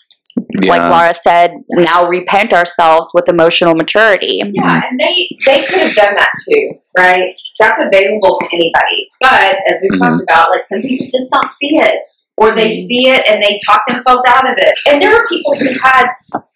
like 0.67 0.81
Lara 0.81 1.15
said, 1.15 1.53
now 1.71 2.07
reparent 2.09 2.53
ourselves 2.53 3.11
with 3.15 3.29
emotional 3.29 3.75
maturity. 3.75 4.41
Yeah, 4.45 4.83
and 4.89 4.99
they 4.99 5.29
they 5.47 5.65
could 5.65 5.81
have 5.81 5.95
done 5.95 6.15
that 6.15 6.31
too, 6.49 6.73
right? 6.97 7.35
That's 7.59 7.81
available 7.81 8.37
to 8.39 8.47
anybody. 8.53 9.09
But 9.21 9.59
as 9.69 9.79
we've 9.83 9.93
Mhm. 9.93 10.07
talked 10.07 10.23
about, 10.23 10.51
like 10.51 10.65
some 10.65 10.81
people 10.83 11.07
just 11.11 11.31
don't 11.31 11.49
see 11.49 11.77
it, 11.79 12.03
or 12.37 12.55
they 12.55 12.71
Mhm. 12.71 12.83
see 12.87 13.09
it 13.09 13.27
and 13.29 13.43
they 13.43 13.59
talk 13.67 13.83
themselves 13.89 14.23
out 14.27 14.49
of 14.49 14.57
it. 14.59 14.75
And 14.87 15.01
there 15.01 15.15
are 15.15 15.27
people 15.29 15.55
who 15.55 15.69
had, 15.83 16.07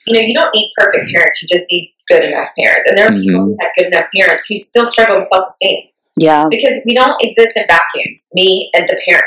you 0.06 0.14
know, 0.14 0.20
you 0.20 0.34
don't 0.34 0.54
need 0.54 0.72
perfect 0.76 1.10
parents; 1.12 1.42
you 1.42 1.48
just 1.48 1.66
need 1.70 1.92
good 2.08 2.24
enough 2.24 2.48
parents. 2.58 2.86
And 2.86 2.96
there 2.98 3.06
are 3.06 3.12
people 3.12 3.40
Mhm. 3.40 3.46
who 3.46 3.56
had 3.60 3.70
good 3.76 3.86
enough 3.86 4.06
parents 4.16 4.46
who 4.46 4.56
still 4.56 4.86
struggle 4.86 5.16
with 5.16 5.26
self 5.26 5.46
esteem 5.46 5.88
Yeah. 6.16 6.44
because 6.50 6.82
we 6.86 6.94
don't 6.94 7.16
exist 7.22 7.56
in 7.56 7.64
vacuums. 7.66 8.28
Me 8.34 8.70
and 8.74 8.86
the 8.88 8.96
parent. 9.06 9.24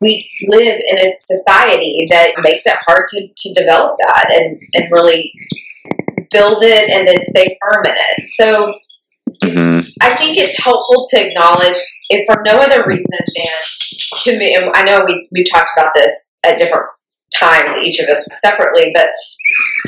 We 0.00 0.30
live 0.48 0.80
in 0.88 0.98
a 0.98 1.14
society 1.18 2.06
that 2.10 2.34
makes 2.42 2.66
it 2.66 2.76
hard 2.86 3.08
to, 3.08 3.28
to 3.34 3.52
develop 3.54 3.96
that 3.98 4.30
and, 4.30 4.60
and 4.74 4.92
really 4.92 5.32
build 6.30 6.62
it 6.62 6.90
and 6.90 7.08
then 7.08 7.22
stay 7.22 7.58
firm 7.62 7.84
in 7.86 7.94
it. 7.96 8.30
So 8.30 8.72
Mhm. 9.42 9.86
I 10.00 10.14
think 10.14 10.38
it's 10.38 10.62
helpful 10.62 11.06
to 11.10 11.26
acknowledge, 11.26 11.76
if 12.10 12.24
for 12.26 12.42
no 12.46 12.58
other 12.58 12.84
reason 12.86 13.10
than 13.10 13.44
to 14.22 14.38
me, 14.38 14.54
and 14.54 14.70
I 14.74 14.84
know 14.84 15.04
we, 15.04 15.28
we've 15.32 15.50
talked 15.50 15.70
about 15.76 15.92
this 15.94 16.38
at 16.44 16.58
different 16.58 16.86
times, 17.34 17.76
each 17.76 17.98
of 17.98 18.08
us 18.08 18.26
separately, 18.40 18.92
but 18.94 19.10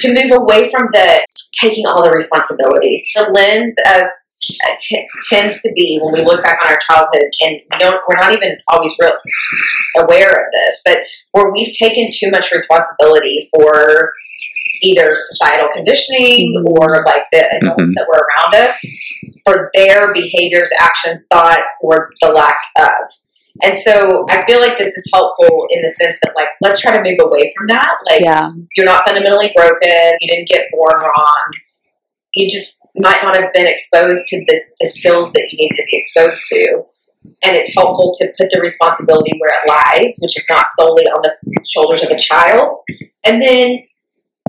to 0.00 0.14
move 0.14 0.32
away 0.32 0.70
from 0.70 0.88
the 0.92 1.24
taking 1.52 1.86
all 1.86 2.02
the 2.02 2.10
responsibility. 2.10 3.02
The 3.14 3.30
lens 3.32 3.76
of 3.86 4.02
t- 4.40 5.06
tends 5.28 5.60
to 5.62 5.72
be 5.74 5.98
when 6.02 6.14
we 6.14 6.24
look 6.24 6.42
back 6.42 6.58
on 6.64 6.72
our 6.72 6.78
childhood, 6.80 7.28
and 7.42 7.56
we 7.70 7.78
don't, 7.78 7.96
we're 8.08 8.16
not 8.16 8.32
even 8.32 8.56
always 8.68 8.94
real 9.00 9.12
aware 9.98 10.30
of 10.30 10.52
this, 10.52 10.82
but 10.84 10.98
where 11.32 11.50
we've 11.52 11.72
taken 11.76 12.10
too 12.12 12.30
much 12.30 12.50
responsibility 12.52 13.48
for 13.54 14.12
either 14.82 15.10
societal 15.14 15.68
conditioning 15.74 16.54
or 16.68 17.02
like 17.04 17.24
the 17.32 17.44
adults 17.56 17.80
Mhm. 17.82 17.94
that 17.96 18.06
were 18.08 18.26
around 18.28 18.68
us 18.68 18.78
for 19.44 19.70
their 19.74 20.12
behaviors, 20.12 20.70
actions, 20.80 21.26
thoughts, 21.30 21.70
or 21.82 22.10
the 22.20 22.28
lack 22.28 22.58
of. 22.76 22.92
And 23.60 23.76
so 23.76 24.24
I 24.30 24.46
feel 24.46 24.60
like 24.60 24.78
this 24.78 24.94
is 24.96 25.10
helpful 25.12 25.66
in 25.70 25.82
the 25.82 25.90
sense 25.90 26.20
that 26.22 26.32
like 26.36 26.48
let's 26.60 26.80
try 26.80 26.96
to 26.96 27.02
move 27.02 27.18
away 27.20 27.52
from 27.56 27.66
that. 27.66 27.88
Like 28.08 28.20
Yeah. 28.20 28.50
you're 28.76 28.86
not 28.86 29.04
fundamentally 29.04 29.50
broken, 29.56 30.12
you 30.20 30.28
didn't 30.28 30.46
get 30.48 30.62
born 30.70 30.94
wrong. 31.00 31.44
You 32.34 32.50
just 32.50 32.78
might 32.96 33.22
not 33.22 33.36
have 33.36 33.52
been 33.52 33.66
exposed 33.66 34.26
to 34.28 34.44
the, 34.46 34.60
the 34.80 34.88
skills 34.88 35.32
that 35.32 35.46
you 35.50 35.58
needed 35.58 35.76
to 35.76 35.82
be 35.90 35.98
exposed 35.98 36.46
to. 36.48 36.82
And 37.44 37.56
it's 37.56 37.74
helpful 37.74 38.14
to 38.18 38.32
put 38.38 38.48
the 38.50 38.60
responsibility 38.60 39.32
where 39.38 39.50
it 39.50 39.68
lies, 39.68 40.18
which 40.22 40.36
is 40.36 40.46
not 40.48 40.66
solely 40.78 41.04
on 41.04 41.20
the 41.22 41.32
shoulders 41.68 42.02
of 42.04 42.10
a 42.10 42.18
child, 42.18 42.78
and 43.24 43.42
then 43.42 43.78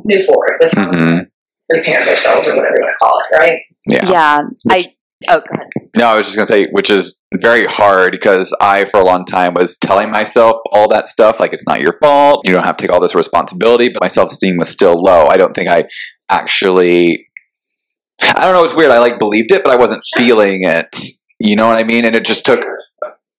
move 0.05 0.23
forward 0.25 0.57
with 0.59 0.71
how 0.73 0.91
to 0.91 0.97
Mhm. 0.97 1.27
repair 1.69 2.05
themselves 2.05 2.47
or 2.47 2.55
whatever 2.55 2.75
you 2.79 2.85
want 2.85 2.95
to 2.95 3.05
call 3.05 3.19
it, 3.19 3.35
right? 3.35 3.59
Yeah. 3.87 4.09
Yeah. 4.09 4.39
I, 4.69 4.85
oh, 5.29 5.39
go 5.39 5.45
ahead. 5.55 5.67
No, 5.97 6.05
I 6.07 6.15
was 6.17 6.27
just 6.27 6.35
gonna 6.37 6.45
say, 6.45 6.65
which 6.71 6.89
is 6.91 7.19
very 7.33 7.65
hard 7.65 8.11
because 8.11 8.55
I, 8.61 8.85
for 8.85 8.99
a 8.99 9.03
long 9.03 9.25
time, 9.25 9.55
was 9.55 9.75
telling 9.77 10.11
myself 10.11 10.57
all 10.71 10.87
that 10.89 11.07
stuff, 11.07 11.39
like 11.39 11.51
it's 11.53 11.67
not 11.67 11.81
your 11.81 11.97
fault, 12.01 12.47
you 12.47 12.53
don't 12.53 12.63
have 12.63 12.77
to 12.77 12.83
take 12.83 12.91
all 12.93 13.01
this 13.01 13.15
responsibility. 13.15 13.89
But 13.89 14.01
my 14.01 14.07
self 14.07 14.31
esteem 14.31 14.57
was 14.57 14.69
still 14.69 14.93
low. 14.93 15.25
I 15.27 15.37
don't 15.37 15.53
think 15.55 15.69
I 15.69 15.85
actually. 16.29 17.25
I 18.21 18.45
don't 18.45 18.53
know. 18.53 18.63
It's 18.63 18.75
weird. 18.75 18.91
I 18.91 18.99
like 18.99 19.19
believed 19.19 19.51
it, 19.51 19.63
but 19.63 19.71
I 19.71 19.75
wasn't 19.77 20.03
feeling 20.15 20.63
it. 20.63 20.97
You 21.39 21.55
know 21.55 21.67
what 21.67 21.79
I 21.79 21.83
mean? 21.83 22.05
And 22.05 22.15
it 22.15 22.25
just 22.25 22.45
took 22.45 22.65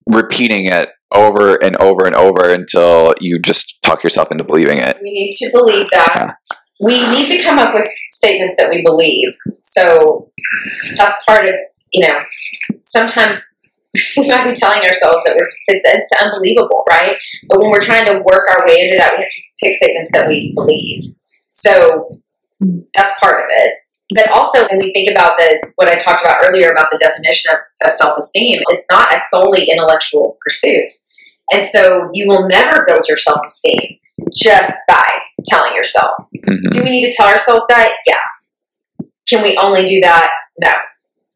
repeating 0.05 0.65
it 0.65 0.89
over 1.13 1.55
and 1.55 1.75
over 1.77 2.05
and 2.05 2.15
over 2.15 2.49
until 2.49 3.13
you 3.19 3.39
just 3.39 3.81
talk 3.83 4.03
yourself 4.03 4.31
into 4.31 4.43
believing 4.43 4.77
it. 4.77 4.97
We 5.01 5.11
need 5.11 5.33
to 5.39 5.51
believe 5.51 5.87
that. 5.91 6.35
We 6.79 7.07
need 7.11 7.27
to 7.27 7.43
come 7.43 7.59
up 7.59 7.73
with 7.73 7.87
statements 8.11 8.55
that 8.57 8.69
we 8.69 8.81
believe. 8.83 9.29
So 9.61 10.31
that's 10.95 11.15
part 11.25 11.45
of, 11.45 11.53
you 11.93 12.07
know, 12.07 12.19
sometimes 12.85 13.55
we 14.17 14.27
might 14.27 14.49
be 14.49 14.55
telling 14.55 14.81
ourselves 14.83 15.21
that 15.25 15.35
we're, 15.35 15.49
it's, 15.67 15.85
it's 15.85 16.11
unbelievable, 16.21 16.83
right? 16.89 17.17
But 17.49 17.59
when 17.59 17.69
we're 17.69 17.81
trying 17.81 18.05
to 18.05 18.19
work 18.19 18.49
our 18.49 18.65
way 18.65 18.81
into 18.81 18.97
that, 18.97 19.11
we 19.11 19.23
have 19.23 19.29
to 19.29 19.41
pick 19.61 19.75
statements 19.75 20.09
that 20.13 20.27
we 20.27 20.53
believe. 20.55 21.03
So 21.53 22.09
that's 22.93 23.19
part 23.19 23.41
of 23.41 23.47
it. 23.49 23.73
But 24.13 24.29
also, 24.31 24.67
when 24.67 24.79
we 24.79 24.91
think 24.93 25.09
about 25.09 25.37
the 25.37 25.61
what 25.75 25.87
I 25.89 25.95
talked 25.95 26.21
about 26.23 26.37
earlier 26.43 26.71
about 26.71 26.87
the 26.91 26.97
definition 26.97 27.51
of, 27.53 27.59
of 27.87 27.93
self 27.93 28.17
esteem, 28.17 28.61
it's 28.69 28.85
not 28.91 29.13
a 29.15 29.19
solely 29.29 29.65
intellectual 29.69 30.37
pursuit. 30.45 30.91
And 31.53 31.65
so 31.65 32.09
you 32.13 32.27
will 32.27 32.47
never 32.47 32.83
build 32.85 33.07
your 33.07 33.17
self 33.17 33.39
esteem 33.45 33.97
just 34.33 34.73
by 34.87 35.07
telling 35.47 35.73
yourself. 35.75 36.11
Mhm. 36.47 36.71
Do 36.71 36.83
we 36.83 36.89
need 36.89 37.09
to 37.09 37.15
tell 37.15 37.27
ourselves 37.27 37.65
that? 37.69 37.93
Yeah. 38.05 38.15
Can 39.29 39.43
we 39.43 39.57
only 39.57 39.85
do 39.87 40.01
that? 40.01 40.29
No. 40.59 40.71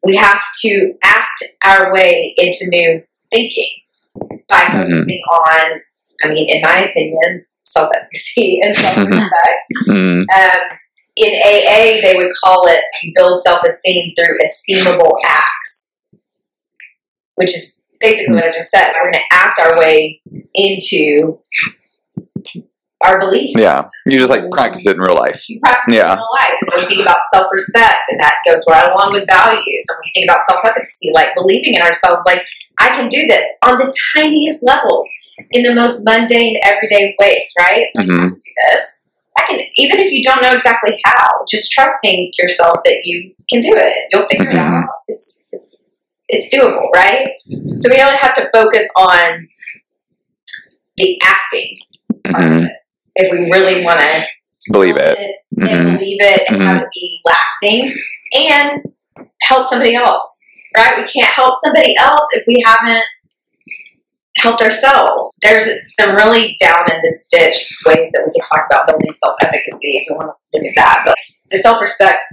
We 0.04 0.16
have 0.16 0.40
to 0.62 0.92
act 1.02 1.42
our 1.64 1.92
way 1.92 2.34
into 2.36 2.66
new 2.68 3.02
thinking 3.30 3.70
by 4.48 4.60
Mhm. 4.60 4.90
focusing 4.90 5.20
on, 5.32 5.80
I 6.24 6.28
mean, 6.28 6.46
in 6.48 6.60
my 6.62 6.76
opinion, 6.76 7.44
self 7.64 7.90
efficacy 7.96 8.60
and 8.62 8.74
self 8.76 8.96
respect. 8.98 9.66
Mhm. 9.88 10.24
um, 10.34 10.78
in 11.16 11.32
AA, 11.34 12.00
they 12.02 12.14
would 12.16 12.32
call 12.42 12.62
it 12.66 12.80
build 13.14 13.40
self 13.40 13.64
esteem 13.64 14.12
through 14.16 14.38
esteemable 14.44 15.12
acts, 15.24 15.98
which 17.36 17.54
is 17.56 17.80
basically 18.00 18.34
what 18.34 18.44
I 18.44 18.50
just 18.50 18.70
said. 18.70 18.92
We're 18.94 19.10
going 19.10 19.14
to 19.14 19.20
act 19.36 19.58
our 19.58 19.78
way 19.78 20.20
into 20.54 21.38
our 23.04 23.18
beliefs. 23.18 23.54
Yeah, 23.56 23.84
you 24.04 24.18
just 24.18 24.30
like 24.30 24.50
practice 24.50 24.86
it 24.86 24.96
in 24.96 25.00
real 25.00 25.16
life. 25.16 25.48
You 25.48 25.60
practice 25.60 25.94
Yeah. 25.94 26.10
it 26.10 26.12
in 26.12 26.18
real 26.18 26.28
life. 26.32 26.54
When 26.68 26.80
we 26.80 26.86
think 26.86 27.00
about 27.00 27.18
self 27.32 27.46
respect, 27.50 28.08
and 28.10 28.20
that 28.20 28.34
goes 28.46 28.62
right 28.68 28.90
along 28.90 29.12
with 29.12 29.26
values, 29.26 29.84
and 29.88 29.98
we 30.04 30.10
think 30.14 30.30
about 30.30 30.40
self 30.48 30.64
efficacy, 30.64 31.10
like 31.14 31.34
believing 31.34 31.74
in 31.74 31.82
ourselves, 31.82 32.22
like, 32.26 32.42
I 32.78 32.88
can 32.90 33.08
do 33.08 33.26
this 33.26 33.46
on 33.62 33.76
the 33.78 33.92
tiniest 34.14 34.62
levels, 34.62 35.08
in 35.52 35.62
the 35.62 35.74
most 35.74 36.02
mundane, 36.04 36.58
everyday 36.62 37.14
ways, 37.18 37.52
right? 37.58 37.86
Like, 37.94 38.04
I 38.04 38.06
can 38.06 38.14
mm-hmm. 38.14 38.34
do 38.34 38.52
this. 38.70 38.95
I 39.38 39.42
can, 39.46 39.60
even 39.76 39.98
if 40.00 40.10
you 40.12 40.22
don't 40.22 40.40
know 40.42 40.52
exactly 40.52 40.98
how, 41.04 41.28
just 41.48 41.70
trusting 41.72 42.32
yourself 42.38 42.76
that 42.84 43.00
you 43.04 43.32
can 43.50 43.60
do 43.60 43.72
it. 43.74 43.94
You'll 44.12 44.26
figure 44.26 44.50
it 44.50 44.56
Mhm. 44.56 44.82
out. 44.82 44.88
It's, 45.08 45.42
it's 46.28 46.54
doable, 46.54 46.88
right? 46.94 47.28
So 47.76 47.90
we 47.90 47.96
don't 47.96 48.16
have 48.16 48.34
to 48.34 48.48
focus 48.52 48.88
on 48.96 49.46
the 50.96 51.20
acting 51.22 51.76
Mhm. 52.26 52.66
it. 52.66 52.72
If 53.16 53.32
we 53.32 53.50
really 53.50 53.84
want 53.84 54.00
to 54.00 54.26
Believe 54.72 54.96
it. 54.96 55.16
and 55.58 55.68
Mhm. 55.68 55.98
believe 55.98 56.18
it 56.20 56.42
and 56.48 56.62
have 56.68 56.82
it 56.82 56.88
be 56.94 57.20
lasting 57.24 57.94
and 58.34 58.72
help 59.42 59.64
somebody 59.64 59.94
else. 59.94 60.40
Right? 60.76 60.98
We 60.98 61.04
can't 61.04 61.32
help 61.32 61.54
somebody 61.64 61.94
else 61.96 62.26
if 62.32 62.44
we 62.46 62.62
haven't 62.66 63.04
helped 64.36 64.62
ourselves. 64.62 65.32
There's 65.42 65.68
some 65.96 66.14
really 66.14 66.56
down 66.60 66.80
in 66.90 67.00
the 67.00 67.18
ditch 67.30 67.76
ways 67.86 68.10
that 68.12 68.22
we 68.26 68.32
can 68.32 68.48
talk 68.48 68.66
about 68.70 68.86
building 68.86 69.12
self 69.12 69.36
efficacy 69.40 69.98
if 69.98 70.08
you 70.08 70.16
want 70.16 70.30
to 70.30 70.58
look 70.58 70.66
at 70.66 70.74
that. 70.76 71.02
But 71.06 71.16
the 71.50 71.58
self 71.58 71.80
respect 71.80 72.24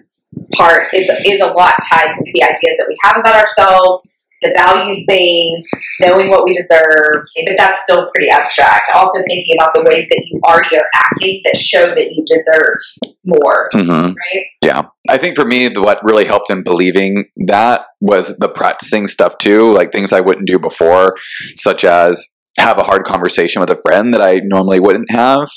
part 0.55 0.93
is 0.93 1.09
is 1.25 1.41
a 1.41 1.47
lot 1.47 1.73
tied 1.89 2.11
to 2.11 2.31
the 2.33 2.43
ideas 2.43 2.77
that 2.77 2.87
we 2.87 2.97
have 3.03 3.17
about 3.17 3.35
ourselves, 3.35 4.07
the 4.43 4.53
values 4.55 5.05
thing, 5.07 5.63
knowing 5.99 6.29
what 6.29 6.45
we 6.45 6.55
deserve. 6.55 7.25
But 7.45 7.55
that's 7.57 7.83
still 7.83 8.09
pretty 8.13 8.29
abstract. 8.29 8.89
Also 8.93 9.19
thinking 9.27 9.55
about 9.57 9.73
the 9.73 9.83
ways 9.83 10.07
that 10.09 10.23
you 10.29 10.39
already 10.45 10.77
are 10.77 10.85
acting 10.95 11.41
that 11.45 11.57
show 11.57 11.87
that 11.87 12.11
you 12.11 12.23
deserve 12.27 12.77
more. 13.25 13.69
hmm 13.71 13.89
Right? 13.89 14.45
Yeah. 14.61 14.83
I 15.09 15.17
think 15.17 15.35
for 15.35 15.45
me, 15.45 15.69
the, 15.69 15.81
what 15.81 15.99
really 16.03 16.25
helped 16.25 16.49
in 16.49 16.63
believing 16.63 17.25
that 17.47 17.81
was 17.99 18.37
the 18.37 18.49
practicing 18.49 19.07
stuff 19.07 19.37
too, 19.37 19.71
like 19.73 19.91
things 19.91 20.13
I 20.13 20.21
wouldn't 20.21 20.47
do 20.47 20.59
before, 20.59 21.15
such 21.55 21.83
as 21.83 22.35
have 22.57 22.77
a 22.77 22.83
hard 22.83 23.03
conversation 23.03 23.59
with 23.61 23.69
a 23.69 23.79
friend 23.81 24.13
that 24.13 24.21
I 24.21 24.41
normally 24.43 24.79
wouldn't 24.79 25.09
have, 25.09 25.47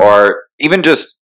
or 0.00 0.44
even 0.60 0.82
just 0.82 1.18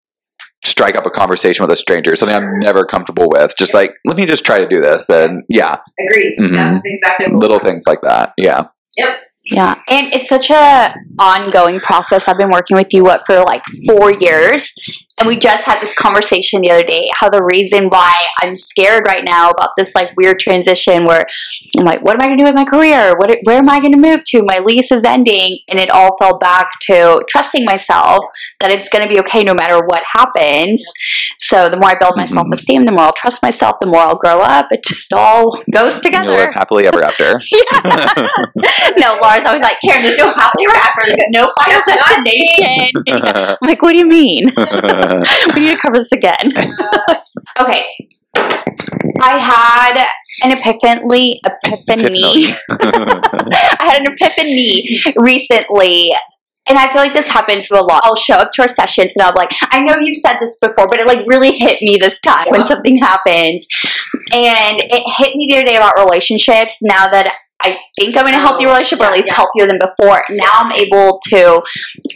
strike 0.65 0.95
up 0.97 1.07
a 1.07 1.11
conversation 1.11 1.65
with 1.65 1.73
a 1.73 1.77
stranger, 1.77 2.15
something 2.17 2.37
I'm 2.37 2.59
never 2.59 2.85
comfortable 2.85 3.29
with. 3.31 3.55
Just 3.59 3.75
like, 3.75 3.95
let 4.05 4.17
me 4.17 4.27
just 4.27 4.45
try 4.45 4.59
to 4.59 4.69
do 4.69 4.81
this. 4.81 5.09
And 5.09 5.45
yeah, 5.49 5.77
Agreed. 5.99 6.35
Mhm. 6.39 6.55
That's 6.55 6.85
exactly 6.85 7.33
what 7.33 7.41
little 7.41 7.59
things 7.59 7.85
like 7.87 8.01
that. 8.03 8.35
Yeah. 8.37 8.65
Yep. 8.97 9.09
Yeah, 9.45 9.81
and 9.89 10.15
it's 10.15 10.29
such 10.29 10.51
a 10.51 10.95
ongoing 11.19 11.81
process. 11.81 12.29
I've 12.29 12.39
been 12.39 12.51
working 12.51 12.77
with 12.77 12.93
you 12.95 13.03
what 13.03 13.23
for 13.27 13.43
like 13.43 13.63
four 13.87 14.13
years, 14.13 14.73
and 15.21 15.29
we 15.29 15.37
just 15.37 15.65
had 15.65 15.81
this 15.81 15.95
conversation 15.95 16.61
the 16.63 16.71
other 16.71 16.83
day. 16.83 17.09
How 17.15 17.29
the 17.29 17.43
reason 17.45 17.89
why 17.89 18.13
I'm 18.43 18.57
scared 18.57 19.05
right 19.07 19.23
now 19.25 19.51
about 19.51 19.71
this 19.77 19.95
like 19.95 20.11
weird 20.17 20.41
transition 20.41 21.05
where 21.05 21.27
I'm 21.79 21.85
like, 21.85 22.03
what 22.03 22.15
am 22.15 22.23
I 22.23 22.27
going 22.27 22.39
to 22.39 22.43
do 22.45 22.49
with 22.49 22.55
my 22.55 22.65
career? 22.65 23.15
What 23.19 23.37
where 23.45 23.59
am 23.59 23.69
I 23.69 23.79
going 23.81 23.93
to 23.93 23.99
move 23.99 24.25
to? 24.29 24.43
My 24.43 24.59
lease 24.59 24.91
is 24.91 25.05
ending, 25.05 25.59
and 25.69 25.79
it 25.79 25.91
all 25.91 26.17
fell 26.19 26.39
back 26.39 26.69
to 26.89 27.23
trusting 27.29 27.65
myself 27.65 28.25
that 28.61 28.71
it's 28.71 28.89
going 28.89 29.03
to 29.03 29.09
be 29.09 29.21
okay 29.21 29.45
no 29.45 29.55
matter 29.55 29.79
what 29.85 30.03
happens. 30.13 30.85
So 31.39 31.69
the 31.69 31.77
more 31.77 31.91
I 31.91 31.95
build 31.99 32.15
my 32.17 32.25
Mhm. 32.25 32.29
self 32.29 32.47
esteem, 32.53 32.85
the 32.87 32.93
more 32.93 33.05
I'll 33.05 33.13
trust 33.13 33.43
myself, 33.43 33.77
the 33.81 33.87
more 33.87 34.01
I'll 34.01 34.17
grow 34.17 34.41
up. 34.41 34.69
It 34.71 34.83
just 34.85 35.13
all 35.13 35.61
goes 35.71 36.01
together. 36.01 36.31
You'll 36.31 36.33
together. 36.33 36.47
live 36.47 36.55
happily 36.55 36.87
ever 36.87 37.03
after. 37.05 37.41
no, 38.99 39.19
Lara's 39.23 39.45
always 39.47 39.63
like, 39.63 39.77
Karen, 39.85 40.03
there's 40.03 40.19
no 40.19 40.33
happily 40.35 40.65
ever 40.69 40.77
after. 40.77 41.03
There's 41.07 41.31
no 41.31 41.51
final 41.61 41.83
destination. 41.87 42.91
I'm 43.63 43.69
like, 43.69 43.83
what 43.83 43.93
do 43.93 43.99
you 43.99 44.07
mean? 44.07 44.51
we 45.55 45.61
need 45.61 45.75
to 45.75 45.81
cover 45.81 45.97
this 45.97 46.13
again. 46.13 46.35
okay. 47.61 47.87
I 49.23 49.39
had 49.39 50.07
an 50.43 50.57
epiphany, 50.57 51.41
epiphany. 51.45 52.55
I 52.71 53.77
had 53.81 54.01
an 54.01 54.13
epiphany 54.13 54.85
recently. 55.17 56.13
And 56.69 56.79
I 56.79 56.93
feel 56.93 57.03
like 57.03 57.15
this 57.15 57.29
happens 57.29 57.67
to 57.69 57.81
a 57.81 57.83
lot. 57.83 58.03
I'll 58.05 58.15
show 58.15 58.35
up 58.35 58.51
to 58.55 58.63
our 58.63 58.69
sessions 58.69 59.13
and 59.17 59.27
I'm 59.27 59.35
like, 59.35 59.51
I 59.73 59.83
know 59.83 59.99
you've 59.99 60.17
said 60.17 60.39
this 60.39 60.57
before, 60.63 60.87
but 60.89 61.01
it 61.01 61.07
like 61.07 61.27
really 61.27 61.53
hit 61.53 61.83
me 61.83 61.99
this 62.01 62.21
time 62.21 62.47
when 62.51 62.63
something 62.63 62.97
happens. 62.99 63.67
And 64.33 64.81
it 64.81 65.03
hit 65.17 65.35
me 65.35 65.47
the 65.49 65.57
other 65.57 65.67
day 65.67 65.77
about 65.77 65.95
relationships. 65.99 66.77
Now 66.81 67.09
that 67.11 67.35
I 67.63 67.79
think 67.99 68.17
I'm 68.17 68.27
in 68.27 68.35
a 68.35 68.39
healthy 68.39 68.65
Oh, 68.67 68.71
relationship, 68.71 69.01
or 69.01 69.07
at 69.07 69.13
least 69.13 69.29
yeah. 69.29 69.35
healthier 69.35 69.67
than 69.67 69.79
before, 69.79 70.23
now 70.31 70.51
I'm 70.55 70.73
able 70.73 71.21
to 71.29 71.63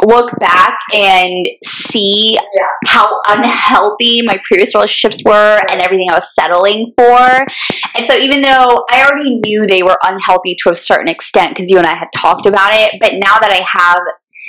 look 0.05 0.31
back 0.39 0.79
and 0.93 1.47
see 1.65 2.35
Yeah. 2.35 2.67
how 2.87 3.21
unhealthy 3.29 4.23
my 4.23 4.39
previous 4.47 4.75
relationships 4.75 5.23
were 5.25 5.61
and 5.71 5.81
everything 5.81 6.07
I 6.11 6.15
was 6.15 6.35
settling 6.35 6.93
for. 6.97 7.47
And 7.95 8.05
so 8.05 8.17
even 8.17 8.41
though 8.41 8.85
I 8.91 9.05
already 9.05 9.37
knew 9.45 9.67
they 9.67 9.83
were 9.83 9.99
unhealthy 10.03 10.57
to 10.63 10.71
a 10.71 10.75
certain 10.75 11.09
extent 11.09 11.51
because 11.51 11.71
you 11.71 11.79
and 11.79 11.87
I 11.87 11.95
had 11.95 12.09
talked 12.15 12.47
about 12.47 12.73
it, 12.73 12.97
but 13.01 13.13
now 13.15 13.39
that 13.39 13.51
I 13.51 13.65
have 13.79 14.01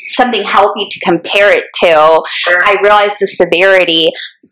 something 0.07 0.43
healthy 0.43 0.87
to 0.89 0.99
compare 0.99 1.51
it 1.51 1.65
to, 1.81 2.21
Sure. 2.29 2.59
I 2.63 2.75
realized 2.83 3.17
the 3.19 3.27
severity. 3.27 4.11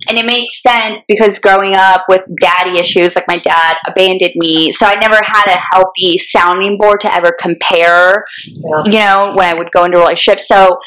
And 0.09 0.17
it 0.17 0.25
makes 0.25 0.61
sense 0.61 1.05
because 1.07 1.39
growing 1.39 1.75
up 1.75 2.03
with 2.09 2.23
daddy 2.41 2.77
issues, 2.79 3.15
like 3.15 3.27
my 3.27 3.37
dad 3.37 3.75
abandoned 3.87 4.33
me, 4.35 4.71
so 4.71 4.85
I 4.85 4.95
never 4.95 5.21
had 5.23 5.45
a 5.47 5.57
healthy 5.57 6.17
sounding 6.17 6.77
board 6.77 6.99
to 7.01 7.13
ever 7.13 7.33
compare, 7.39 8.25
Yeah. 8.45 8.83
you 8.85 8.91
know, 8.91 9.33
when 9.35 9.47
I 9.47 9.57
would 9.57 9.71
go 9.71 9.85
into 9.85 9.97
relationships. 9.99 10.47
So, 10.47 10.77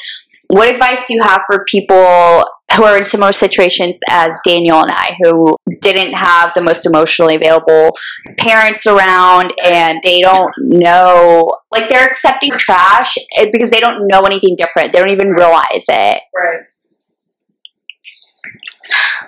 what 0.49 0.71
advice 0.71 1.05
do 1.07 1.13
you 1.13 1.21
have 1.23 1.41
for 1.47 1.65
people 1.67 2.45
who 2.75 2.83
are 2.83 2.97
in 2.97 3.05
similar 3.05 3.31
situations 3.31 3.99
as 4.09 4.39
Daniel 4.45 4.81
and 4.81 4.91
I, 4.91 5.15
who 5.21 5.55
didn't 5.81 6.13
have 6.13 6.53
the 6.53 6.61
most 6.61 6.85
emotionally 6.85 7.35
available 7.35 7.95
parents 8.37 8.85
around 8.85 9.53
and 9.63 9.99
they 10.03 10.19
don't 10.19 10.53
know, 10.57 11.55
like 11.71 11.89
they're 11.89 12.05
accepting 12.05 12.51
trash 12.51 13.15
eh, 13.37 13.49
because 13.51 13.69
they 13.69 13.79
don't 13.79 14.07
know 14.07 14.21
anything 14.21 14.55
different. 14.57 14.91
They 14.91 14.99
don't 14.99 15.09
even 15.09 15.29
realize 15.29 15.85
it. 15.87 16.21
Right. 16.35 16.61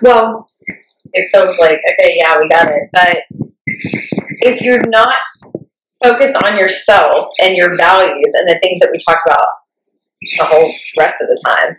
Well, 0.02 0.48
it 1.12 1.30
feels 1.32 1.58
like, 1.58 1.80
okay, 1.92 2.14
yeah, 2.16 2.38
we 2.38 2.48
got 2.48 2.68
it. 2.68 2.88
But 2.92 3.22
if 4.42 4.60
you're 4.60 4.86
not 4.88 5.18
focused 6.02 6.36
on 6.44 6.58
yourself 6.58 7.32
and 7.42 7.56
your 7.56 7.76
values 7.76 8.32
and 8.34 8.48
the 8.48 8.58
things 8.62 8.80
that 8.80 8.90
we 8.92 8.98
talk 8.98 9.18
about 9.26 9.46
the 10.38 10.44
whole 10.44 10.72
rest 10.98 11.20
of 11.20 11.28
the 11.28 11.42
time, 11.44 11.76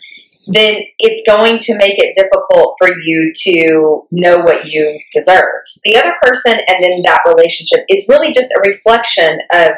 then 0.47 0.81
it's 0.99 1.21
going 1.27 1.59
to 1.59 1.77
make 1.77 1.99
it 1.99 2.13
difficult 2.15 2.75
for 2.79 2.89
you 3.03 3.31
to 3.33 4.07
know 4.11 4.39
what 4.39 4.65
you 4.65 4.99
deserve. 5.11 5.61
The 5.83 5.97
other 5.97 6.15
person 6.21 6.59
and 6.67 6.83
then 6.83 7.01
that 7.03 7.21
relationship 7.27 7.85
is 7.89 8.07
really 8.09 8.31
just 8.31 8.51
a 8.51 8.61
reflection 8.67 9.39
of 9.53 9.73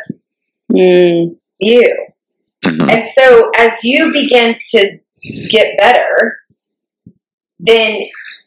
Mm, 0.71 1.35
you. 1.59 1.95
Mhm. 2.65 2.91
And 2.91 3.05
so 3.05 3.51
as 3.55 3.83
you 3.83 4.11
begin 4.11 4.57
to 4.71 4.99
get 5.49 5.77
better, 5.77 6.39
then 7.59 8.01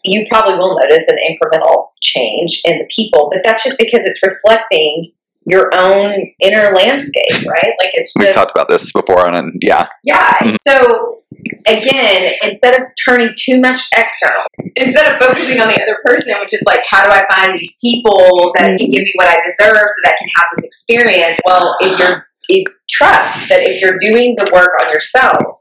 you 0.04 0.26
probably 0.28 0.56
will 0.56 0.78
notice 0.80 1.08
an 1.08 1.18
incremental 1.18 1.90
change 2.02 2.60
in 2.64 2.78
the 2.78 2.88
people, 2.94 3.28
but 3.32 3.42
that's 3.44 3.62
just 3.62 3.78
because 3.78 4.04
it's 4.04 4.22
reflecting 4.22 5.12
your 5.46 5.70
own 5.74 6.14
inner 6.40 6.72
landscape, 6.74 7.46
right? 7.46 7.72
Like 7.80 7.92
it's 7.94 8.12
just. 8.14 8.26
We've 8.26 8.34
talked 8.34 8.52
about 8.54 8.68
this 8.68 8.90
before, 8.92 9.26
and, 9.26 9.36
and 9.36 9.52
yeah, 9.62 9.86
yeah. 10.04 10.36
Mhm. 10.38 10.56
So 10.60 11.20
again, 11.66 12.32
instead 12.42 12.74
of 12.74 12.86
turning 13.04 13.30
too 13.38 13.60
much 13.60 13.78
external, 13.96 14.44
instead 14.74 15.12
of 15.12 15.20
focusing 15.20 15.60
on 15.60 15.68
the 15.68 15.80
other 15.80 15.98
person, 16.04 16.34
which 16.40 16.52
is 16.52 16.62
like, 16.66 16.80
how 16.88 17.04
do 17.04 17.10
I 17.10 17.24
find 17.32 17.54
these 17.58 17.76
people 17.80 18.52
that 18.56 18.76
can 18.78 18.90
give 18.90 19.02
me 19.02 19.12
what 19.16 19.28
I 19.28 19.36
deserve 19.46 19.76
so 19.76 19.94
that 20.04 20.14
I 20.14 20.16
can 20.18 20.28
have 20.36 20.46
this 20.56 20.64
experience? 20.64 21.38
Well, 21.46 21.76
if 21.80 21.98
you're 21.98 22.26
if 22.48 22.72
trust 22.90 23.48
that 23.48 23.60
if 23.60 23.80
you're 23.80 23.98
doing 24.00 24.34
the 24.36 24.50
work 24.52 24.70
on 24.82 24.92
yourself, 24.92 25.60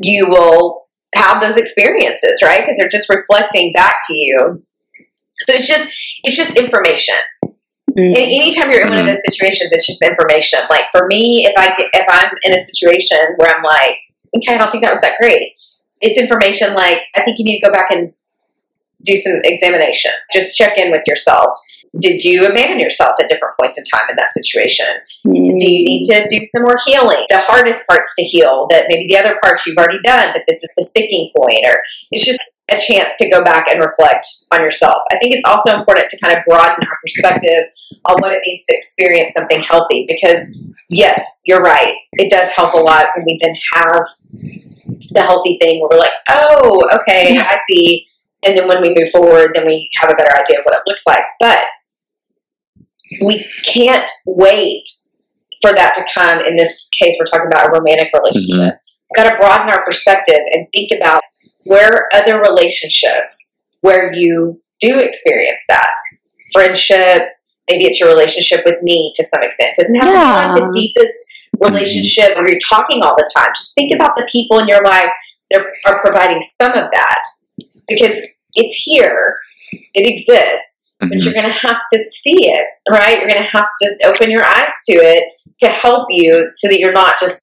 you 0.00 0.26
will 0.28 0.82
have 1.14 1.40
those 1.40 1.56
experiences, 1.56 2.40
right? 2.42 2.60
Because 2.62 2.76
they're 2.76 2.88
just 2.88 3.08
reflecting 3.08 3.72
back 3.72 3.96
to 4.08 4.14
you. 4.14 4.62
So 5.42 5.54
it's 5.54 5.68
just 5.68 5.90
it's 6.22 6.36
just 6.36 6.56
information. 6.56 7.14
Mm, 7.98 8.06
And 8.06 8.16
anytime 8.16 8.70
you're 8.70 8.82
in 8.82 8.88
one 8.88 9.00
of 9.00 9.06
those 9.06 9.22
situations, 9.28 9.72
it's 9.72 9.86
just 9.86 10.02
information. 10.02 10.60
Like 10.70 10.86
for 10.92 11.06
me, 11.06 11.46
if 11.46 11.54
I 11.56 11.74
if 11.76 12.06
I'm 12.08 12.32
in 12.44 12.52
a 12.54 12.62
situation 12.62 13.18
where 13.36 13.54
I'm 13.54 13.62
like, 13.62 13.98
okay, 14.36 14.54
I 14.54 14.58
don't 14.58 14.70
think 14.70 14.84
that 14.84 14.92
was 14.92 15.00
that 15.00 15.18
great. 15.20 15.52
It's 16.00 16.18
information 16.18 16.74
like 16.74 17.02
I 17.14 17.22
think 17.22 17.38
you 17.38 17.44
need 17.44 17.60
to 17.60 17.66
go 17.66 17.72
back 17.72 17.90
and 17.90 18.12
do 19.02 19.16
some 19.16 19.40
examination. 19.44 20.12
Just 20.32 20.56
check 20.56 20.76
in 20.78 20.90
with 20.90 21.02
yourself. 21.06 21.58
Did 21.98 22.22
you 22.22 22.46
abandon 22.46 22.80
yourself 22.80 23.14
at 23.20 23.28
different 23.28 23.56
points 23.58 23.78
in 23.78 23.84
time 23.84 24.10
in 24.10 24.16
that 24.16 24.30
situation? 24.30 24.86
mm. 25.26 25.58
Do 25.58 25.70
you 25.70 25.84
need 25.84 26.04
to 26.04 26.28
do 26.28 26.44
some 26.44 26.62
more 26.62 26.76
healing? 26.84 27.24
The 27.28 27.38
hardest 27.38 27.86
parts 27.86 28.14
to 28.18 28.24
heal 28.24 28.66
that 28.70 28.84
maybe 28.88 29.06
the 29.08 29.16
other 29.16 29.38
parts 29.42 29.66
you've 29.66 29.78
already 29.78 30.00
done, 30.02 30.30
but 30.34 30.42
this 30.46 30.62
is 30.62 30.68
the 30.76 30.84
sticking 30.84 31.30
point, 31.36 31.64
or 31.64 31.80
it's 32.10 32.24
just 32.24 32.38
a 32.70 32.78
chance 32.78 33.16
to 33.16 33.30
go 33.30 33.42
back 33.42 33.66
and 33.70 33.80
reflect 33.80 34.26
on 34.50 34.60
yourself. 34.60 34.96
I 35.10 35.18
think 35.18 35.34
it's 35.34 35.44
also 35.44 35.78
important 35.78 36.10
to 36.10 36.20
kind 36.20 36.36
of 36.36 36.44
broaden 36.46 36.86
our 36.86 36.98
perspective 37.02 37.64
on 38.04 38.16
what 38.20 38.32
it 38.32 38.42
means 38.44 38.64
to 38.68 38.76
experience 38.76 39.32
something 39.32 39.62
healthy 39.62 40.04
because, 40.06 40.54
yes, 40.90 41.40
you're 41.46 41.62
right. 41.62 41.94
It 42.12 42.30
does 42.30 42.50
help 42.50 42.74
a 42.74 42.78
lot 42.78 43.06
when 43.16 43.24
we 43.24 43.38
then 43.40 43.54
have 43.74 44.02
the 45.10 45.22
healthy 45.22 45.58
thing 45.60 45.80
where 45.80 45.88
we're 45.92 45.98
like, 45.98 46.12
oh, 46.28 46.82
okay, 46.92 47.38
I 47.38 47.58
see. 47.70 48.06
And 48.44 48.56
then 48.56 48.68
when 48.68 48.82
we 48.82 48.94
move 48.94 49.10
forward, 49.10 49.52
then 49.54 49.66
we 49.66 49.90
have 50.00 50.10
a 50.10 50.14
better 50.14 50.36
idea 50.36 50.58
of 50.58 50.64
what 50.64 50.74
it 50.74 50.82
looks 50.86 51.06
like. 51.06 51.24
But 51.40 51.64
we 53.22 53.46
can't 53.64 54.10
wait 54.26 54.88
for 55.62 55.72
that 55.72 55.94
to 55.94 56.04
come. 56.14 56.40
In 56.44 56.56
this 56.56 56.86
case, 56.98 57.16
we're 57.18 57.26
talking 57.26 57.46
about 57.50 57.66
a 57.68 57.70
romantic 57.70 58.10
relationship. 58.14 58.58
We've 58.60 58.72
got 59.14 59.30
to 59.30 59.36
broaden 59.36 59.68
our 59.70 59.84
perspective 59.84 60.40
and 60.52 60.66
think 60.72 60.90
about 60.96 61.22
where 61.64 62.08
other 62.14 62.40
relationships 62.40 63.52
where 63.80 64.12
you 64.12 64.60
do 64.80 64.98
experience 64.98 65.64
that. 65.68 65.94
Friendships, 66.52 67.48
maybe 67.68 67.84
it's 67.86 68.00
your 68.00 68.08
relationship 68.08 68.62
with 68.64 68.82
me 68.82 69.12
to 69.16 69.24
some 69.24 69.42
extent. 69.42 69.74
It 69.76 69.82
doesn't 69.82 69.94
have 69.96 70.04
to 70.04 70.10
be 70.54 70.60
like 70.60 70.72
the 70.72 70.72
deepest 70.72 71.16
relationship 71.60 72.36
where 72.36 72.48
you're 72.48 72.60
talking 72.68 73.02
all 73.02 73.14
the 73.16 73.30
time. 73.36 73.50
Just 73.56 73.74
think 73.74 73.92
about 73.94 74.16
the 74.16 74.26
people 74.30 74.58
in 74.58 74.68
your 74.68 74.82
life 74.82 75.10
that 75.50 75.62
are 75.86 76.00
providing 76.00 76.40
some 76.40 76.72
of 76.72 76.90
that 76.92 77.24
because 77.88 78.20
it's 78.54 78.74
here, 78.74 79.38
it 79.72 80.06
exists, 80.06 80.82
but 81.00 81.08
Mhm. 81.10 81.24
you're 81.24 81.32
going 81.32 81.46
to 81.46 81.66
have 81.66 81.80
to 81.92 82.08
see 82.08 82.48
it, 82.50 82.66
right? 82.88 83.18
You're 83.18 83.28
going 83.28 83.42
to 83.42 83.50
have 83.50 83.68
to 83.80 83.96
open 84.06 84.30
your 84.30 84.44
eyes 84.44 84.72
to 84.88 84.94
it 84.94 85.24
to 85.60 85.68
help 85.68 86.06
you 86.10 86.50
so 86.56 86.68
that 86.68 86.78
you're 86.78 86.92
not 86.92 87.18
just 87.18 87.40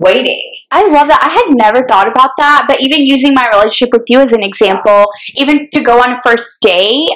waiting. 0.00 0.52
I 0.70 0.88
love 0.88 1.08
that. 1.08 1.22
I 1.22 1.28
had 1.28 1.56
never 1.56 1.86
thought 1.86 2.08
about 2.08 2.30
that, 2.38 2.64
but 2.66 2.80
even 2.80 3.06
using 3.06 3.34
my 3.34 3.46
relationship 3.52 3.92
with 3.92 4.04
you 4.08 4.20
as 4.20 4.32
an 4.32 4.42
example, 4.42 5.06
even 5.36 5.68
to 5.72 5.82
go 5.82 6.00
on 6.00 6.12
a 6.12 6.22
first 6.22 6.60
date, 6.60 7.08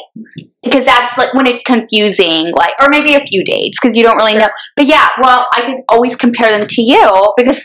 because 0.63 0.85
that's 0.85 1.17
like 1.19 1.35
when 1.35 1.47
it's 1.47 1.63
confusing, 1.63 2.53
like, 2.53 2.73
or 2.81 2.89
maybe 2.89 3.15
a 3.15 3.21
few 3.21 3.45
dates 3.45 3.79
because 3.81 3.97
you 3.97 4.03
don't 4.03 4.17
really 4.17 4.37
know. 4.37 4.49
But 4.77 4.87
yeah, 4.87 5.09
well, 5.23 5.47
I 5.53 5.63
could 5.63 5.85
always 5.89 6.17
compare 6.17 6.51
them 6.51 6.67
to 6.67 6.83
you 6.83 7.35
because 7.37 7.61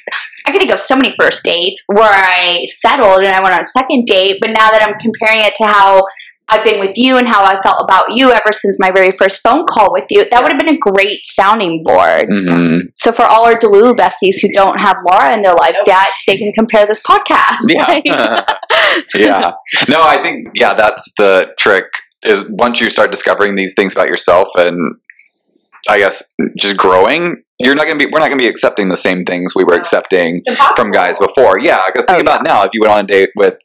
I 0.45 0.51
could 0.51 0.59
think 0.59 0.71
of 0.71 0.79
so 0.79 0.95
many 0.95 1.13
first 1.17 1.43
dates 1.43 1.83
where 1.87 2.09
I 2.09 2.65
settled 2.65 3.19
and 3.19 3.33
I 3.33 3.41
went 3.41 3.53
on 3.53 3.61
a 3.61 3.65
second 3.65 4.05
date, 4.05 4.37
but 4.41 4.49
now 4.49 4.69
that 4.71 4.83
I'm 4.83 4.97
comparing 4.99 5.41
it 5.41 5.53
to 5.55 5.65
how 5.65 6.03
I've 6.49 6.63
been 6.63 6.79
with 6.79 6.97
you 6.97 7.17
and 7.17 7.27
how 7.27 7.43
I 7.43 7.61
felt 7.61 7.83
about 7.83 8.05
you 8.11 8.31
ever 8.31 8.51
since 8.51 8.77
my 8.79 8.89
very 8.91 9.11
first 9.11 9.41
phone 9.41 9.65
call 9.67 9.91
with 9.93 10.05
you, 10.09 10.27
that 10.29 10.41
would 10.41 10.51
have 10.51 10.59
been 10.59 10.73
a 10.75 10.77
great 10.77 11.19
sounding 11.23 11.83
board. 11.83 12.25
Mhm. 12.29 12.81
So 12.97 13.11
for 13.11 13.23
all 13.23 13.45
our 13.45 13.55
Delulu 13.55 13.95
besties 13.95 14.41
who 14.41 14.49
don't 14.51 14.79
have 14.79 14.97
Lara 15.07 15.33
in 15.33 15.41
their 15.43 15.53
lives 15.55 15.79
yet, 15.85 16.07
they 16.27 16.37
can 16.37 16.51
compare 16.53 16.85
this 16.85 17.01
podcast. 17.01 17.65
Yeah. 17.67 17.85
Like- 17.89 18.05
yeah. 19.15 19.51
No, 19.87 20.01
I 20.01 20.21
think 20.21 20.47
yeah, 20.55 20.73
that's 20.73 21.11
the 21.17 21.47
trick 21.57 21.85
is 22.23 22.43
once 22.49 22.81
you 22.81 22.89
start 22.89 23.11
discovering 23.11 23.55
these 23.55 23.73
things 23.75 23.93
about 23.93 24.07
yourself 24.07 24.49
and 24.55 24.95
I 25.89 25.97
guess 25.99 26.21
just 26.57 26.77
growing, 26.77 27.43
you're 27.59 27.75
not 27.75 27.85
gonna 27.85 27.97
be 27.97 28.05
we're 28.05 28.19
not 28.19 28.27
gonna 28.29 28.37
be 28.41 28.47
accepting 28.47 28.89
the 28.89 28.97
same 28.97 29.23
things 29.23 29.55
we 29.55 29.63
were 29.63 29.73
accepting 29.75 30.41
from 30.75 30.91
guys 30.91 31.17
before. 31.17 31.59
Yeah, 31.59 31.81
because 31.87 32.05
think 32.05 32.19
Oh, 32.19 32.21
about 32.21 32.43
now 32.43 32.63
if 32.63 32.71
you 32.73 32.81
went 32.81 32.93
on 32.93 33.03
a 33.05 33.07
date 33.07 33.29
with 33.35 33.55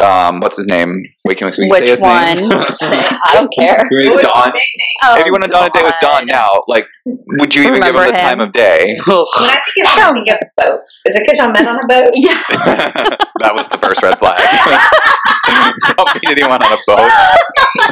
um 0.00 0.40
what's 0.40 0.56
his 0.56 0.66
name? 0.66 1.02
Wait, 1.24 1.36
can 1.36 1.46
we, 1.46 1.52
can 1.52 1.64
we 1.64 1.70
say 1.70 1.80
Which 1.80 1.90
his 1.90 2.00
one? 2.00 2.36
name? 2.36 2.50
I 2.52 3.30
don't 3.34 3.52
care. 3.52 3.76
Can 3.76 3.88
we- 3.90 4.08
What 4.08 4.16
was 4.16 4.24
his 4.24 4.32
Don. 4.32 4.52
Oh, 5.04 5.18
if 5.20 5.26
you 5.26 5.32
went 5.32 5.44
on 5.52 5.66
a 5.66 5.70
date 5.70 5.82
with 5.84 5.94
Don 6.00 6.26
now, 6.26 6.62
like 6.68 6.86
would 7.04 7.54
you 7.54 7.62
even 7.62 7.74
give 7.74 7.84
him 7.84 7.94
Remember 7.94 8.06
the 8.12 8.18
time 8.18 8.40
of 8.40 8.52
day? 8.52 8.96
When 9.06 9.50
I 9.50 9.60
think 9.74 9.86
of 9.86 9.92
I 9.98 10.12
think 10.12 10.28
of 10.30 10.38
boats. 10.56 11.02
Is 11.06 11.16
it 11.16 11.20
because 11.24 11.38
y'all 11.38 11.50
met 11.50 11.66
on 11.66 11.76
a 11.76 11.86
boat? 11.86 12.12
Yeah. 12.14 12.40
that 13.40 13.52
was 13.54 13.66
the 13.68 13.78
first 13.78 14.02
red 14.02 14.18
flag. 14.18 14.38
Don't 15.46 16.14
meet 16.14 16.30
anyone 16.38 16.62
on 16.62 16.72
a 16.72 16.78
boat, 16.86 17.10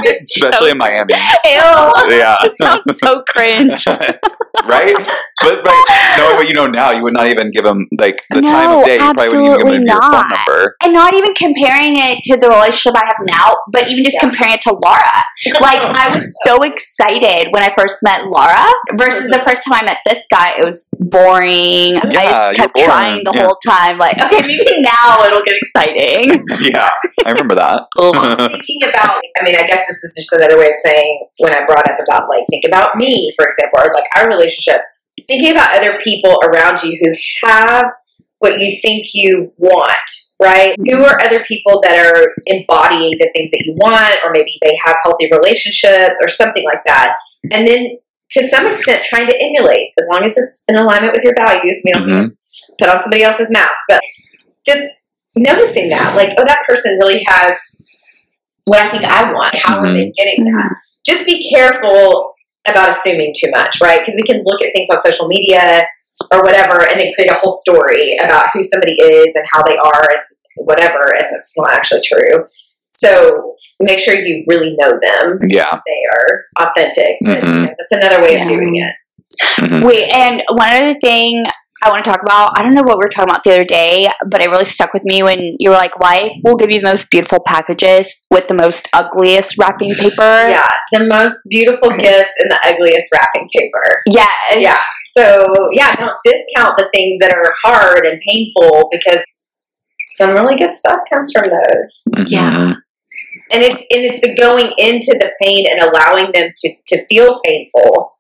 especially 0.06 0.70
in 0.70 0.78
Miami. 0.78 1.14
Ew. 1.44 2.16
Yeah. 2.16 2.36
It 2.44 2.52
sounds 2.58 2.98
so 2.98 3.22
cringe. 3.28 3.86
right? 3.86 4.94
But 5.42 5.64
right, 5.64 6.14
knowing 6.18 6.36
what 6.36 6.48
you 6.48 6.54
know 6.54 6.66
now, 6.66 6.90
you 6.90 7.02
would 7.02 7.12
not 7.12 7.26
even 7.26 7.50
give 7.50 7.64
him 7.64 7.86
like 7.98 8.22
the 8.30 8.40
time 8.42 8.78
of 8.78 8.84
day. 8.84 8.94
You 8.94 9.12
probably 9.14 9.28
wouldn't 9.28 9.60
even 9.60 9.66
give 9.66 9.82
him 9.82 9.88
absolutely 9.88 9.92
your 9.92 10.00
phone 10.02 10.10
not. 10.12 10.30
number. 10.46 10.76
And 10.82 10.92
not 10.92 11.14
even 11.14 11.34
comparing 11.34 11.96
it 11.96 12.18
to 12.24 12.36
the 12.36 12.48
relationship 12.48 12.94
I 12.96 13.06
have 13.06 13.16
now, 13.22 13.56
but 13.72 13.88
even 13.88 14.04
just 14.04 14.16
Yeah. 14.16 14.28
comparing 14.28 14.52
it 14.54 14.60
to 14.62 14.72
Lara. 14.72 15.24
Like, 15.60 15.80
I 15.80 16.14
was 16.14 16.26
so 16.44 16.62
excited 16.62 17.48
when 17.50 17.62
I 17.62 17.72
first 17.74 17.96
met 18.02 18.26
Lara 18.26 18.66
versus 18.96 19.30
the 19.30 19.36
mm-hmm. 19.36 19.48
first 19.48 19.62
time 19.64 19.78
I 19.80 19.84
met 19.84 19.98
this 20.04 20.26
guy. 20.30 20.54
It 20.58 20.64
was 20.64 20.88
boring. 20.98 21.96
I 21.96 22.06
Yeah, 22.10 22.52
just 22.52 22.56
kept 22.60 22.78
you're 22.78 22.86
boring. 22.88 23.00
trying 23.00 23.24
the 23.24 23.32
Yeah. 23.34 23.42
whole 23.44 23.58
time. 23.64 23.98
Like, 23.98 24.18
okay, 24.20 24.42
maybe 24.42 24.82
now 24.82 25.24
it'll 25.24 25.42
get 25.42 25.54
exciting. 25.56 26.44
Yeah, 26.60 26.88
I 27.24 27.32
remember 27.40 27.54
that. 27.56 27.86
thinking 28.50 28.80
about 28.88 29.20
i 29.38 29.44
mean 29.44 29.56
i 29.56 29.66
guess 29.66 29.86
this 29.88 30.02
is 30.04 30.14
just 30.16 30.32
another 30.32 30.58
way 30.58 30.68
of 30.68 30.74
saying 30.76 31.26
when 31.38 31.52
i 31.54 31.64
brought 31.66 31.88
up 31.88 31.98
about 32.06 32.28
like 32.28 32.44
think 32.50 32.64
about 32.66 32.96
me 32.96 33.32
for 33.36 33.46
example 33.46 33.78
or 33.80 33.92
like 33.94 34.04
our 34.16 34.28
relationship. 34.28 34.82
Thinking 35.28 35.50
about 35.52 35.76
other 35.76 35.98
people 36.02 36.38
around 36.44 36.82
you 36.82 36.98
who 37.02 37.12
have 37.46 37.84
what 38.38 38.58
you 38.58 38.80
think 38.80 39.08
you 39.12 39.52
want 39.58 40.08
right? 40.40 40.74
Who 40.86 41.04
are 41.04 41.20
other 41.20 41.44
people 41.46 41.80
that 41.82 41.94
are 42.06 42.32
embodying 42.46 43.12
the 43.18 43.28
things 43.34 43.50
that 43.50 43.62
you 43.66 43.74
want 43.74 44.18
or 44.24 44.30
maybe 44.32 44.52
they 44.62 44.74
have 44.86 44.96
healthy 45.04 45.28
relationships 45.30 46.16
or 46.22 46.28
something 46.28 46.64
like 46.64 46.82
that. 46.86 47.16
And 47.52 47.66
then 47.66 47.98
to 48.30 48.42
some 48.42 48.66
extent 48.66 49.02
trying 49.04 49.26
to 49.26 49.36
emulate 49.38 49.88
as 49.98 50.06
long 50.10 50.24
as 50.24 50.38
it's 50.38 50.64
in 50.68 50.76
alignment 50.76 51.12
with 51.12 51.22
your 51.24 51.34
values 51.36 51.82
we 51.84 51.92
don't 51.92 52.06
Mhm. 52.08 52.36
put 52.78 52.88
on 52.88 53.02
somebody 53.02 53.22
else's 53.22 53.50
mask. 53.50 53.78
But 53.86 54.00
just 54.64 54.88
noticing 55.36 55.88
that 55.90 56.16
like 56.16 56.30
oh 56.38 56.44
that 56.46 56.64
person 56.68 56.98
really 56.98 57.22
has 57.26 57.56
what 58.64 58.80
I 58.80 58.90
think 58.90 59.04
I 59.04 59.32
want. 59.32 59.54
How 59.62 59.78
are 59.78 59.92
they 59.92 60.12
getting 60.16 60.44
that? 60.44 60.74
Just 61.04 61.24
be 61.26 61.48
careful 61.50 62.34
about 62.66 62.90
assuming 62.90 63.32
too 63.36 63.50
much, 63.50 63.80
right? 63.80 64.00
Because 64.00 64.16
we 64.16 64.22
can 64.22 64.42
look 64.44 64.62
at 64.62 64.72
things 64.72 64.88
on 64.90 65.00
social 65.00 65.28
media 65.28 65.86
or 66.30 66.42
whatever 66.42 66.86
and 66.86 67.00
then 67.00 67.12
create 67.14 67.30
a 67.30 67.38
whole 67.40 67.52
story 67.52 68.16
about 68.22 68.48
who 68.52 68.62
somebody 68.62 68.92
is 68.92 69.34
and 69.34 69.44
how 69.52 69.62
they 69.62 69.78
are 69.78 70.08
and 70.10 70.20
whatever, 70.66 71.14
and 71.16 71.26
it's 71.38 71.56
not 71.56 71.72
actually 71.72 72.02
true. 72.04 72.44
So 72.92 73.54
make 73.80 73.98
sure 73.98 74.14
you 74.14 74.44
really 74.48 74.76
know 74.78 74.90
them. 74.90 75.38
Yeah. 75.48 75.70
They 75.86 76.02
are 76.12 76.66
authentic. 76.68 77.16
But, 77.22 77.42
you 77.42 77.48
Mhm. 77.48 77.62
know, 77.64 77.74
that's 77.78 77.92
another 77.92 78.22
way 78.22 78.36
of 78.38 78.46
doing 78.46 78.76
it. 78.76 78.94
Mhm. 79.58 79.84
Wait, 79.86 80.08
and 80.10 80.42
one 80.50 80.68
other 80.72 80.94
thing 80.94 81.44
I 81.82 81.88
want 81.88 82.04
to 82.04 82.10
talk 82.10 82.20
about, 82.22 82.52
I 82.58 82.62
don't 82.62 82.74
know 82.74 82.82
what 82.82 82.98
we 82.98 83.04
were 83.04 83.08
talking 83.08 83.30
about 83.30 83.42
the 83.42 83.52
other 83.52 83.64
day, 83.64 84.08
but 84.30 84.42
it 84.42 84.50
really 84.50 84.66
stuck 84.66 84.92
with 84.92 85.02
me 85.04 85.22
when 85.22 85.56
you 85.58 85.70
were 85.70 85.76
like, 85.76 85.98
life 85.98 86.32
will 86.44 86.56
give 86.56 86.70
you 86.70 86.80
the 86.80 86.86
most 86.86 87.08
beautiful 87.10 87.40
packages 87.46 88.14
with 88.30 88.48
the 88.48 88.54
most 88.54 88.86
ugliest 88.92 89.56
wrapping 89.58 89.94
paper. 89.94 90.20
Yeah, 90.48 90.66
the 90.92 91.06
most 91.06 91.38
beautiful 91.48 91.90
gifts 91.96 92.32
in 92.38 92.48
the 92.48 92.58
ugliest 92.64 93.10
wrapping 93.12 93.48
paper. 93.54 94.02
Yes. 94.10 94.28
Yeah. 94.58 94.78
So 95.14 95.46
yeah, 95.72 95.96
don't 95.96 96.16
discount 96.22 96.76
the 96.76 96.88
things 96.92 97.18
that 97.20 97.32
are 97.34 97.54
hard 97.64 98.04
and 98.06 98.20
painful 98.28 98.88
because 98.92 99.24
some 100.06 100.34
really 100.34 100.56
good 100.56 100.74
stuff 100.74 100.98
comes 101.12 101.32
from 101.32 101.48
those. 101.50 102.02
Yeah. 102.30 102.52
Mhm. 102.56 102.74
And 103.52 103.62
it's 103.62 103.80
and 103.90 104.04
it's 104.04 104.20
the 104.20 104.36
going 104.36 104.72
into 104.76 105.14
the 105.18 105.32
pain 105.42 105.66
and 105.70 105.80
allowing 105.80 106.30
them 106.32 106.50
to 106.54 106.74
to 106.88 107.06
feel 107.06 107.40
painful 107.44 108.12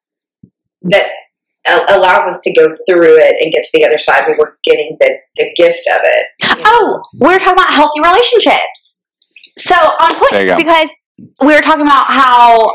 that 0.82 1.06
a- 1.06 1.29
allows 1.66 2.26
us 2.26 2.40
to 2.42 2.52
go 2.54 2.68
through 2.88 3.18
it 3.18 3.36
and 3.40 3.52
get 3.52 3.62
to 3.62 3.70
the 3.74 3.84
other 3.86 3.98
side 3.98 4.26
where 4.26 4.36
we're 4.38 4.54
getting 4.64 4.96
the, 5.00 5.16
the 5.36 5.52
gift 5.56 5.86
of 5.92 6.00
it. 6.02 6.26
Oh, 6.64 7.00
we 7.20 7.28
were 7.28 7.38
talking 7.38 7.52
about 7.52 7.72
healthy 7.72 8.00
relationships. 8.00 9.02
So 9.58 9.74
on 9.76 10.14
point 10.14 10.30
There 10.32 10.40
you 10.42 10.46
go. 10.48 10.56
because 10.56 11.10
we 11.42 11.54
were 11.54 11.60
talking 11.60 11.82
about 11.82 12.06
how 12.06 12.72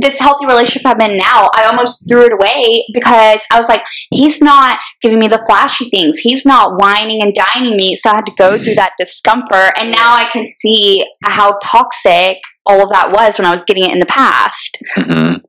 this 0.00 0.18
healthy 0.18 0.46
relationship 0.46 0.82
I'm 0.86 1.00
in 1.02 1.18
now, 1.18 1.48
I 1.54 1.64
almost 1.66 2.08
threw 2.08 2.24
it 2.24 2.32
away 2.32 2.84
because 2.94 3.42
I 3.52 3.58
was 3.58 3.68
like, 3.68 3.82
he's 4.10 4.40
not 4.40 4.80
giving 5.02 5.18
me 5.18 5.28
the 5.28 5.42
flashy 5.46 5.90
things. 5.90 6.18
He's 6.18 6.44
not 6.46 6.80
wining 6.80 7.22
and 7.22 7.34
dining 7.34 7.76
me. 7.76 7.94
So 7.94 8.10
I 8.10 8.14
had 8.16 8.26
to 8.26 8.32
go 8.36 8.56
through 8.58 8.74
that 8.76 8.92
discomfort. 8.98 9.72
And 9.78 9.90
now 9.92 10.14
I 10.14 10.28
can 10.32 10.46
see 10.46 11.04
how 11.22 11.58
toxic 11.62 12.38
all 12.66 12.82
of 12.82 12.88
that 12.90 13.12
was 13.12 13.38
when 13.38 13.46
I 13.46 13.54
was 13.54 13.62
getting 13.64 13.84
it 13.84 13.92
in 13.92 14.00
the 14.00 14.06
past. 14.06 14.78
Mhm. 14.96 15.42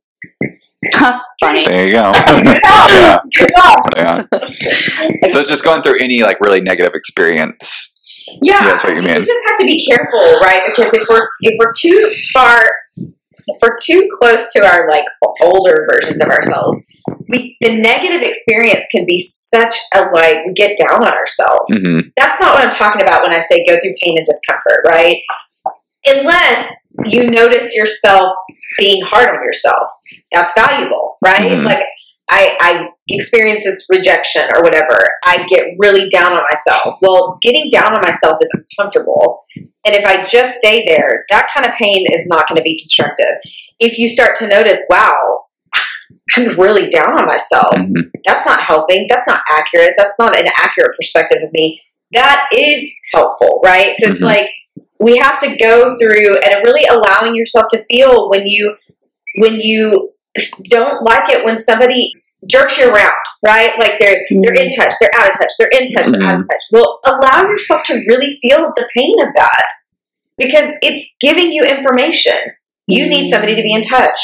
Funny. 1.39 1.65
There 1.65 1.87
you 1.87 1.93
go. 1.93 2.11
Yeah. 3.97 4.23
yeah. 4.31 5.27
So 5.29 5.39
it's 5.39 5.49
just 5.49 5.63
going 5.63 5.81
through 5.83 5.99
any 5.99 6.21
like 6.23 6.39
really 6.39 6.61
negative 6.61 6.93
experience. 6.95 7.93
Yeah, 8.41 8.59
Yeah, 8.59 8.67
that's 8.67 8.83
what 8.83 8.93
you 8.95 9.01
mean. 9.01 9.17
We 9.19 9.23
just 9.25 9.47
have 9.47 9.57
to 9.57 9.65
be 9.65 9.85
careful, 9.85 10.39
right? 10.39 10.63
Because 10.67 10.93
if 10.93 11.07
we're 11.09 11.27
if 11.41 11.55
we're 11.59 11.73
too 11.73 12.13
far, 12.33 12.71
if 12.97 13.59
we're 13.61 13.77
too 13.83 14.09
close 14.19 14.51
to 14.53 14.65
our 14.65 14.89
like 14.89 15.05
older 15.41 15.87
versions 15.91 16.21
of 16.21 16.27
ourselves, 16.29 16.83
we 17.29 17.55
the 17.61 17.75
negative 17.79 18.21
experience 18.21 18.85
can 18.91 19.05
be 19.05 19.17
such 19.19 19.73
a 19.93 20.01
like 20.13 20.37
we 20.45 20.53
get 20.53 20.77
down 20.77 21.03
on 21.03 21.13
ourselves. 21.13 21.71
hmm 21.73 21.99
That's 22.17 22.39
not 22.39 22.55
what 22.55 22.63
I'm 22.63 22.71
talking 22.71 23.01
about 23.01 23.23
when 23.23 23.33
I 23.33 23.41
say 23.41 23.65
go 23.65 23.75
through 23.81 23.93
pain 24.01 24.17
and 24.17 24.25
discomfort, 24.25 24.81
right? 24.87 25.17
Unless 26.07 26.71
you 27.05 27.29
notice 27.29 27.75
yourself 27.75 28.35
being 28.77 29.03
hard 29.03 29.27
on 29.29 29.43
yourself, 29.43 29.89
that's 30.31 30.53
valuable, 30.53 31.17
right? 31.23 31.51
Mhm. 31.51 31.65
Like 31.65 31.85
I, 32.29 32.57
I 32.59 32.87
experience 33.09 33.63
this 33.63 33.85
rejection 33.89 34.43
or 34.55 34.63
whatever. 34.63 34.97
I 35.25 35.45
get 35.47 35.61
really 35.77 36.09
down 36.09 36.33
on 36.33 36.43
myself. 36.51 36.97
Well, 37.01 37.37
getting 37.41 37.69
down 37.69 37.93
on 37.95 38.01
myself 38.01 38.37
is 38.41 38.51
uncomfortable. 38.77 39.41
And 39.55 39.93
if 39.93 40.03
I 40.05 40.23
just 40.23 40.57
stay 40.57 40.83
there, 40.87 41.25
that 41.29 41.47
kind 41.55 41.67
of 41.67 41.73
pain 41.79 42.07
is 42.11 42.25
not 42.27 42.47
going 42.47 42.57
to 42.57 42.63
be 42.63 42.79
constructive. 42.81 43.27
If 43.79 43.99
you 43.99 44.07
start 44.07 44.35
to 44.39 44.47
notice, 44.47 44.83
wow, 44.89 45.13
I'm 46.35 46.59
really 46.59 46.89
down 46.89 47.19
on 47.19 47.25
myself, 47.27 47.73
hmm 47.75 48.01
that's 48.25 48.45
not 48.47 48.59
helping. 48.59 49.05
That's 49.07 49.27
not 49.27 49.43
accurate. 49.47 49.93
That's 49.99 50.17
not 50.17 50.35
an 50.35 50.47
accurate 50.57 50.95
perspective 50.97 51.43
of 51.43 51.51
me. 51.53 51.79
That 52.13 52.47
is 52.51 52.91
helpful, 53.13 53.61
right? 53.63 53.95
So 53.97 54.09
it's 54.09 54.19
Mhm. 54.21 54.25
like 54.25 54.49
we 54.99 55.17
have 55.17 55.37
to 55.41 55.55
go 55.57 55.95
through 55.99 56.37
and 56.39 56.65
really 56.65 56.85
allowing 56.85 57.35
yourself 57.35 57.67
to 57.69 57.85
feel 57.85 58.29
when 58.31 58.47
you 58.47 58.75
when 59.37 59.55
you 59.57 60.11
don't 60.69 61.03
like 61.03 61.29
it 61.29 61.43
when 61.45 61.57
somebody 61.57 62.13
jerks 62.47 62.77
you 62.77 62.89
around, 62.93 63.13
right? 63.45 63.77
Like 63.79 63.97
they're 63.99 64.19
they're 64.41 64.53
in 64.53 64.73
touch, 64.75 64.93
they're 64.99 65.09
out 65.15 65.29
of 65.29 65.37
touch, 65.37 65.51
they're 65.57 65.69
in 65.69 65.85
touch, 65.93 66.07
they're 66.07 66.23
out 66.23 66.35
of 66.35 66.47
touch. 66.47 66.61
Well, 66.71 66.99
allow 67.05 67.43
yourself 67.43 67.83
to 67.85 67.93
really 68.07 68.37
feel 68.41 68.71
the 68.75 68.87
pain 68.95 69.15
of 69.21 69.29
that 69.35 69.63
because 70.37 70.71
it's 70.81 71.15
giving 71.19 71.51
you 71.51 71.63
information. 71.63 72.37
You 72.87 73.07
need 73.07 73.29
somebody 73.29 73.55
to 73.55 73.61
be 73.63 73.73
in 73.73 73.81
touch. 73.81 74.17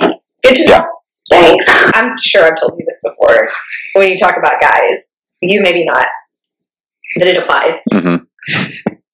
Good 0.00 0.56
to 0.56 0.66
know. 0.68 0.86
Thanks. 1.30 1.66
I'm 1.94 2.16
sure 2.18 2.44
I've 2.46 2.56
told 2.56 2.72
you 2.78 2.84
this 2.84 3.00
before. 3.04 3.48
When 3.94 4.10
you 4.10 4.18
talk 4.18 4.36
about 4.36 4.60
guys, 4.60 5.14
you 5.40 5.60
maybe 5.62 5.84
not, 5.84 6.06
but 7.16 7.28
it 7.28 7.36
applies. 7.38 7.80
hmm 7.92 8.16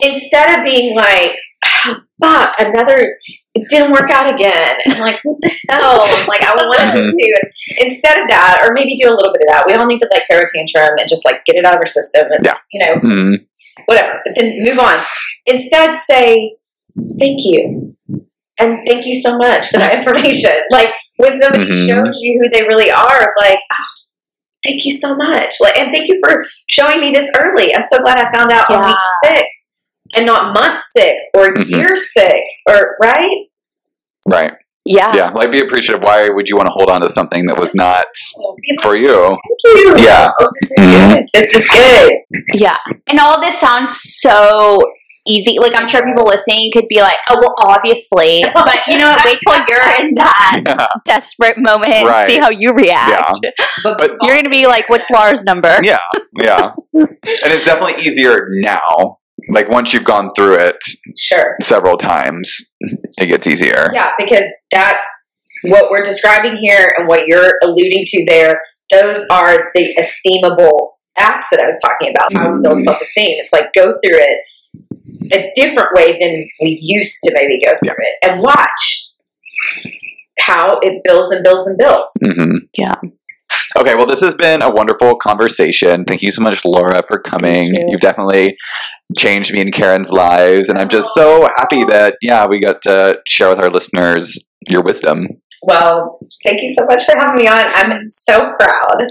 Instead 0.01 0.59
of 0.59 0.65
being 0.65 0.95
like, 0.97 1.33
"Ah, 1.33 1.48
"Fuck, 2.21 2.55
another," 2.59 3.17
it 3.55 3.69
didn't 3.71 3.93
work 3.93 4.11
out 4.11 4.33
again. 4.33 4.75
And 4.87 4.99
like, 5.01 5.17
what 5.25 5.39
the 5.41 5.51
hell? 5.71 5.99
Like, 6.27 6.43
I 6.43 6.53
wanted 6.57 6.95
this 6.95 7.15
to. 7.15 7.17
Do 7.19 7.87
instead 7.87 8.21
of 8.23 8.29
that, 8.29 8.61
or 8.63 8.73
maybe 8.75 8.97
do 8.97 9.09
a 9.09 9.15
little 9.15 9.33
bit 9.33 9.43
of 9.43 9.49
that. 9.49 9.65
We 9.67 9.75
all 9.75 9.87
need 9.87 10.01
to 10.01 10.09
like 10.13 10.25
throw 10.31 10.41
a 10.41 10.45
tantrum 10.55 10.99
and 10.99 11.09
just 11.09 11.25
like 11.25 11.45
get 11.45 11.57
it 11.57 11.65
out 11.65 11.75
of 11.75 11.79
our 11.81 11.87
system. 11.87 12.27
And, 12.31 12.45
Yeah. 12.45 12.57
You 12.73 12.87
know, 12.87 12.95
hmm 13.01 13.35
whatever. 13.87 14.21
But 14.25 14.35
then 14.37 14.57
move 14.65 14.79
on. 14.79 14.99
Instead, 15.47 15.97
say 15.99 16.57
thank 17.19 17.39
you 17.45 17.97
and 18.59 18.79
thank 18.87 19.07
you 19.07 19.15
so 19.15 19.39
much 19.39 19.69
for 19.69 19.79
that 19.79 19.95
information. 19.99 20.53
like 20.71 20.93
when 21.17 21.41
somebody 21.41 21.67
Mhm. 21.67 21.87
shows 21.87 22.19
you 22.21 22.41
who 22.43 22.49
they 22.49 22.63
really 22.67 22.91
are, 22.91 23.35
like. 23.39 23.61
"Ah, 23.73 23.85
Thank 24.65 24.85
you 24.85 24.91
so 24.91 25.15
much. 25.15 25.55
Like, 25.61 25.79
and 25.79 25.93
thank 25.93 26.09
you 26.09 26.19
for 26.23 26.45
showing 26.69 27.01
me 27.01 27.13
this 27.13 27.31
early. 27.39 27.73
I'm 27.75 27.83
so 27.85 28.03
glad 28.03 28.19
I 28.19 28.31
found 28.37 28.51
out 28.51 28.69
on 28.69 28.85
week 28.85 28.97
six 29.25 29.68
and 30.17 30.27
not 30.27 30.55
month 30.55 30.81
six 30.83 31.23
or 31.35 31.55
Mhm. 31.55 31.69
year 31.69 31.97
six 31.97 32.43
or 32.69 32.97
right. 33.03 33.47
Right. 34.29 34.53
Yeah. 34.85 35.15
Yeah. 35.15 35.31
Like 35.31 35.51
be 35.53 35.61
appreciative. 35.61 36.03
Why 36.03 36.29
would 36.31 36.49
you 36.49 36.57
want 36.57 36.67
to 36.67 36.73
hold 36.73 36.89
on 36.89 37.01
to 37.03 37.09
something 37.11 37.47
that 37.47 37.59
was 37.59 37.75
not 37.75 38.05
for 38.83 38.97
you? 38.97 39.37
Thank 39.65 39.79
you. 39.79 39.97
Yeah. 39.99 40.31
Oh, 40.41 40.49
this 40.61 40.71
is 40.73 40.79
Mhm. 40.79 41.15
good. 41.15 41.25
This 41.35 41.55
is 41.55 41.69
good. 41.69 42.13
Yeah. 42.55 42.77
And 43.09 43.19
all 43.21 43.41
this 43.41 43.59
sounds 43.61 44.01
so 44.03 44.79
easy. 45.27 45.59
Like, 45.59 45.77
I'm 45.77 45.87
sure 45.89 46.03
people 46.07 46.25
listening 46.25 46.71
could 46.73 46.89
be 46.89 47.03
like, 47.03 47.17
oh, 47.29 47.39
well, 47.39 47.55
obviously. 47.59 48.43
But 48.55 48.79
you 48.89 48.97
know 48.97 49.09
what? 49.11 49.23
Wait 49.27 49.39
till 49.41 49.59
you're 49.69 50.01
in 50.01 50.15
that 50.15 50.63
Yeah. 50.67 50.87
desperate 51.05 51.59
moment 51.59 51.93
and 51.93 52.09
Right. 52.09 52.27
see 52.27 52.39
how 52.39 52.49
you 52.49 52.73
react. 52.73 53.39
But, 53.83 53.99
But- 53.99 54.11
You're 54.23 54.33
going 54.33 54.45
to 54.45 54.51
be 54.51 54.67
like, 54.67 54.89
what's 54.89 55.11
Lara's 55.11 55.45
number? 55.45 55.81
Yeah. 55.83 55.99
Yeah. 56.41 56.71
and 56.95 57.53
it's 57.53 57.65
definitely 57.67 58.03
easier 58.07 58.47
now. 58.53 59.18
Like 59.49 59.69
once 59.69 59.93
you've 59.93 60.05
gone 60.05 60.31
through 60.37 60.55
it 60.55 60.77
sure. 61.17 61.57
several 61.63 61.97
times, 61.97 62.73
it 63.19 63.27
gets 63.27 63.47
easier. 63.47 63.91
Yeah, 63.95 64.11
because 64.19 64.45
that's 64.73 65.05
what 65.65 65.91
we're 65.91 66.05
describing 66.05 66.57
here 66.57 66.93
and 66.99 67.09
what 67.09 67.27
you're 67.27 67.53
alluding 67.63 68.05
to 68.07 68.25
there. 68.27 68.55
Those 68.91 69.25
are 69.31 69.71
the 69.75 69.95
esteemable 69.99 70.91
acts 71.17 71.49
that 71.51 71.61
I 71.61 71.67
was 71.67 71.79
talking 71.83 72.11
about. 72.11 72.33
How 72.35 72.55
we 72.55 72.63
build 72.63 72.79
Mhm. 72.79 72.85
self 72.85 73.01
esteem. 73.01 73.39
It's 73.41 73.53
like 73.53 73.73
go 73.75 73.87
through 74.03 74.19
it 74.21 74.41
a 75.33 75.51
different 75.55 75.89
way 75.95 76.13
than 76.19 76.49
we 76.61 76.79
used 76.81 77.19
to 77.25 77.33
maybe 77.35 77.61
go 77.65 77.73
through 77.83 77.97
it 77.99 78.29
and 78.31 78.41
watch 78.41 79.09
how 80.41 80.79
it 80.83 81.03
builds 81.05 81.33
and 81.33 81.43
builds 81.43 81.67
and 81.67 81.77
builds. 81.77 82.17
hmm 82.25 82.57
Yeah. 82.75 82.95
Okay, 83.77 83.95
well, 83.95 84.07
this 84.07 84.21
has 84.21 84.35
been 84.35 84.63
a 84.63 84.71
wonderful 84.71 85.17
conversation. 85.17 86.05
Thank 86.05 86.23
you 86.23 86.31
so 86.31 86.43
much, 86.43 86.65
Lara, 86.65 87.03
for 87.07 87.19
coming. 87.19 87.67
You. 87.67 87.87
You've 87.89 88.01
definitely 88.01 88.57
changed 89.17 89.53
me 89.53 89.61
and 89.61 89.73
Karen's 89.73 90.11
lives, 90.11 90.69
and 90.69 90.79
I'm 90.79 90.89
just 90.89 91.15
so 91.15 91.45
oh. 91.45 91.51
happy 91.57 91.85
that 91.85 92.17
yeah, 92.21 92.47
we 92.47 92.61
got 92.61 92.83
to 92.83 93.21
share 93.27 93.51
with 93.51 93.59
our 93.59 93.71
listeners 93.71 94.39
your 94.69 94.83
wisdom. 94.83 95.29
Well, 95.63 96.19
thank 96.45 96.63
you 96.63 96.73
so 96.73 96.85
much 96.87 97.05
for 97.05 97.17
having 97.17 97.43
me 97.43 97.49
on. 97.49 97.59
I'm 97.59 98.09
so 98.09 98.53
proud, 98.59 99.07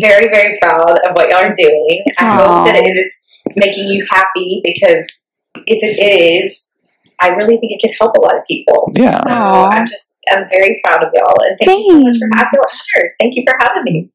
very, 0.00 0.28
very 0.28 0.58
proud 0.60 0.98
of 1.08 1.14
what 1.14 1.30
y'all 1.30 1.44
are 1.44 1.54
doing. 1.54 2.04
I 2.18 2.26
Aw. 2.26 2.36
hope 2.36 2.66
that 2.66 2.76
it 2.76 2.96
is 2.96 3.22
making 3.54 3.88
you 3.88 4.06
happy 4.10 4.60
because 4.64 5.26
if 5.66 5.82
it 5.82 6.44
is, 6.44 6.70
I 7.20 7.28
really 7.30 7.56
think 7.56 7.72
it 7.72 7.80
could 7.80 7.94
help 7.98 8.16
a 8.16 8.20
lot 8.20 8.36
of 8.36 8.44
people. 8.44 8.90
Yeah. 8.94 9.22
So 9.22 9.30
Aw. 9.30 9.68
I'm 9.70 9.86
just, 9.86 10.18
I'm 10.30 10.44
very 10.50 10.80
proud 10.84 11.02
of 11.02 11.10
y'all. 11.14 11.34
And 11.48 11.56
thank 11.58 11.84
you 11.86 11.92
so 11.92 12.00
much 12.00 12.16
for 12.18 12.28
I 12.34 12.50
feel 12.50 12.60
honored. 12.60 13.12
Thank 13.20 13.36
you 13.36 13.44
for 13.48 13.56
having 13.58 13.84
me. 13.84 14.10